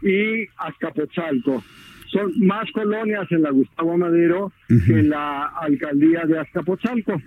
[0.03, 1.63] y Azcapotzalco.
[2.11, 7.21] Son más colonias en la Gustavo Amadero que en la alcaldía de Azcapotzalco.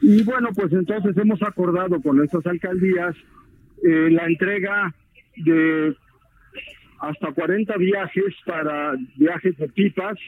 [0.00, 3.16] Y bueno, pues entonces hemos acordado con estas alcaldías
[3.82, 4.94] eh, la entrega
[5.36, 5.94] de
[7.00, 10.18] hasta 40 viajes para viajes de pipas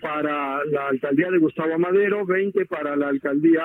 [0.00, 3.64] para la alcaldía de Gustavo Madero, 20 para la alcaldía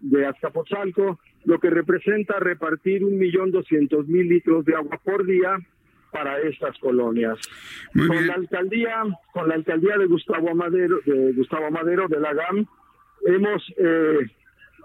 [0.00, 5.58] de Azcapotzalco, lo que representa repartir un millón doscientos mil litros de agua por día
[6.12, 7.38] para estas colonias.
[7.94, 9.02] con la alcaldía,
[9.32, 12.66] con la alcaldía de Gustavo Madero, de Gustavo Madero de la GAM,
[13.26, 14.30] hemos eh,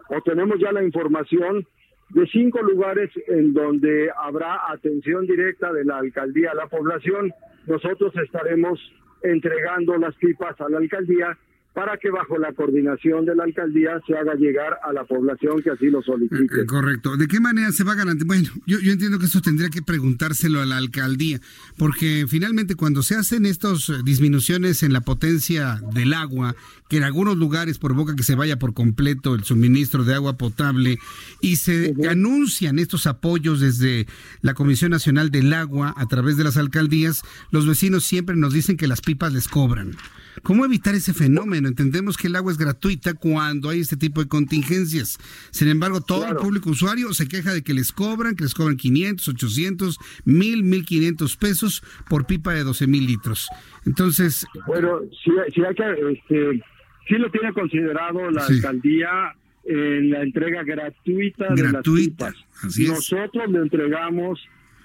[0.09, 1.65] o tenemos ya la información
[2.09, 7.34] de cinco lugares en donde habrá atención directa de la alcaldía a la población.
[7.65, 8.80] Nosotros estaremos
[9.23, 11.38] entregando las pipas a la alcaldía
[11.76, 15.71] para que bajo la coordinación de la alcaldía se haga llegar a la población que
[15.71, 16.61] así lo solicite.
[16.61, 17.17] Eh, correcto.
[17.17, 18.28] ¿De qué manera se va a garantizar?
[18.28, 21.41] Bueno, yo, yo entiendo que esto tendría que preguntárselo a la alcaldía,
[21.78, 26.55] porque finalmente cuando se hacen estas disminuciones en la potencia del agua,
[26.88, 30.97] que en algunos lugares provoca que se vaya por completo el suministro de agua potable,
[31.41, 34.07] y se anuncian estos apoyos desde
[34.41, 38.78] la Comisión Nacional del Agua a través de las alcaldías, los vecinos siempre nos dicen
[38.78, 39.97] que las pipas les cobran.
[40.43, 41.67] ¿Cómo evitar ese fenómeno?
[41.67, 45.17] Entendemos que el agua es gratuita cuando hay este tipo de contingencias.
[45.51, 48.77] Sin embargo, todo el público usuario se queja de que les cobran, que les cobran
[48.77, 53.49] 500, 800, 1000, 1500 pesos por pipa de 12 mil litros.
[53.86, 54.45] Entonces.
[54.67, 56.11] Bueno, si, hay que.
[56.11, 56.63] Este,
[57.07, 62.36] sí lo tiene considerado la alcaldía en la entrega gratuita, de las pipas.
[62.63, 64.39] Nosotros le entregamos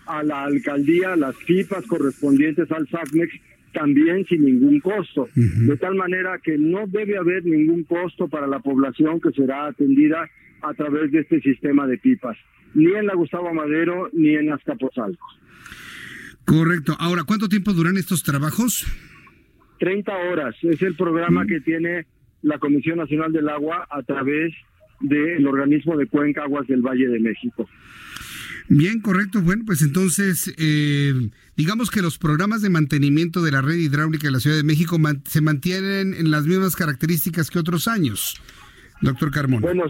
[0.07, 3.33] a la alcaldía las pipas correspondientes al SACMEX
[3.73, 8.61] también sin ningún costo, de tal manera que no debe haber ningún costo para la
[8.61, 10.29] población que será atendida
[10.63, 12.37] a través de este sistema de pipas,
[12.75, 15.27] ni en la Gustavo Madero ni en Azcapotzalco.
[16.45, 16.97] Correcto.
[16.99, 18.87] Ahora, ¿cuánto tiempo duran estos trabajos?
[19.79, 20.57] 30 horas.
[20.63, 22.07] Es el programa que tiene
[22.43, 24.53] la Comisión Nacional del Agua a través
[25.01, 27.69] del organismo de Cuenca Aguas del Valle de México.
[28.73, 29.43] Bien, correcto.
[29.43, 31.13] Bueno, pues entonces, eh,
[31.57, 34.97] digamos que los programas de mantenimiento de la red hidráulica de la Ciudad de México
[35.25, 38.41] se mantienen en las mismas características que otros años,
[39.03, 39.63] doctor Carmona.
[39.63, 39.87] Bueno,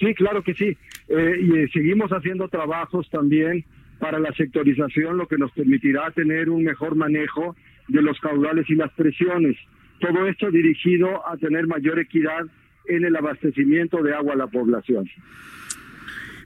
[0.00, 0.76] sí, claro que sí.
[1.10, 3.64] Eh, y eh, seguimos haciendo trabajos también
[4.00, 7.54] para la sectorización, lo que nos permitirá tener un mejor manejo
[7.86, 9.56] de los caudales y las presiones.
[10.00, 12.46] Todo esto dirigido a tener mayor equidad
[12.88, 15.08] en el abastecimiento de agua a la población.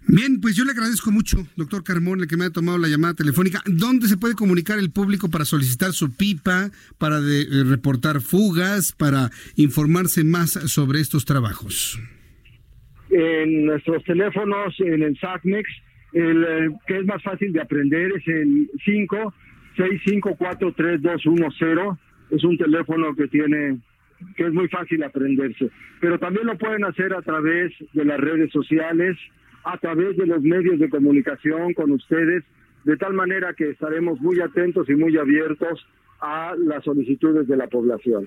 [0.08, 3.60] Bien, pues yo le agradezco mucho, doctor Carmón, que me ha tomado la llamada telefónica.
[3.66, 9.30] ¿Dónde se puede comunicar el público para solicitar su pipa, para eh, reportar fugas, para
[9.56, 12.00] informarse más sobre estos trabajos?
[13.10, 15.68] En nuestros teléfonos, en el SACMEX,
[16.12, 19.34] el eh, que es más fácil de aprender es el 5
[19.76, 21.98] 6543210.
[22.30, 23.78] Es un teléfono que tiene
[24.34, 25.68] que es muy fácil aprenderse,
[26.00, 29.14] pero también lo pueden hacer a través de las redes sociales
[29.66, 32.44] a través de los medios de comunicación con ustedes,
[32.84, 35.84] de tal manera que estaremos muy atentos y muy abiertos
[36.26, 38.26] a las solicitudes de la población.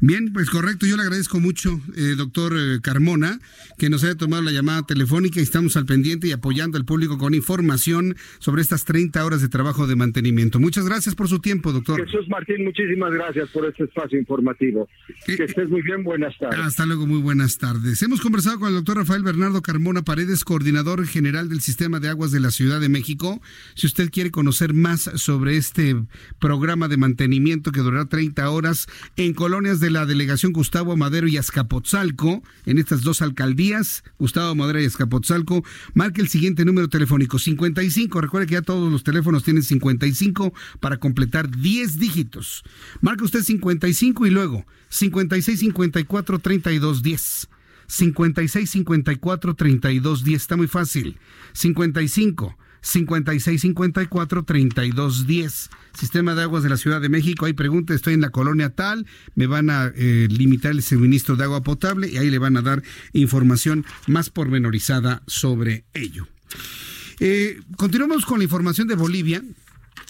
[0.00, 3.40] Bien, pues correcto, yo le agradezco mucho, eh, doctor eh, Carmona,
[3.78, 7.18] que nos haya tomado la llamada telefónica y estamos al pendiente y apoyando al público
[7.18, 10.60] con información sobre estas 30 horas de trabajo de mantenimiento.
[10.60, 12.04] Muchas gracias por su tiempo, doctor.
[12.04, 14.88] Jesús Martín, muchísimas gracias por este espacio informativo.
[15.26, 16.60] Eh, que estés muy bien, buenas tardes.
[16.60, 18.00] Hasta luego, muy buenas tardes.
[18.02, 22.30] Hemos conversado con el doctor Rafael Bernardo Carmona Paredes, coordinador general del Sistema de Aguas
[22.30, 23.40] de la Ciudad de México.
[23.74, 25.96] Si usted quiere conocer más sobre este
[26.38, 28.86] programa de mantenimiento que durará 30 horas
[29.16, 34.80] en colonias de la delegación Gustavo Madero y Azcapotzalco, en estas dos alcaldías, Gustavo Madero
[34.80, 35.64] y Azcapotzalco.
[35.94, 38.20] Marque el siguiente número telefónico, 55.
[38.20, 42.62] Recuerde que ya todos los teléfonos tienen 55 para completar 10 dígitos.
[43.00, 47.48] Marque usted 55 y luego 56 54 32 10.
[47.86, 50.40] 56 54 32 10.
[50.40, 51.18] Está muy fácil.
[51.52, 55.70] 55 5654 3210.
[55.98, 57.46] Sistema de aguas de la Ciudad de México.
[57.46, 61.44] Hay pregunta, estoy en la colonia tal, me van a eh, limitar el suministro de
[61.44, 66.26] agua potable y ahí le van a dar información más pormenorizada sobre ello.
[67.18, 69.42] Eh, continuamos con la información de Bolivia.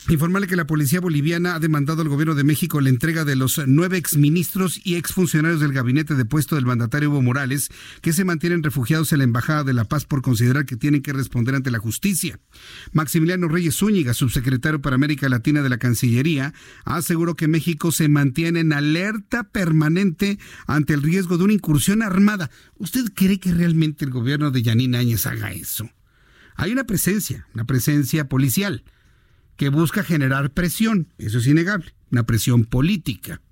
[0.09, 3.61] Informarle que la policía boliviana ha demandado al gobierno de México la entrega de los
[3.67, 7.69] nueve exministros y exfuncionarios del gabinete de puesto del mandatario Evo Morales
[8.01, 11.13] que se mantienen refugiados en la Embajada de la Paz por considerar que tienen que
[11.13, 12.41] responder ante la justicia.
[12.93, 18.61] Maximiliano Reyes Zúñiga, subsecretario para América Latina de la Cancillería, aseguró que México se mantiene
[18.61, 22.51] en alerta permanente ante el riesgo de una incursión armada.
[22.79, 25.91] ¿Usted cree que realmente el gobierno de Yanina Áñez haga eso?
[26.57, 28.83] Hay una presencia, una presencia policial
[29.61, 33.43] que busca generar presión, eso es innegable, una presión política.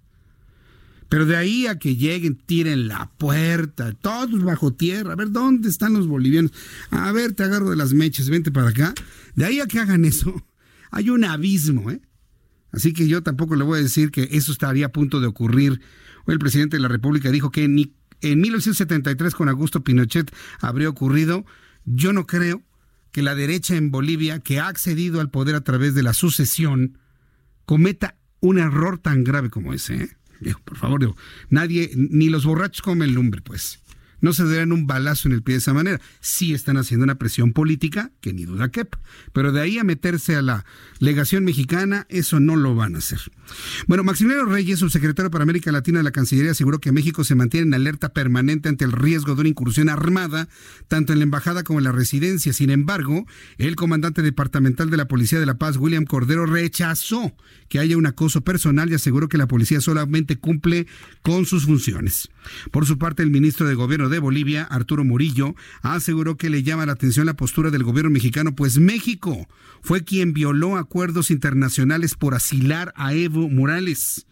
[1.10, 5.68] Pero de ahí a que lleguen, tiren la puerta, todos bajo tierra, a ver dónde
[5.68, 6.50] están los bolivianos.
[6.90, 8.94] A ver, te agarro de las mechas, vente para acá.
[9.34, 10.46] De ahí a que hagan eso,
[10.90, 12.00] hay un abismo, ¿eh?
[12.72, 15.82] Así que yo tampoco le voy a decir que eso estaría a punto de ocurrir.
[16.24, 17.92] Hoy el presidente de la República dijo que ni
[18.22, 21.44] en 1973 con Augusto Pinochet habría ocurrido.
[21.84, 22.62] Yo no creo
[23.12, 26.98] que la derecha en Bolivia, que ha accedido al poder a través de la sucesión,
[27.64, 30.10] cometa un error tan grave como ese.
[30.42, 30.54] ¿eh?
[30.64, 31.14] por favor,
[31.50, 33.80] nadie, ni los borrachos comen lumbre, pues
[34.20, 36.00] no se darán un balazo en el pie de esa manera.
[36.20, 38.98] Sí están haciendo una presión política, que ni duda quepa,
[39.32, 40.64] pero de ahí a meterse a la
[40.98, 43.20] legación mexicana, eso no lo van a hacer.
[43.86, 47.68] Bueno, Maximiliano Reyes, subsecretario para América Latina de la Cancillería, aseguró que México se mantiene
[47.68, 50.48] en alerta permanente ante el riesgo de una incursión armada,
[50.88, 52.52] tanto en la embajada como en la residencia.
[52.52, 57.34] Sin embargo, el comandante departamental de la Policía de la Paz, William Cordero, rechazó
[57.68, 60.86] que haya un acoso personal y aseguró que la policía solamente cumple
[61.22, 62.28] con sus funciones.
[62.70, 66.86] Por su parte, el ministro de Gobierno de Bolivia, Arturo Murillo, aseguró que le llama
[66.86, 69.48] la atención la postura del gobierno mexicano, pues México
[69.82, 74.26] fue quien violó acuerdos internacionales por asilar a Evo Morales.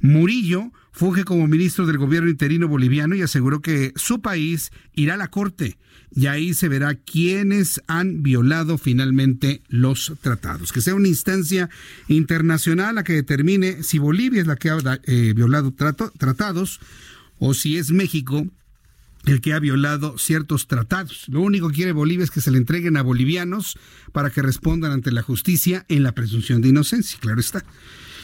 [0.00, 5.18] Murillo funge como ministro del gobierno interino boliviano y aseguró que su país irá a
[5.18, 5.78] la corte
[6.14, 10.72] y ahí se verá quiénes han violado finalmente los tratados.
[10.72, 11.68] Que sea una instancia
[12.08, 16.80] internacional la que determine si Bolivia es la que ha eh, violado tratados
[17.38, 18.46] o si es México
[19.26, 21.24] el que ha violado ciertos tratados.
[21.28, 23.78] Lo único que quiere Bolivia es que se le entreguen a bolivianos
[24.12, 27.64] para que respondan ante la justicia en la presunción de inocencia, claro está.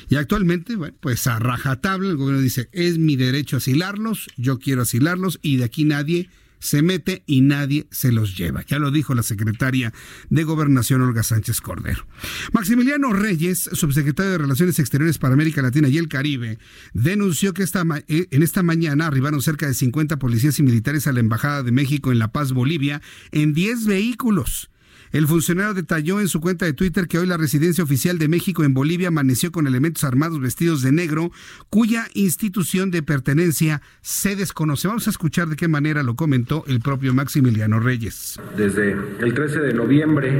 [0.08, 4.82] Y actualmente, bueno, pues a rajatabla el gobierno dice, es mi derecho asilarlos, yo quiero
[4.82, 6.28] asilarlos y de aquí nadie
[6.60, 8.64] se mete y nadie se los lleva.
[8.66, 9.92] Ya lo dijo la secretaria
[10.28, 12.06] de Gobernación Olga Sánchez Cordero.
[12.52, 16.58] Maximiliano Reyes, subsecretario de Relaciones Exteriores para América Latina y el Caribe,
[16.92, 21.12] denunció que esta eh, en esta mañana arribaron cerca de 50 policías y militares a
[21.12, 23.00] la Embajada de México en La Paz, Bolivia,
[23.32, 24.70] en 10 vehículos
[25.12, 28.64] el funcionario detalló en su cuenta de Twitter que hoy la residencia oficial de México
[28.64, 31.32] en Bolivia amaneció con elementos armados vestidos de negro,
[31.68, 34.88] cuya institución de pertenencia se desconoce.
[34.88, 38.38] Vamos a escuchar de qué manera lo comentó el propio Maximiliano Reyes.
[38.56, 40.30] Desde el 13 de noviembre,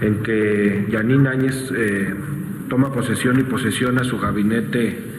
[0.00, 2.14] en que Yanín Áñez eh,
[2.68, 5.14] toma posesión y posesiona su gabinete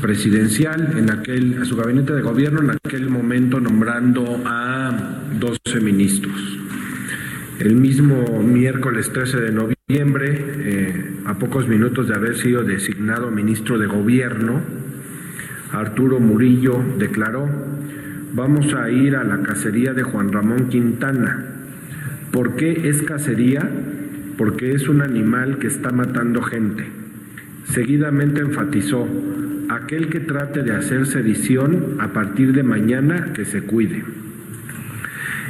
[0.00, 6.58] presidencial, en aquel, a su gabinete de gobierno, en aquel momento nombrando a 12 ministros.
[7.60, 13.76] El mismo miércoles 13 de noviembre, eh, a pocos minutos de haber sido designado ministro
[13.76, 14.62] de Gobierno,
[15.70, 17.46] Arturo Murillo declaró,
[18.32, 21.48] vamos a ir a la cacería de Juan Ramón Quintana.
[22.32, 23.68] ¿Por qué es cacería?
[24.38, 26.86] Porque es un animal que está matando gente.
[27.66, 29.06] Seguidamente enfatizó,
[29.68, 34.02] aquel que trate de hacer sedición a partir de mañana que se cuide.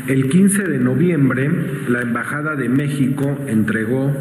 [0.06, 1.50] El 15 de noviembre,
[1.88, 4.12] la Embajada de México entregó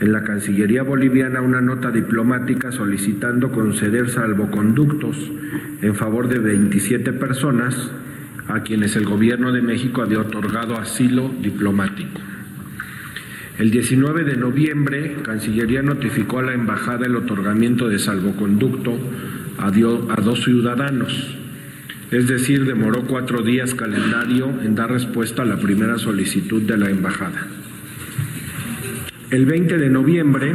[0.00, 5.16] en la Cancillería boliviana una nota diplomática solicitando conceder salvoconductos
[5.82, 7.90] en favor de 27 personas
[8.48, 12.20] a quienes el gobierno de México había otorgado asilo diplomático.
[13.58, 18.92] El 19 de noviembre, Cancillería notificó a la Embajada el otorgamiento de salvoconducto
[19.58, 21.38] a, a dos ciudadanos,
[22.10, 26.90] es decir, demoró cuatro días calendario en dar respuesta a la primera solicitud de la
[26.90, 27.48] embajada.
[29.30, 30.54] El 20 de noviembre,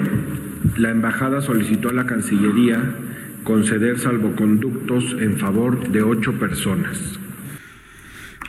[0.77, 2.95] la embajada solicitó a la Cancillería
[3.43, 6.97] conceder salvoconductos en favor de ocho personas.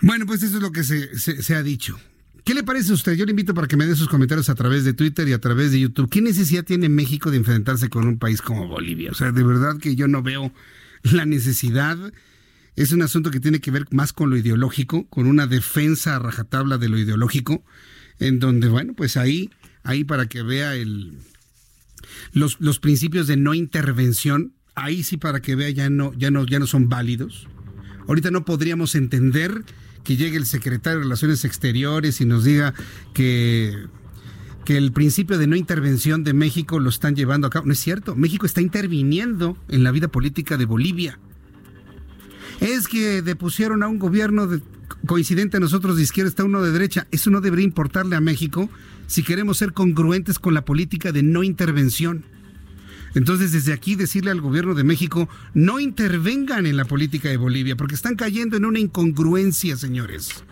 [0.00, 1.98] Bueno, pues eso es lo que se, se, ha dicho.
[2.44, 3.14] ¿Qué le parece a usted?
[3.14, 5.40] Yo le invito para que me dé sus comentarios a través de Twitter y a
[5.40, 6.10] través de YouTube.
[6.10, 9.10] ¿Qué necesidad tiene México de enfrentarse con un país como Bolivia?
[9.10, 10.52] O sea, de verdad que yo no veo
[11.02, 11.96] la necesidad
[12.76, 16.18] es un asunto que tiene que ver más con lo ideológico, con una defensa a
[16.18, 17.64] rajatabla de lo ideológico,
[18.18, 19.50] en donde, bueno, pues ahí,
[19.82, 21.18] ahí para que vea el,
[22.32, 26.46] los, los principios de no intervención, ahí sí para que vea ya no, ya no,
[26.46, 27.46] ya no son válidos.
[28.08, 29.64] Ahorita no podríamos entender
[30.02, 32.74] que llegue el secretario de Relaciones Exteriores y nos diga
[33.14, 33.86] que
[34.64, 37.66] que el principio de no intervención de México lo están llevando a cabo.
[37.66, 38.14] No es cierto.
[38.14, 41.18] México está interviniendo en la vida política de Bolivia
[42.62, 44.48] es que depusieron a un gobierno
[45.06, 47.06] coincidente a nosotros de izquierda, está uno de derecha.
[47.10, 48.70] Eso no debería importarle a México
[49.08, 52.24] si queremos ser congruentes con la política de no intervención.
[53.14, 57.76] Entonces, desde aquí decirle al gobierno de México, no intervengan en la política de Bolivia,
[57.76, 60.44] porque están cayendo en una incongruencia, señores.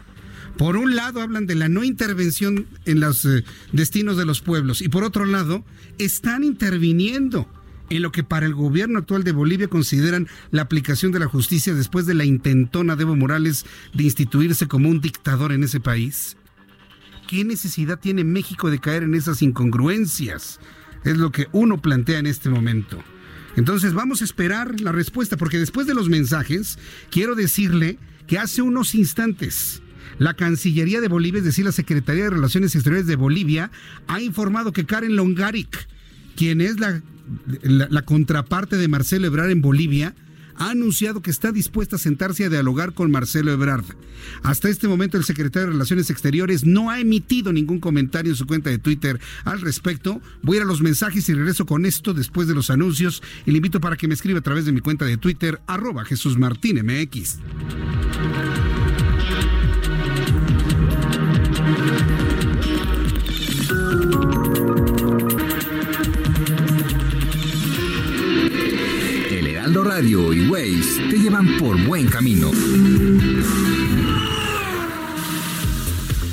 [0.58, 4.82] Por un lado hablan de la no intervención en los eh, destinos de los pueblos
[4.82, 5.64] y por otro lado
[5.96, 7.48] están interviniendo
[7.90, 11.74] en lo que para el gobierno actual de Bolivia consideran la aplicación de la justicia
[11.74, 16.36] después de la intentona de Evo Morales de instituirse como un dictador en ese país?
[17.28, 20.60] ¿Qué necesidad tiene México de caer en esas incongruencias?
[21.04, 23.02] Es lo que uno plantea en este momento.
[23.56, 26.78] Entonces vamos a esperar la respuesta, porque después de los mensajes,
[27.10, 29.82] quiero decirle que hace unos instantes
[30.18, 33.70] la Cancillería de Bolivia, es decir, la Secretaría de Relaciones Exteriores de Bolivia,
[34.06, 35.88] ha informado que Karen Longaric,
[36.36, 37.00] quien es la,
[37.62, 40.14] la, contraparte de Marcelo Ebrard en Bolivia,
[40.56, 43.84] ha anunciado que está dispuesta a sentarse a dialogar con Marcelo Ebrard.
[44.42, 48.46] Hasta este momento el secretario de Relaciones Exteriores no ha emitido ningún comentario en su
[48.46, 50.20] cuenta de Twitter al respecto.
[50.42, 53.52] Voy a ir a los mensajes y regreso con esto después de los anuncios y
[53.52, 56.36] le invito para que me escriba a través de mi cuenta de Twitter arroba Jesús
[56.36, 57.38] Martín MX.
[70.00, 72.50] Radio y Waze te llevan por buen camino.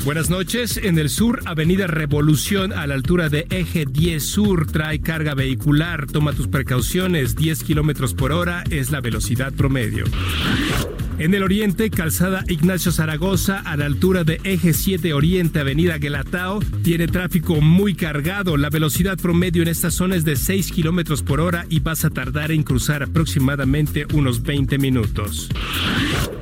[0.05, 0.77] Buenas noches.
[0.77, 6.07] En el sur, Avenida Revolución, a la altura de Eje 10 Sur, trae carga vehicular.
[6.07, 7.35] Toma tus precauciones.
[7.35, 10.05] 10 kilómetros por hora es la velocidad promedio.
[11.19, 16.59] En el oriente, calzada Ignacio Zaragoza, a la altura de Eje 7 Oriente, Avenida Guelatao,
[16.83, 18.55] tiene tráfico muy cargado.
[18.55, 22.11] La velocidad promedio en esta zona es de 6 kilómetros por hora y vas a
[22.11, 25.49] tardar en cruzar aproximadamente unos 20 minutos.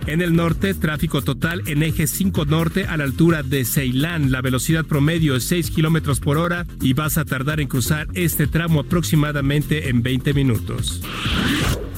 [0.07, 4.29] En el norte, tráfico total en eje 5 norte a la altura de Ceilán.
[4.29, 8.45] La velocidad promedio es 6 kilómetros por hora y vas a tardar en cruzar este
[8.45, 11.01] tramo aproximadamente en 20 minutos.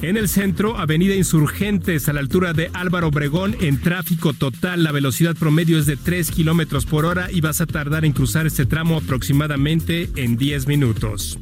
[0.02, 4.84] En el centro, Avenida Insurgentes a la altura de Álvaro Obregón en tráfico total.
[4.84, 8.46] La velocidad promedio es de 3 kilómetros por hora y vas a tardar en cruzar
[8.46, 11.40] este tramo aproximadamente en 10 minutos.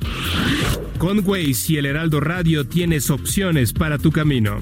[0.98, 4.62] Con Waze y el Heraldo Radio tienes opciones para tu camino.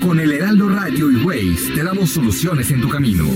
[0.00, 3.26] Con el Heraldo Radio y Waze te damos soluciones en tu camino.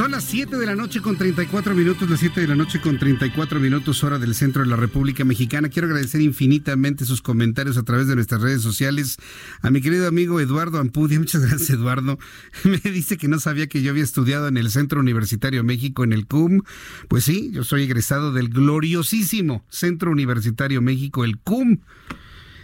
[0.00, 2.98] Son las 7 de la noche con 34 minutos, las 7 de la noche con
[2.98, 5.68] 34 minutos hora del centro de la República Mexicana.
[5.68, 9.18] Quiero agradecer infinitamente sus comentarios a través de nuestras redes sociales.
[9.60, 12.18] A mi querido amigo Eduardo Ampudia, muchas gracias Eduardo.
[12.64, 16.14] Me dice que no sabía que yo había estudiado en el Centro Universitario México, en
[16.14, 16.62] el CUM.
[17.08, 21.80] Pues sí, yo soy egresado del gloriosísimo Centro Universitario México, el CUM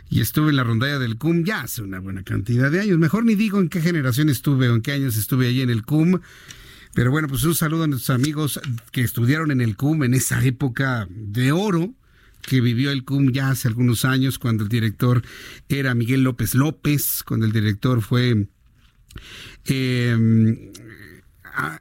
[0.08, 2.96] y estuve en la rondalla del CUM ya hace una buena cantidad de años.
[2.96, 5.84] Mejor ni digo en qué generación estuve o en qué años estuve allí en el
[5.84, 6.20] CUM.
[6.96, 8.58] Pero bueno, pues un saludo a nuestros amigos
[8.90, 11.92] que estudiaron en el CUM en esa época de oro
[12.40, 15.22] que vivió el CUM ya hace algunos años, cuando el director
[15.68, 18.48] era Miguel López López, cuando el director fue...
[19.66, 20.72] Em,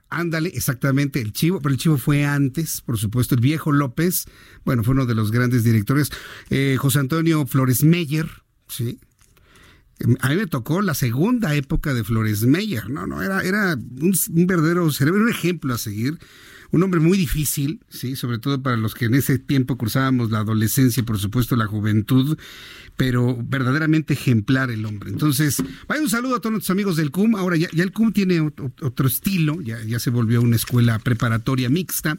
[0.09, 4.25] ándale, exactamente, el Chivo, pero el Chivo fue antes, por supuesto, el viejo López,
[4.65, 6.09] bueno, fue uno de los grandes directores,
[6.49, 8.27] eh, José Antonio Flores Meyer,
[8.67, 8.99] ¿sí?
[10.19, 14.13] A mí me tocó la segunda época de Flores Meyer, no, no, era, era un,
[14.45, 16.19] verdadero cerebro, un ejemplo a seguir,
[16.71, 20.39] un hombre muy difícil, sí, sobre todo para los que en ese tiempo cruzábamos la
[20.39, 22.37] adolescencia y por supuesto la juventud,
[22.97, 25.11] pero verdaderamente ejemplar el hombre.
[25.11, 27.35] Entonces, vaya un saludo a todos nuestros amigos del CUM.
[27.35, 31.69] Ahora ya, ya el CUM tiene otro, estilo, ya, ya se volvió una escuela preparatoria
[31.69, 32.17] mixta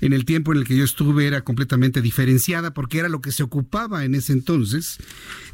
[0.00, 3.32] en el tiempo en el que yo estuve era completamente diferenciada porque era lo que
[3.32, 4.98] se ocupaba en ese entonces.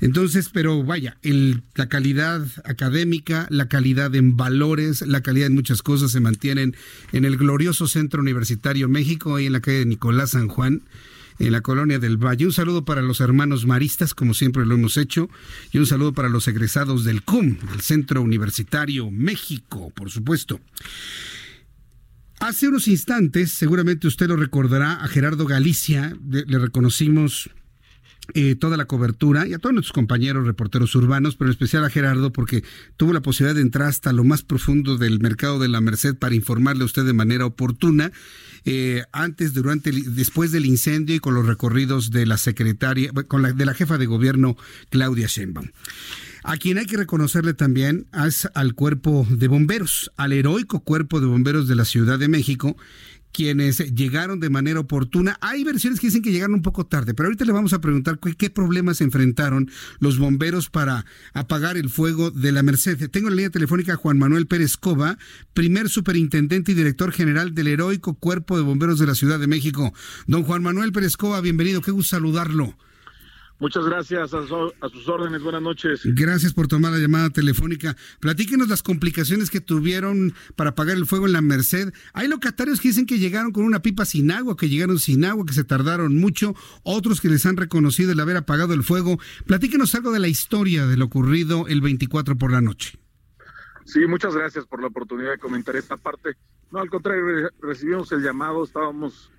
[0.01, 5.83] Entonces, pero vaya, el, la calidad académica, la calidad en valores, la calidad en muchas
[5.83, 6.77] cosas se mantienen
[7.13, 10.83] en el glorioso Centro Universitario México, ahí en la calle de Nicolás San Juan
[11.39, 12.47] en la colonia del Valle.
[12.47, 15.29] Un saludo para los hermanos maristas, como siempre lo hemos hecho,
[15.73, 20.61] y un saludo para los egresados del CUM, del Centro Universitario México, por supuesto.
[22.45, 27.49] Hace unos instantes, seguramente usted lo recordará, a Gerardo Galicia le reconocimos
[28.35, 31.89] eh, toda la cobertura y a todos nuestros compañeros reporteros urbanos, pero en especial a
[31.89, 32.63] Gerardo porque
[32.99, 36.35] tuvo la posibilidad de entrar hasta lo más profundo del mercado de la Merced para
[36.35, 38.13] informarle a usted de manera oportuna
[38.67, 43.53] eh, antes, durante, después del incendio y con los recorridos de la secretaria, con la,
[43.53, 44.59] de la jefa de gobierno
[44.91, 45.71] Claudia Sheinbaum.
[46.47, 51.27] A quien hay que reconocerle también es al cuerpo de bomberos, al heroico cuerpo de
[51.27, 52.77] bomberos de la Ciudad de México,
[53.33, 55.39] quienes llegaron de manera oportuna.
[55.41, 58.19] Hay versiones que dicen que llegaron un poco tarde, pero ahorita le vamos a preguntar
[58.19, 63.09] qué, problemas enfrentaron los bomberos para apagar el fuego de la Merced.
[63.09, 65.17] Tengo en la línea telefónica a Juan Manuel Pérez Cova,
[65.55, 69.95] primer superintendente y director general del heroico Cuerpo de Bomberos de la Ciudad de México.
[70.27, 72.77] Don Juan Manuel Pérez Cova, bienvenido, qué gusto saludarlo.
[73.61, 74.47] Muchas gracias, a,
[74.91, 76.01] sus órdenes, buenas noches.
[76.05, 77.97] Gracias por tomar la llamada telefónica.
[78.19, 81.93] Platíquenos las complicaciones que tuvieron para apagar el fuego en la Merced.
[82.15, 85.47] Hay locatarios que dicen que llegaron con una pipa sin agua, que llegaron sin agua,
[85.47, 89.19] que se tardaron mucho, otros que les han reconocido el haber apagado el fuego.
[89.47, 92.99] Platíquenos algo de la historia de lo ocurrido el 24 por la noche.
[93.85, 96.31] Sí, muchas gracias por la oportunidad de comentar esta parte.
[96.73, 99.31] No, al contrario, recibimos el llamado, estábamos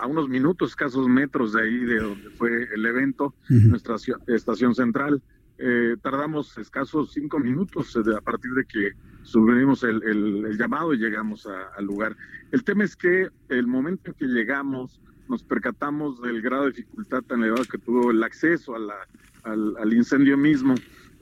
[0.00, 3.96] a unos minutos, escasos metros de ahí de donde fue el evento, nuestra
[4.26, 5.22] estación central.
[5.58, 11.46] Eh, tardamos escasos cinco minutos eh, a partir de que subimos el, llamado y llegamos
[11.46, 12.16] al lugar.
[12.50, 17.22] El tema es que el momento en que llegamos nos percatamos del grado de dificultad
[17.22, 18.94] tan elevado que tuvo el acceso a la,
[19.44, 20.74] al incendio mismo.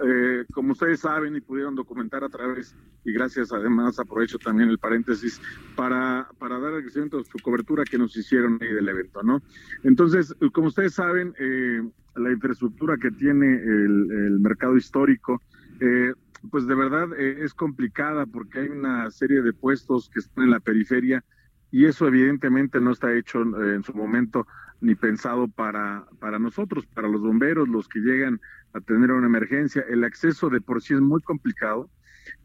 [0.05, 4.79] Eh, como ustedes saben y pudieron documentar a través, y gracias además aprovecho también el
[4.79, 5.41] paréntesis,
[5.75, 9.43] para, para dar agradecimiento a su cobertura que nos hicieron ahí del evento, ¿no?
[9.83, 11.83] Entonces, como ustedes saben, eh,
[12.15, 15.43] la infraestructura que tiene el, mercado histórico,
[15.81, 16.13] eh,
[16.51, 20.61] pues de verdad es complicada porque hay una serie de puestos que están en la
[20.61, 21.25] periferia
[21.73, 24.47] y eso evidentemente no está hecho en su momento
[24.81, 28.41] ni pensado para, para nosotros, para los bomberos, los que llegan
[28.73, 29.85] a tener una emergencia.
[29.89, 31.89] El acceso de por sí es muy complicado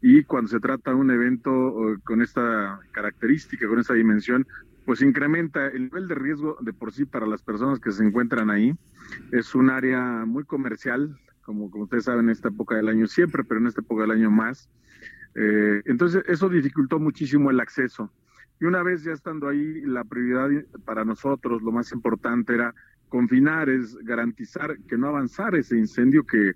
[0.01, 4.47] y cuando se trata de un evento con esta característica, con esta dimensión,
[4.85, 8.49] pues incrementa el nivel de riesgo de por sí para las personas que se encuentran
[8.49, 8.75] ahí.
[9.31, 13.43] Es un área muy comercial, como, como ustedes saben, en esta época del año siempre,
[13.43, 14.69] pero en esta época del año más.
[15.35, 18.11] Eh, entonces, eso dificultó muchísimo el acceso.
[18.59, 20.49] Y una vez ya estando ahí, la prioridad
[20.85, 22.73] para nosotros, lo más importante era
[23.13, 26.53] confinar, es garantizar que no avanzara ese incendio que,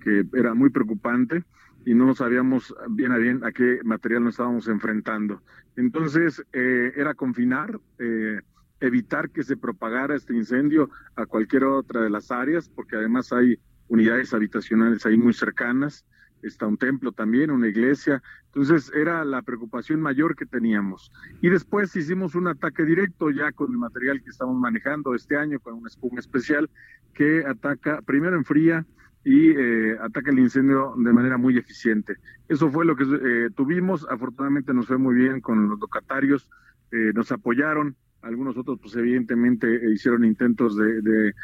[0.00, 1.44] que era muy preocupante
[1.86, 5.40] y no sabíamos bien a bien a qué material nos estábamos enfrentando.
[5.76, 8.40] Entonces, eh, era confinar, eh,
[8.80, 13.60] evitar que se propagara este incendio a cualquier otra de las áreas, porque además hay
[13.86, 16.04] unidades habitacionales ahí muy cercanas,
[16.42, 18.22] está un templo también, una iglesia.
[18.46, 21.12] Entonces era la preocupación mayor que teníamos.
[21.40, 25.60] Y después hicimos un ataque directo ya con el material que estamos manejando este año,
[25.60, 26.68] con una espuma especial
[27.14, 28.86] que ataca, primero en fría
[29.24, 32.16] y eh, ataca el incendio de manera muy eficiente.
[32.48, 34.06] Eso fue lo que eh, tuvimos.
[34.08, 36.48] Afortunadamente nos fue muy bien con los locatarios,
[36.92, 37.96] eh, nos apoyaron.
[38.22, 41.34] Algunos otros, pues evidentemente, hicieron intentos de, de,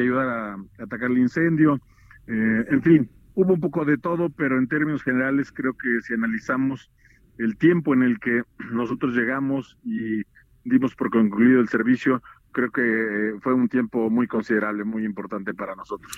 [0.00, 1.80] ayudar a atacar el incendio.
[2.26, 6.90] en fin, hubo un poco de todo, pero en términos generales creo que si analizamos
[7.38, 8.42] el tiempo en el que
[8.72, 10.22] nosotros llegamos y
[10.64, 12.22] dimos por concluido el servicio,
[12.52, 16.12] creo que eh, fue un tiempo muy considerable, muy importante para nosotros.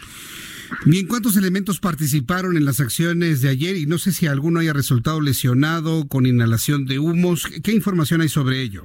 [0.85, 3.77] Bien, ¿cuántos elementos participaron en las acciones de ayer?
[3.77, 7.47] Y no sé si alguno haya resultado lesionado con inhalación de humos.
[7.63, 8.85] ¿Qué información hay sobre ello?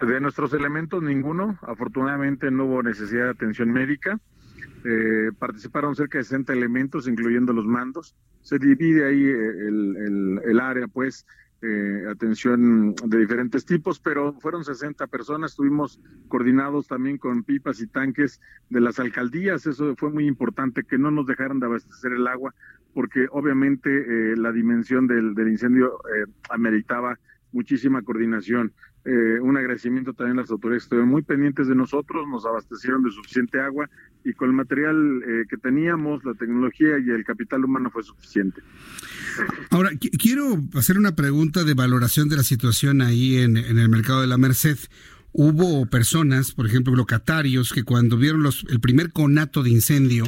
[0.00, 1.58] De nuestros elementos, ninguno.
[1.62, 4.18] Afortunadamente no hubo necesidad de atención médica.
[4.86, 8.14] Eh, participaron cerca de 60 elementos, incluyendo los mandos.
[8.42, 11.26] Se divide ahí eh, el, área, pues,
[11.62, 15.52] eh, atención de diferentes tipos, pero fueron 60 personas.
[15.52, 15.98] Estuvimos
[16.28, 19.66] coordinados también con pipas y tanques de las alcaldías.
[19.66, 22.54] Eso fue muy importante, que no nos dejaran de abastecer el agua,
[22.92, 25.98] porque obviamente la dimensión del, del incendio
[26.50, 27.18] ameritaba
[27.54, 28.72] muchísima coordinación.
[29.04, 33.10] Eh, un agradecimiento también a las autoridades estuvieron muy pendientes de nosotros, nos abastecieron de
[33.10, 33.88] suficiente agua
[34.24, 38.62] y con el material eh, que teníamos, la tecnología y el capital humano fue suficiente.
[39.70, 44.20] Ahora, quiero hacer una pregunta de valoración de la situación ahí en, en el mercado
[44.20, 44.78] de la Merced.
[45.32, 50.24] Hubo personas, por ejemplo, locatarios, que cuando vieron los, el primer conato de incendio,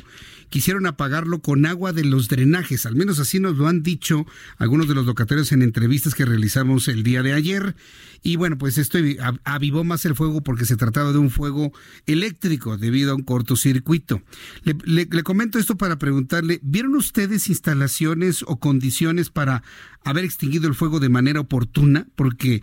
[0.49, 2.87] quisieron apagarlo con agua de los drenajes.
[2.87, 4.27] Al menos así nos lo han dicho
[4.59, 7.77] algunos de los locatarios en entrevistas que realizamos el día de ayer.
[8.23, 8.99] Y bueno, pues esto
[9.45, 11.73] avivó más el fuego porque se trataba de un fuego
[12.07, 14.23] eléctrico debido a un cortocircuito.
[14.65, 19.63] Le, comento esto para preguntarle, ¿vieron ustedes instalaciones o condiciones para
[20.05, 22.09] haber extinguido el fuego de manera oportuna?
[22.17, 22.63] Porque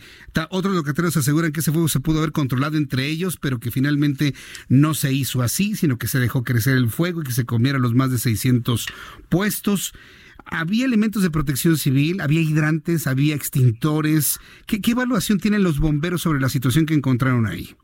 [0.49, 4.34] otros locatarios aseguran que ese fuego se pudo haber controlado entre ellos, pero que finalmente
[4.68, 7.80] no se hizo así, sino que se dejó crecer el fuego y que se comiera
[7.80, 8.88] los más de 600
[9.30, 9.94] puestos.
[10.45, 12.22] ¿Había elementos de protección civil?
[12.22, 13.08] ¿Había hidrantes?
[13.08, 14.40] ¿Había extintores?
[14.68, 17.76] ¿Qué, evaluación tienen los bomberos sobre la situación que encontraron ahí?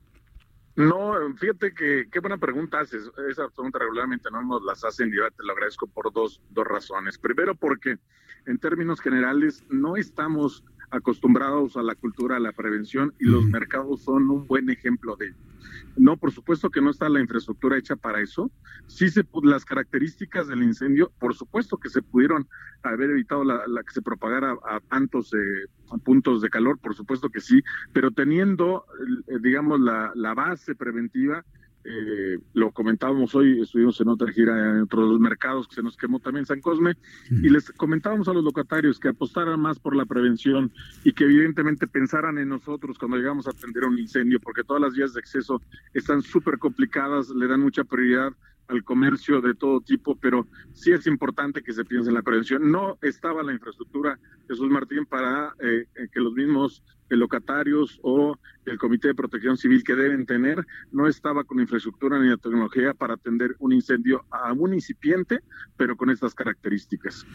[0.75, 3.09] No, fíjate que qué buena pregunta haces.
[3.29, 6.65] Esa pregunta regularmente no nos las hacen y yo te lo agradezco por dos, dos
[6.67, 7.17] razones.
[7.17, 7.97] Primero porque
[8.45, 14.03] en términos generales no estamos acostumbrados a la cultura, a la prevención y los mercados
[14.03, 15.48] son un buen ejemplo de ello.
[15.97, 18.51] No, por supuesto que no está la infraestructura hecha para eso.
[18.87, 22.47] Sí, se, las características del incendio, por supuesto que se pudieron
[22.83, 25.67] haber evitado la, que se propagara a tantos eh,
[26.03, 27.61] puntos de calor, por supuesto que sí,
[27.93, 28.85] pero teniendo,
[29.27, 31.43] eh, digamos, la, la base preventiva,
[31.83, 36.19] eh, lo comentábamos hoy, estuvimos en otra gira en otros mercados que se nos quemó
[36.19, 36.95] también San Cosme,
[37.29, 40.71] y les comentábamos a los locatarios que apostaran más por la prevención
[41.03, 44.93] y que evidentemente pensaran en nosotros cuando llegamos a atender un incendio, porque todas las
[44.93, 45.61] vías de acceso
[45.93, 48.33] están súper complicadas, le dan mucha prioridad
[48.69, 52.71] al comercio de todo tipo, pero sí es importante que se piense en la prevención.
[52.71, 59.09] No estaba la infraestructura, Jesús Martín, para eh, que los mismos locatarios o el Comité
[59.09, 63.55] de Protección Civil que deben tener, no estaba con infraestructura ni la tecnología para atender
[63.57, 65.39] un incendio aún incipiente,
[65.75, 67.25] pero con estas características.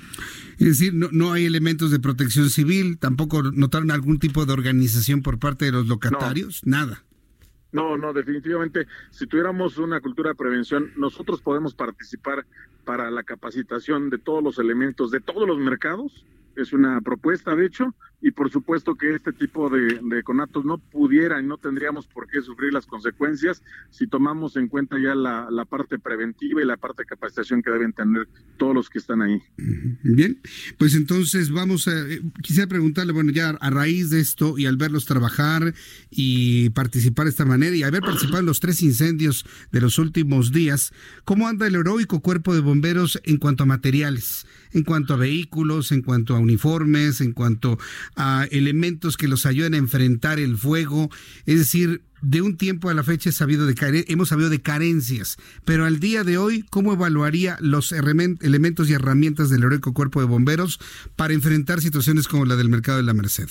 [0.58, 5.22] Es decir, no, no hay elementos de protección civil, tampoco notaron algún tipo de organización
[5.22, 7.02] por parte de los locatarios, nada.
[7.74, 12.46] No, no, definitivamente, si tuviéramos una cultura de prevención, nosotros podemos participar
[12.84, 16.24] para la capacitación de todos los elementos de todos los mercados.
[16.54, 17.92] Es una propuesta, de hecho,
[18.24, 22.40] y por supuesto que este tipo de, conatos no pudieran y no tendríamos por qué
[22.40, 27.06] sufrir las consecuencias si tomamos en cuenta ya la, parte preventiva y la parte de
[27.06, 28.26] capacitación que deben tener
[28.56, 29.42] todos los que están ahí.
[30.02, 30.40] Bien,
[30.78, 34.78] pues entonces vamos a, eh, quisiera preguntarle, bueno, ya a raíz de esto y al
[34.78, 35.74] verlos trabajar
[36.10, 40.50] y participar de esta manera y haber participado en los tres incendios de los últimos
[40.50, 40.94] días,
[41.26, 45.92] ¿cómo anda el heroico cuerpo de bomberos en cuanto a materiales, en cuanto a vehículos,
[45.92, 47.78] en cuanto a uniformes, en cuanto
[48.16, 51.10] a elementos que los ayuden a enfrentar el fuego.
[51.46, 56.24] Es decir, de un tiempo a la fecha hemos sabido de carencias, pero al día
[56.24, 60.80] de hoy, ¿cómo evaluaría los elementos y herramientas del heroico cuerpo de bomberos
[61.16, 63.48] para enfrentar situaciones como la del mercado de la Merced?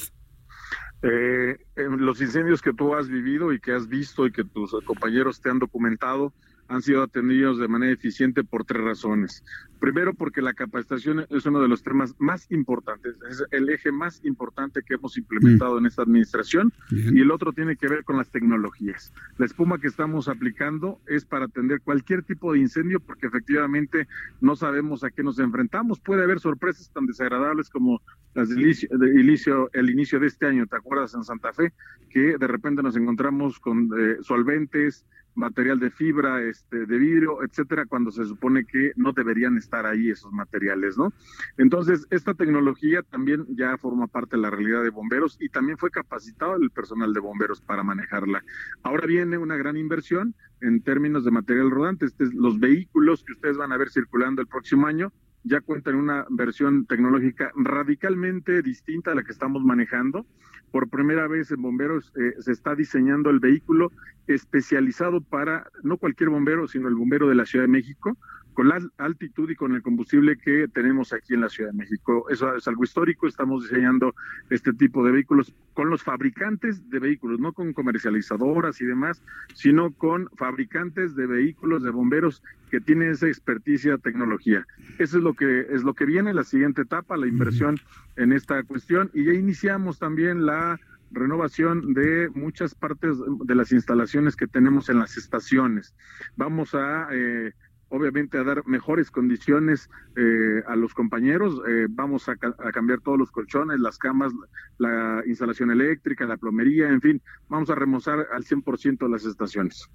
[1.03, 5.41] Eh, los incendios que tú has vivido y que has visto y que tus compañeros
[5.41, 6.33] te han documentado,
[6.67, 9.43] han sido atendidos de manera eficiente por tres razones.
[9.79, 14.23] Primero, porque la capacitación es uno de los temas más importantes, es el eje más
[14.23, 18.29] importante que hemos implementado en esta administración y el otro tiene que ver con las
[18.29, 19.13] tecnologías.
[19.37, 24.07] La espuma que estamos aplicando es para atender cualquier tipo de incendio porque efectivamente
[24.39, 25.99] no sabemos a qué nos enfrentamos.
[25.99, 28.01] Puede haber sorpresas tan desagradables como
[28.33, 31.73] las del inicio, el inicio de este año, ¿te acuerdas en Santa Fe?
[32.09, 37.85] Que de repente nos encontramos con eh, solventes, material de fibra, este, de vidrio, etcétera,
[37.85, 41.13] cuando se supone que no deberían estar ahí esos materiales, ¿no?
[41.57, 45.91] Entonces, esta tecnología también ya forma parte de la realidad de bomberos y también fue
[45.91, 48.43] capacitado el personal de bomberos para manejarla.
[48.83, 53.57] Ahora viene una gran inversión en términos de material rodante, este los vehículos que ustedes
[53.57, 55.11] van a ver circulando el próximo año
[55.43, 60.25] ya cuentan una versión tecnológica radicalmente distinta a la que estamos manejando.
[60.71, 63.91] Por primera vez en bomberos eh, se está diseñando el vehículo
[64.27, 68.17] especializado para no cualquier bombero, sino el bombero de la Ciudad de México,
[68.53, 72.25] con la altitud y con el combustible que tenemos aquí en la Ciudad de México.
[72.29, 74.15] Eso es algo histórico, estamos diseñando
[74.49, 79.21] este tipo de vehículos con los fabricantes de vehículos, no con comercializadoras y demás,
[79.53, 84.65] sino con fabricantes de vehículos de bomberos que tienen esa experticia tecnología.
[84.99, 87.79] Eso es lo que es lo que viene la siguiente etapa, la inversión
[88.15, 90.79] en esta cuestión y ya iniciamos también la
[91.13, 95.95] renovación de muchas partes de las instalaciones que tenemos en las estaciones.
[96.35, 97.53] Vamos a eh,
[97.93, 101.61] obviamente a dar mejores condiciones eh, a los compañeros.
[101.69, 104.33] Eh, vamos a, cambiar todos los colchones, las camas,
[104.79, 109.87] la instalación eléctrica, la plomería, en fin, vamos a remozar al 100% las estaciones.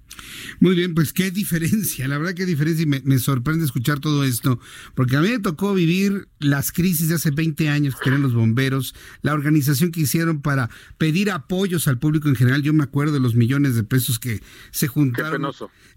[0.61, 4.61] Muy bien, pues qué diferencia, la verdad qué diferencia y me, sorprende escuchar todo esto,
[4.95, 8.33] porque a mí me tocó vivir las crisis de hace 20 años que tenían los
[8.33, 13.13] bomberos, la organización que hicieron para pedir apoyos al público en general, yo me acuerdo
[13.13, 15.41] de los millones de pesos que se juntaron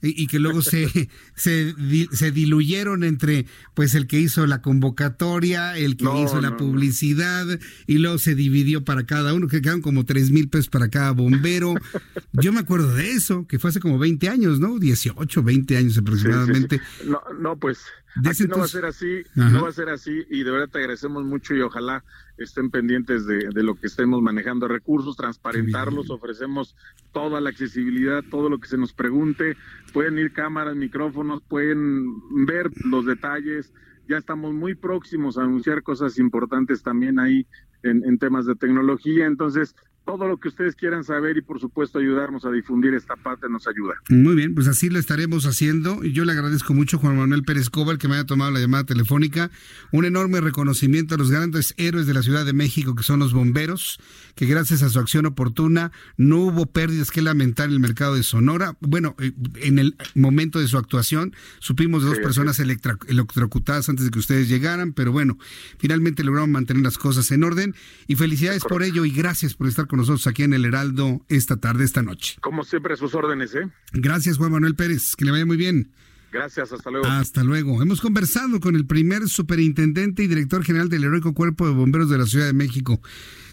[0.02, 1.74] y, y, que luego se, se
[2.12, 7.46] se diluyeron entre pues el que hizo la convocatoria, el que hizo la publicidad
[7.86, 11.12] y luego se dividió para cada uno, que quedaron como tres mil pesos para cada
[11.12, 11.74] bombero.
[12.32, 14.78] Yo me acuerdo de eso, que fue hace como 20 años, ¿no?
[14.78, 16.80] 18, 20 años aproximadamente.
[17.04, 17.78] No, no, pues
[18.16, 21.24] No va a ser así, no va a ser así y de verdad te agradecemos
[21.24, 22.04] mucho y ojalá
[22.36, 24.68] estén pendientes de, lo que estemos manejando.
[24.68, 26.76] Recursos, transparentarlos, ofrecemos
[27.12, 29.56] toda la accesibilidad, todo lo que se nos pregunte,
[29.92, 32.06] pueden ir cámaras, micrófonos, pueden
[32.46, 33.72] ver los detalles,
[34.08, 37.46] ya estamos muy próximos a anunciar cosas importantes también ahí
[37.82, 41.98] en, en temas de tecnología, entonces todo lo que ustedes quieran saber y por supuesto
[41.98, 43.94] ayudarnos a difundir esta parte nos ayuda.
[44.08, 46.04] Muy bien, pues así lo estaremos haciendo.
[46.04, 48.60] Y yo le agradezco mucho a Juan Manuel Pérez Cobal que me haya tomado la
[48.60, 49.50] llamada telefónica.
[49.92, 53.32] Un enorme reconocimiento a los grandes héroes de la Ciudad de México que son los
[53.32, 54.00] bomberos,
[54.34, 58.22] que gracias a su acción oportuna no hubo pérdidas que lamentar en el mercado de
[58.22, 58.76] Sonora.
[58.80, 64.10] Bueno, eh, en el momento de su actuación supimos de dos personas electrocutadas antes de
[64.10, 65.38] que ustedes llegaran, pero bueno,
[65.78, 67.74] finalmente lograron mantener las cosas en orden.
[68.06, 71.58] Y felicidades por ello y gracias por estar con nosotros aquí en el Heraldo esta
[71.58, 72.38] tarde, esta noche.
[72.40, 73.68] Como siempre, sus órdenes, ¿eh?
[73.92, 75.16] Gracias, Juan Manuel Pérez.
[75.16, 75.92] Que le vaya muy bien.
[76.32, 77.06] Gracias, hasta luego.
[77.06, 77.82] Hasta luego.
[77.82, 82.16] Hemos conversado con el primer superintendente y director general del Heroico Cuerpo de Bomberos de
[82.16, 83.02] la Ciudad de México.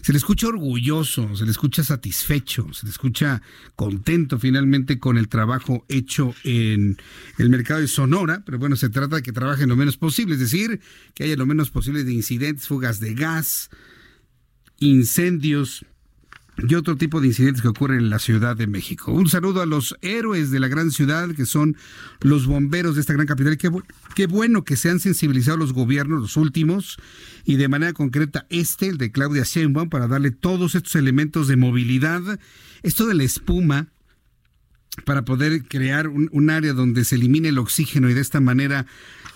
[0.00, 3.42] Se le escucha orgulloso, se le escucha satisfecho, se le escucha
[3.76, 6.96] contento finalmente con el trabajo hecho en
[7.36, 10.40] el mercado de Sonora, pero bueno, se trata de que trabajen lo menos posible, es
[10.40, 10.80] decir,
[11.12, 13.68] que haya lo menos posible de incidentes, fugas de gas,
[14.78, 15.84] incendios,
[16.68, 19.12] y otro tipo de incidentes que ocurren en la Ciudad de México.
[19.12, 21.76] Un saludo a los héroes de la gran ciudad, que son
[22.20, 23.56] los bomberos de esta gran capital.
[23.56, 23.70] Qué,
[24.14, 26.98] qué bueno que se han sensibilizado los gobiernos, los últimos,
[27.44, 31.56] y de manera concreta este, el de Claudia Sheinbaum, para darle todos estos elementos de
[31.56, 32.38] movilidad.
[32.82, 33.88] Esto de la espuma,
[35.04, 38.86] para poder crear un, área donde se elimine el oxígeno y de esta manera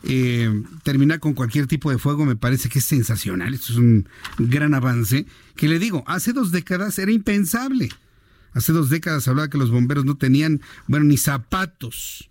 [0.03, 0.51] eh,
[0.83, 3.55] terminar con cualquier tipo de fuego me parece que es sensacional.
[3.55, 4.09] Esto es un
[4.39, 5.27] gran avance.
[5.57, 7.89] Que le digo, hace dos décadas era impensable.
[8.53, 12.31] Hace dos décadas hablaba que los bomberos no tenían, bueno, ni zapatos.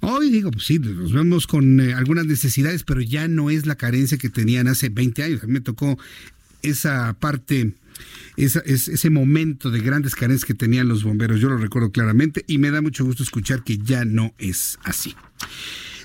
[0.00, 3.76] Hoy digo, pues sí, nos vemos con eh, algunas necesidades, pero ya no es la
[3.76, 5.42] carencia que tenían hace 20 años.
[5.42, 5.98] A mí me tocó
[6.62, 7.74] esa parte
[8.36, 11.40] esa, es, ese momento de grandes carencias que tenían los bomberos.
[11.40, 15.14] Yo lo recuerdo claramente y me da mucho gusto escuchar que ya no es así.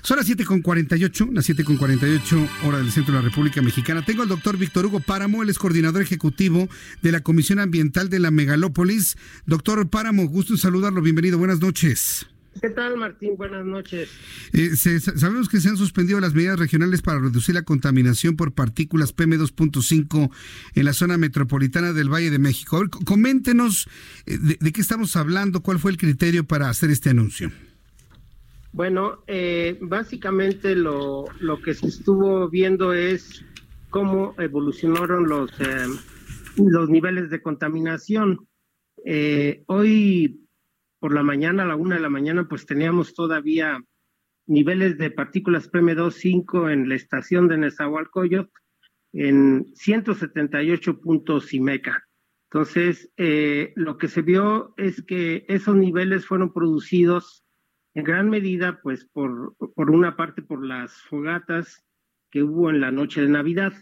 [0.03, 4.03] Son las 7.48, las 7.48 hora del centro de la República Mexicana.
[4.03, 6.67] Tengo al doctor Víctor Hugo Páramo, él es coordinador ejecutivo
[7.03, 9.15] de la Comisión Ambiental de la Megalópolis.
[9.45, 12.25] Doctor Páramo, gusto en saludarlo, bienvenido, buenas noches.
[12.59, 13.37] ¿Qué tal, Martín?
[13.37, 14.09] Buenas noches.
[14.51, 19.15] Eh, sabemos que se han suspendido las medidas regionales para reducir la contaminación por partículas
[19.15, 20.29] PM2.5
[20.75, 22.75] en la zona metropolitana del Valle de México.
[22.75, 23.87] A ver, coméntenos
[24.25, 27.51] eh, de, qué estamos hablando, cuál fue el criterio para hacer este anuncio.
[28.73, 33.45] Bueno, eh, básicamente lo, lo que se estuvo viendo es
[33.89, 35.51] cómo evolucionaron los,
[36.57, 38.47] los niveles de contaminación.
[39.67, 40.41] hoy
[41.01, 43.83] por la mañana, a la una de la mañana, pues teníamos todavía
[44.45, 48.51] niveles de partículas PM2.5 en la estación de Nezahualcóyotl
[49.13, 52.03] en 178 puntos IMECA.
[52.51, 57.45] Entonces, eh, lo que se vio es que esos niveles fueron producidos
[57.95, 61.83] en gran medida, pues, por, por una parte por las fogatas
[62.29, 63.73] que hubo en la noche de Navidad,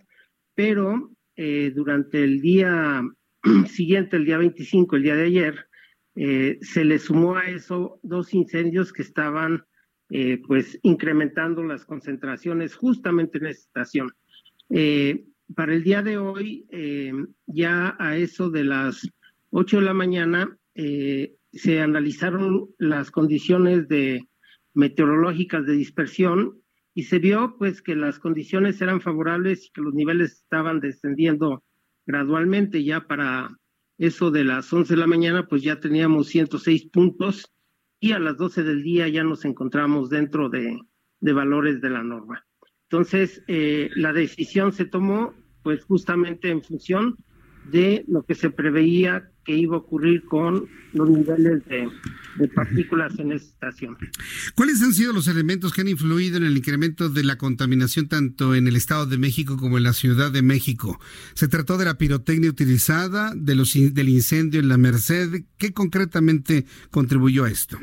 [0.56, 3.04] pero eh, durante el día
[3.68, 5.69] siguiente, el día 25, el día de ayer,
[6.15, 9.64] eh, se le sumó a eso dos incendios que estaban
[10.10, 14.11] eh, pues incrementando las concentraciones justamente en esta estación.
[14.69, 15.23] Eh,
[15.56, 16.68] para el día de hoy,
[17.48, 19.10] ya a eso de las
[19.49, 24.30] 8 de la mañana, se analizaron las condiciones de
[24.76, 26.61] meteorológicas de dispersión
[26.94, 31.64] y se vio pues que las condiciones eran favorables y que los niveles estaban descendiendo
[32.06, 33.49] gradualmente ya para
[34.00, 37.52] eso de las 11 de la mañana, pues ya teníamos 106 puntos
[38.00, 40.80] y a las 12 del día ya nos encontramos dentro de,
[41.22, 42.48] valores de la norma.
[42.84, 47.18] Entonces, eh, la decisión se tomó pues justamente en función
[47.65, 51.90] de lo que se preveía que iba a ocurrir con los niveles de,
[52.53, 53.98] partículas en esta estación.
[54.56, 58.56] ¿Cuáles han sido los elementos que han influido en el incremento de la contaminación tanto
[58.56, 60.99] en el Estado de México como en la Ciudad de México?
[61.34, 65.44] ¿Se trató de la pirotecnia utilizada, de los, del incendio en la Merced?
[65.57, 67.80] ¿Qué concretamente contribuyó a esto?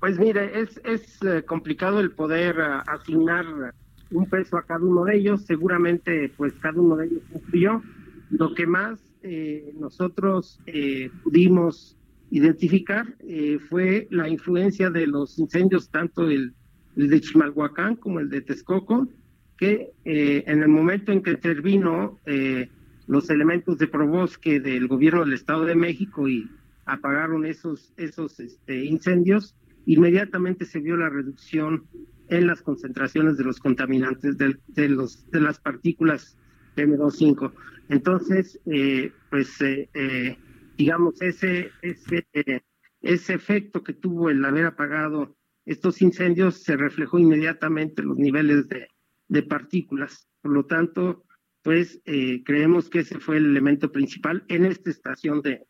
[0.00, 3.46] Pues mire, es, es eh, complicado el poder eh, asignar
[4.10, 5.44] un peso a cada uno de ellos.
[5.46, 7.82] Seguramente, pues cada uno de ellos influyó
[8.30, 11.96] lo que más eh, nosotros eh, pudimos
[12.30, 16.54] identificar eh, fue la influencia de los incendios, tanto el,
[16.96, 19.08] de Chimalhuacán como el de Texcoco,
[19.56, 22.18] que en el momento en que intervino
[23.06, 26.46] los elementos de probosque del gobierno del Estado de México y
[26.84, 31.84] apagaron esos, esos este, incendios, inmediatamente se vio la reducción
[32.28, 36.36] en las concentraciones de los contaminantes, de, los, de las partículas
[36.76, 37.52] PM2.5.
[37.88, 40.38] Entonces, eh, pues, eh, eh,
[40.76, 42.26] digamos, ese, ese,
[43.00, 45.36] ese efecto que tuvo el haber apagado
[45.66, 48.88] estos incendios se reflejó inmediatamente en los niveles de,
[49.28, 50.28] de partículas.
[50.40, 51.24] Por lo tanto,
[51.62, 55.66] pues eh, creemos que ese fue el elemento principal en esta estación de,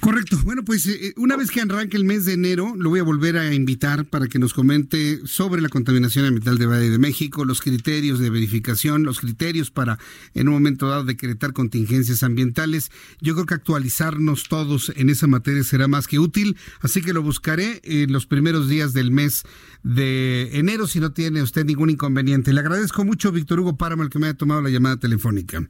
[0.00, 0.36] Correcto.
[0.44, 3.04] Bueno, pues eh, eh, una vez que arranque el mes de enero, lo voy a
[3.04, 7.44] volver a invitar para que nos comente sobre la contaminación ambiental de Valle de México,
[7.44, 9.98] los criterios de verificación, los criterios para
[10.34, 12.90] en un momento dado decretar contingencias ambientales.
[13.20, 17.22] Yo creo que actualizarnos todos en esa materia será más que útil, así que lo
[17.22, 19.44] buscaré en los primeros días del mes
[19.84, 22.52] de enero si no tiene usted ningún inconveniente.
[22.52, 25.68] Le agradezco mucho, Víctor Hugo Páramo, el que me haya tomado la llamada telefónica.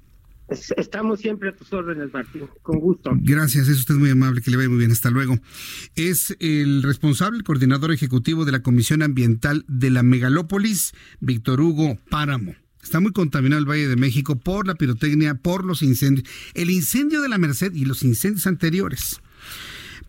[0.77, 3.13] Estamos siempre a tus órdenes, Martín, con gusto.
[3.21, 5.39] Gracias, es usted muy amable, que le vaya muy bien, hasta luego.
[5.95, 12.55] Es el responsable, coordinador ejecutivo de la Comisión Ambiental de la Megalópolis, Víctor Hugo Páramo.
[12.83, 16.27] Está muy contaminado el Valle de México por la pirotecnia, por los incendios.
[16.55, 19.21] El incendio de la Merced y los incendios anteriores.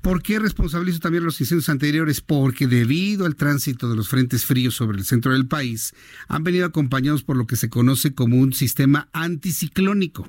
[0.02, 2.22] ¿Por qué responsabilizo también los incendios anteriores?
[2.22, 5.94] Porque debido al tránsito de los frentes fríos sobre el centro del país,
[6.28, 10.28] han venido acompañados por lo que se conoce como un sistema anticiclónico.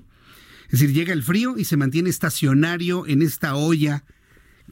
[0.64, 4.04] Es decir, llega el frío y se mantiene estacionario en esta olla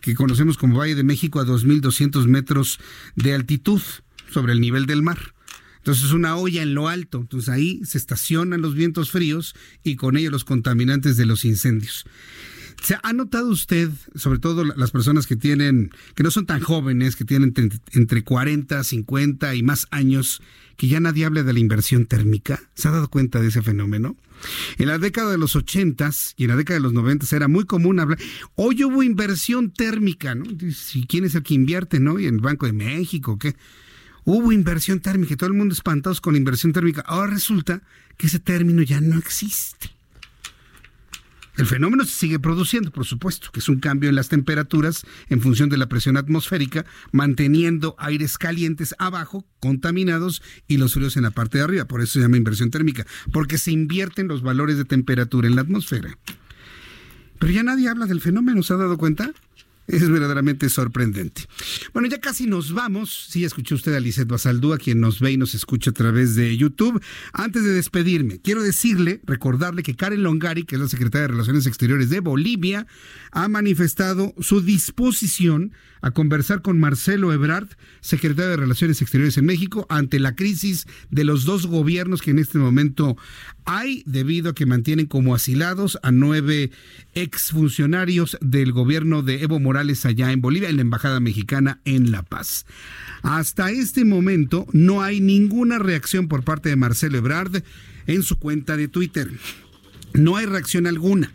[0.02, 2.78] que conocemos como Valle de México a 2.200 metros
[3.16, 3.82] de altitud
[4.31, 5.35] sobre el nivel del mar.
[5.78, 7.18] Entonces es una olla en lo alto.
[7.18, 12.05] Entonces ahí se estacionan los vientos fríos y con ellos los contaminantes de los incendios.
[12.81, 17.15] ¿Se ha notado usted, sobre todo las personas que tienen, que no son tan jóvenes,
[17.15, 17.55] que tienen
[17.93, 20.43] entre 40, 50 y más años,
[20.77, 22.61] que ya nadie habla de la inversión térmica?
[22.74, 24.16] ¿Se ha dado cuenta de ese fenómeno?
[24.78, 27.65] En la década de los 80 y en la década de los 90 era muy
[27.65, 28.19] común hablar,
[28.55, 30.44] hoy hubo inversión térmica, ¿no?
[30.73, 32.19] Si quién es el que invierte, ¿no?
[32.19, 33.57] Y en el Banco de México, ¿qué?
[34.24, 37.02] Hubo inversión térmica y todo el mundo espantados con la inversión térmica.
[37.07, 37.82] Ahora resulta
[38.16, 39.99] que ese término ya no existe.
[41.60, 45.42] El fenómeno se sigue produciendo, por supuesto, que es un cambio en las temperaturas en
[45.42, 51.32] función de la presión atmosférica, manteniendo aires calientes abajo, contaminados, y los fríos en la
[51.32, 51.84] parte de arriba.
[51.84, 55.60] Por eso se llama inversión térmica, porque se invierten los valores de temperatura en la
[55.60, 56.16] atmósfera.
[57.38, 59.30] Pero ya nadie habla del fenómeno, ¿se ha dado cuenta?
[59.90, 61.42] Es verdaderamente sorprendente.
[61.92, 63.26] Bueno, ya casi nos vamos.
[63.28, 66.56] Sí, escuchó usted a Lisette Basaldúa, quien nos ve y nos escucha a través de
[66.56, 67.02] YouTube.
[67.32, 71.66] Antes de despedirme, quiero decirle, recordarle que Karen Longari, que es la secretaria de Relaciones
[71.66, 72.86] Exteriores de Bolivia,
[73.32, 75.72] ha manifestado su disposición
[76.02, 77.68] a conversar con Marcelo Ebrard,
[78.00, 82.38] secretario de Relaciones Exteriores en México, ante la crisis de los dos gobiernos que en
[82.38, 83.16] este momento
[83.64, 86.70] hay, debido a que mantienen como asilados a nueve
[87.14, 92.23] exfuncionarios del gobierno de Evo Morales allá en Bolivia, en la Embajada Mexicana en La
[92.23, 92.66] Paz.
[93.23, 97.62] Hasta este momento no hay ninguna reacción por parte de Marcelo Ebrard
[98.07, 99.31] en su cuenta de Twitter.
[100.12, 101.32] No hay reacción alguna.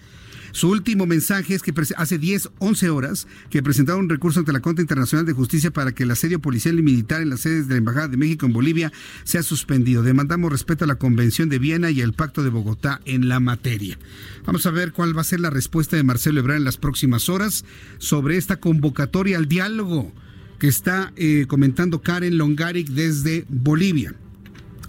[0.55, 4.61] Su último mensaje es que hace 10, 11 horas que presentaron un recurso ante la
[4.61, 7.73] Corte Internacional de Justicia para que el asedio policial y militar en las sedes de
[7.73, 8.93] la Embajada de México en Bolivia
[9.25, 10.01] sea suspendido.
[10.01, 13.99] Demandamos respeto a la Convención de Viena y al Pacto de Bogotá en la materia.
[14.45, 17.27] Vamos a ver cuál va a ser la respuesta de Marcelo Ebrard en las próximas
[17.27, 17.65] horas
[17.97, 20.13] sobre esta convocatoria al diálogo
[20.57, 24.15] que está eh, comentando Karen Longaric desde Bolivia.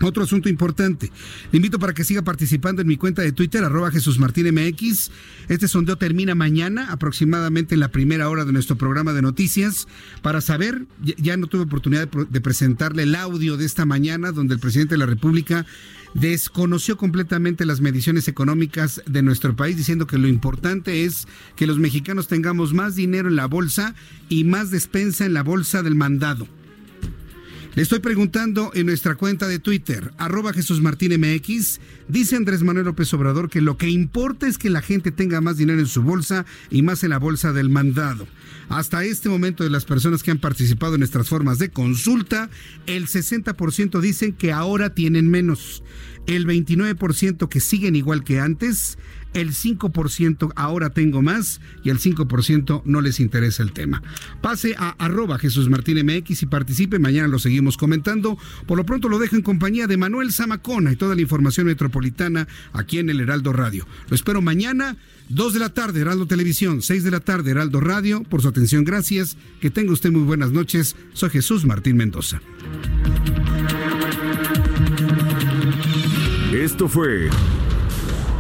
[0.03, 1.11] Otro asunto importante.
[1.53, 5.11] Le invito para que siga participando en mi cuenta de Twitter, arroba Jesús Martín MX.
[5.49, 9.89] Este sondeo termina mañana, aproximadamente en la primera hora de nuestro programa de noticias,
[10.23, 14.61] para saber, ya no tuve oportunidad de presentarle el audio de esta mañana, donde el
[14.61, 15.67] presidente de la República
[16.15, 21.79] desconoció completamente las mediciones económicas de nuestro país, diciendo que lo importante es que los
[21.79, 23.95] mexicanos tengamos más dinero en la bolsa
[24.29, 26.49] y más despensa en la bolsa del mandado.
[27.77, 31.79] Le estoy preguntando en nuestra cuenta de Twitter, arroba Jesús Martín MX,
[32.09, 35.59] dice Andrés Manuel López Obrador que lo que importa es que la gente tenga más
[35.59, 38.27] dinero en su bolsa y más en la bolsa del mandado.
[38.71, 42.49] Hasta este momento de las personas que han participado en nuestras formas de consulta,
[42.87, 45.83] el 60% dicen que ahora tienen menos,
[46.27, 48.97] el 29% que siguen igual que antes,
[49.37, 54.03] el 5% ahora tengo más y el 5% no les interesa el tema.
[54.41, 58.39] Pase a arroba Jesús Martín MX y participe, mañana lo seguimos comentando.
[58.67, 62.49] Por lo pronto lo dejo en compañía de Manuel Zamacona y toda la información metropolitana
[62.73, 63.87] aquí en el Heraldo Radio.
[64.09, 64.97] Lo espero mañana,
[65.29, 68.23] 2 de la tarde, Heraldo Televisión, 6 de la tarde, Heraldo Radio.
[68.23, 69.37] Por su atención, gracias.
[69.61, 70.97] Que tenga usted muy buenas noches.
[71.13, 72.41] Soy Jesús Martín Mendoza.
[76.53, 77.29] Esto fue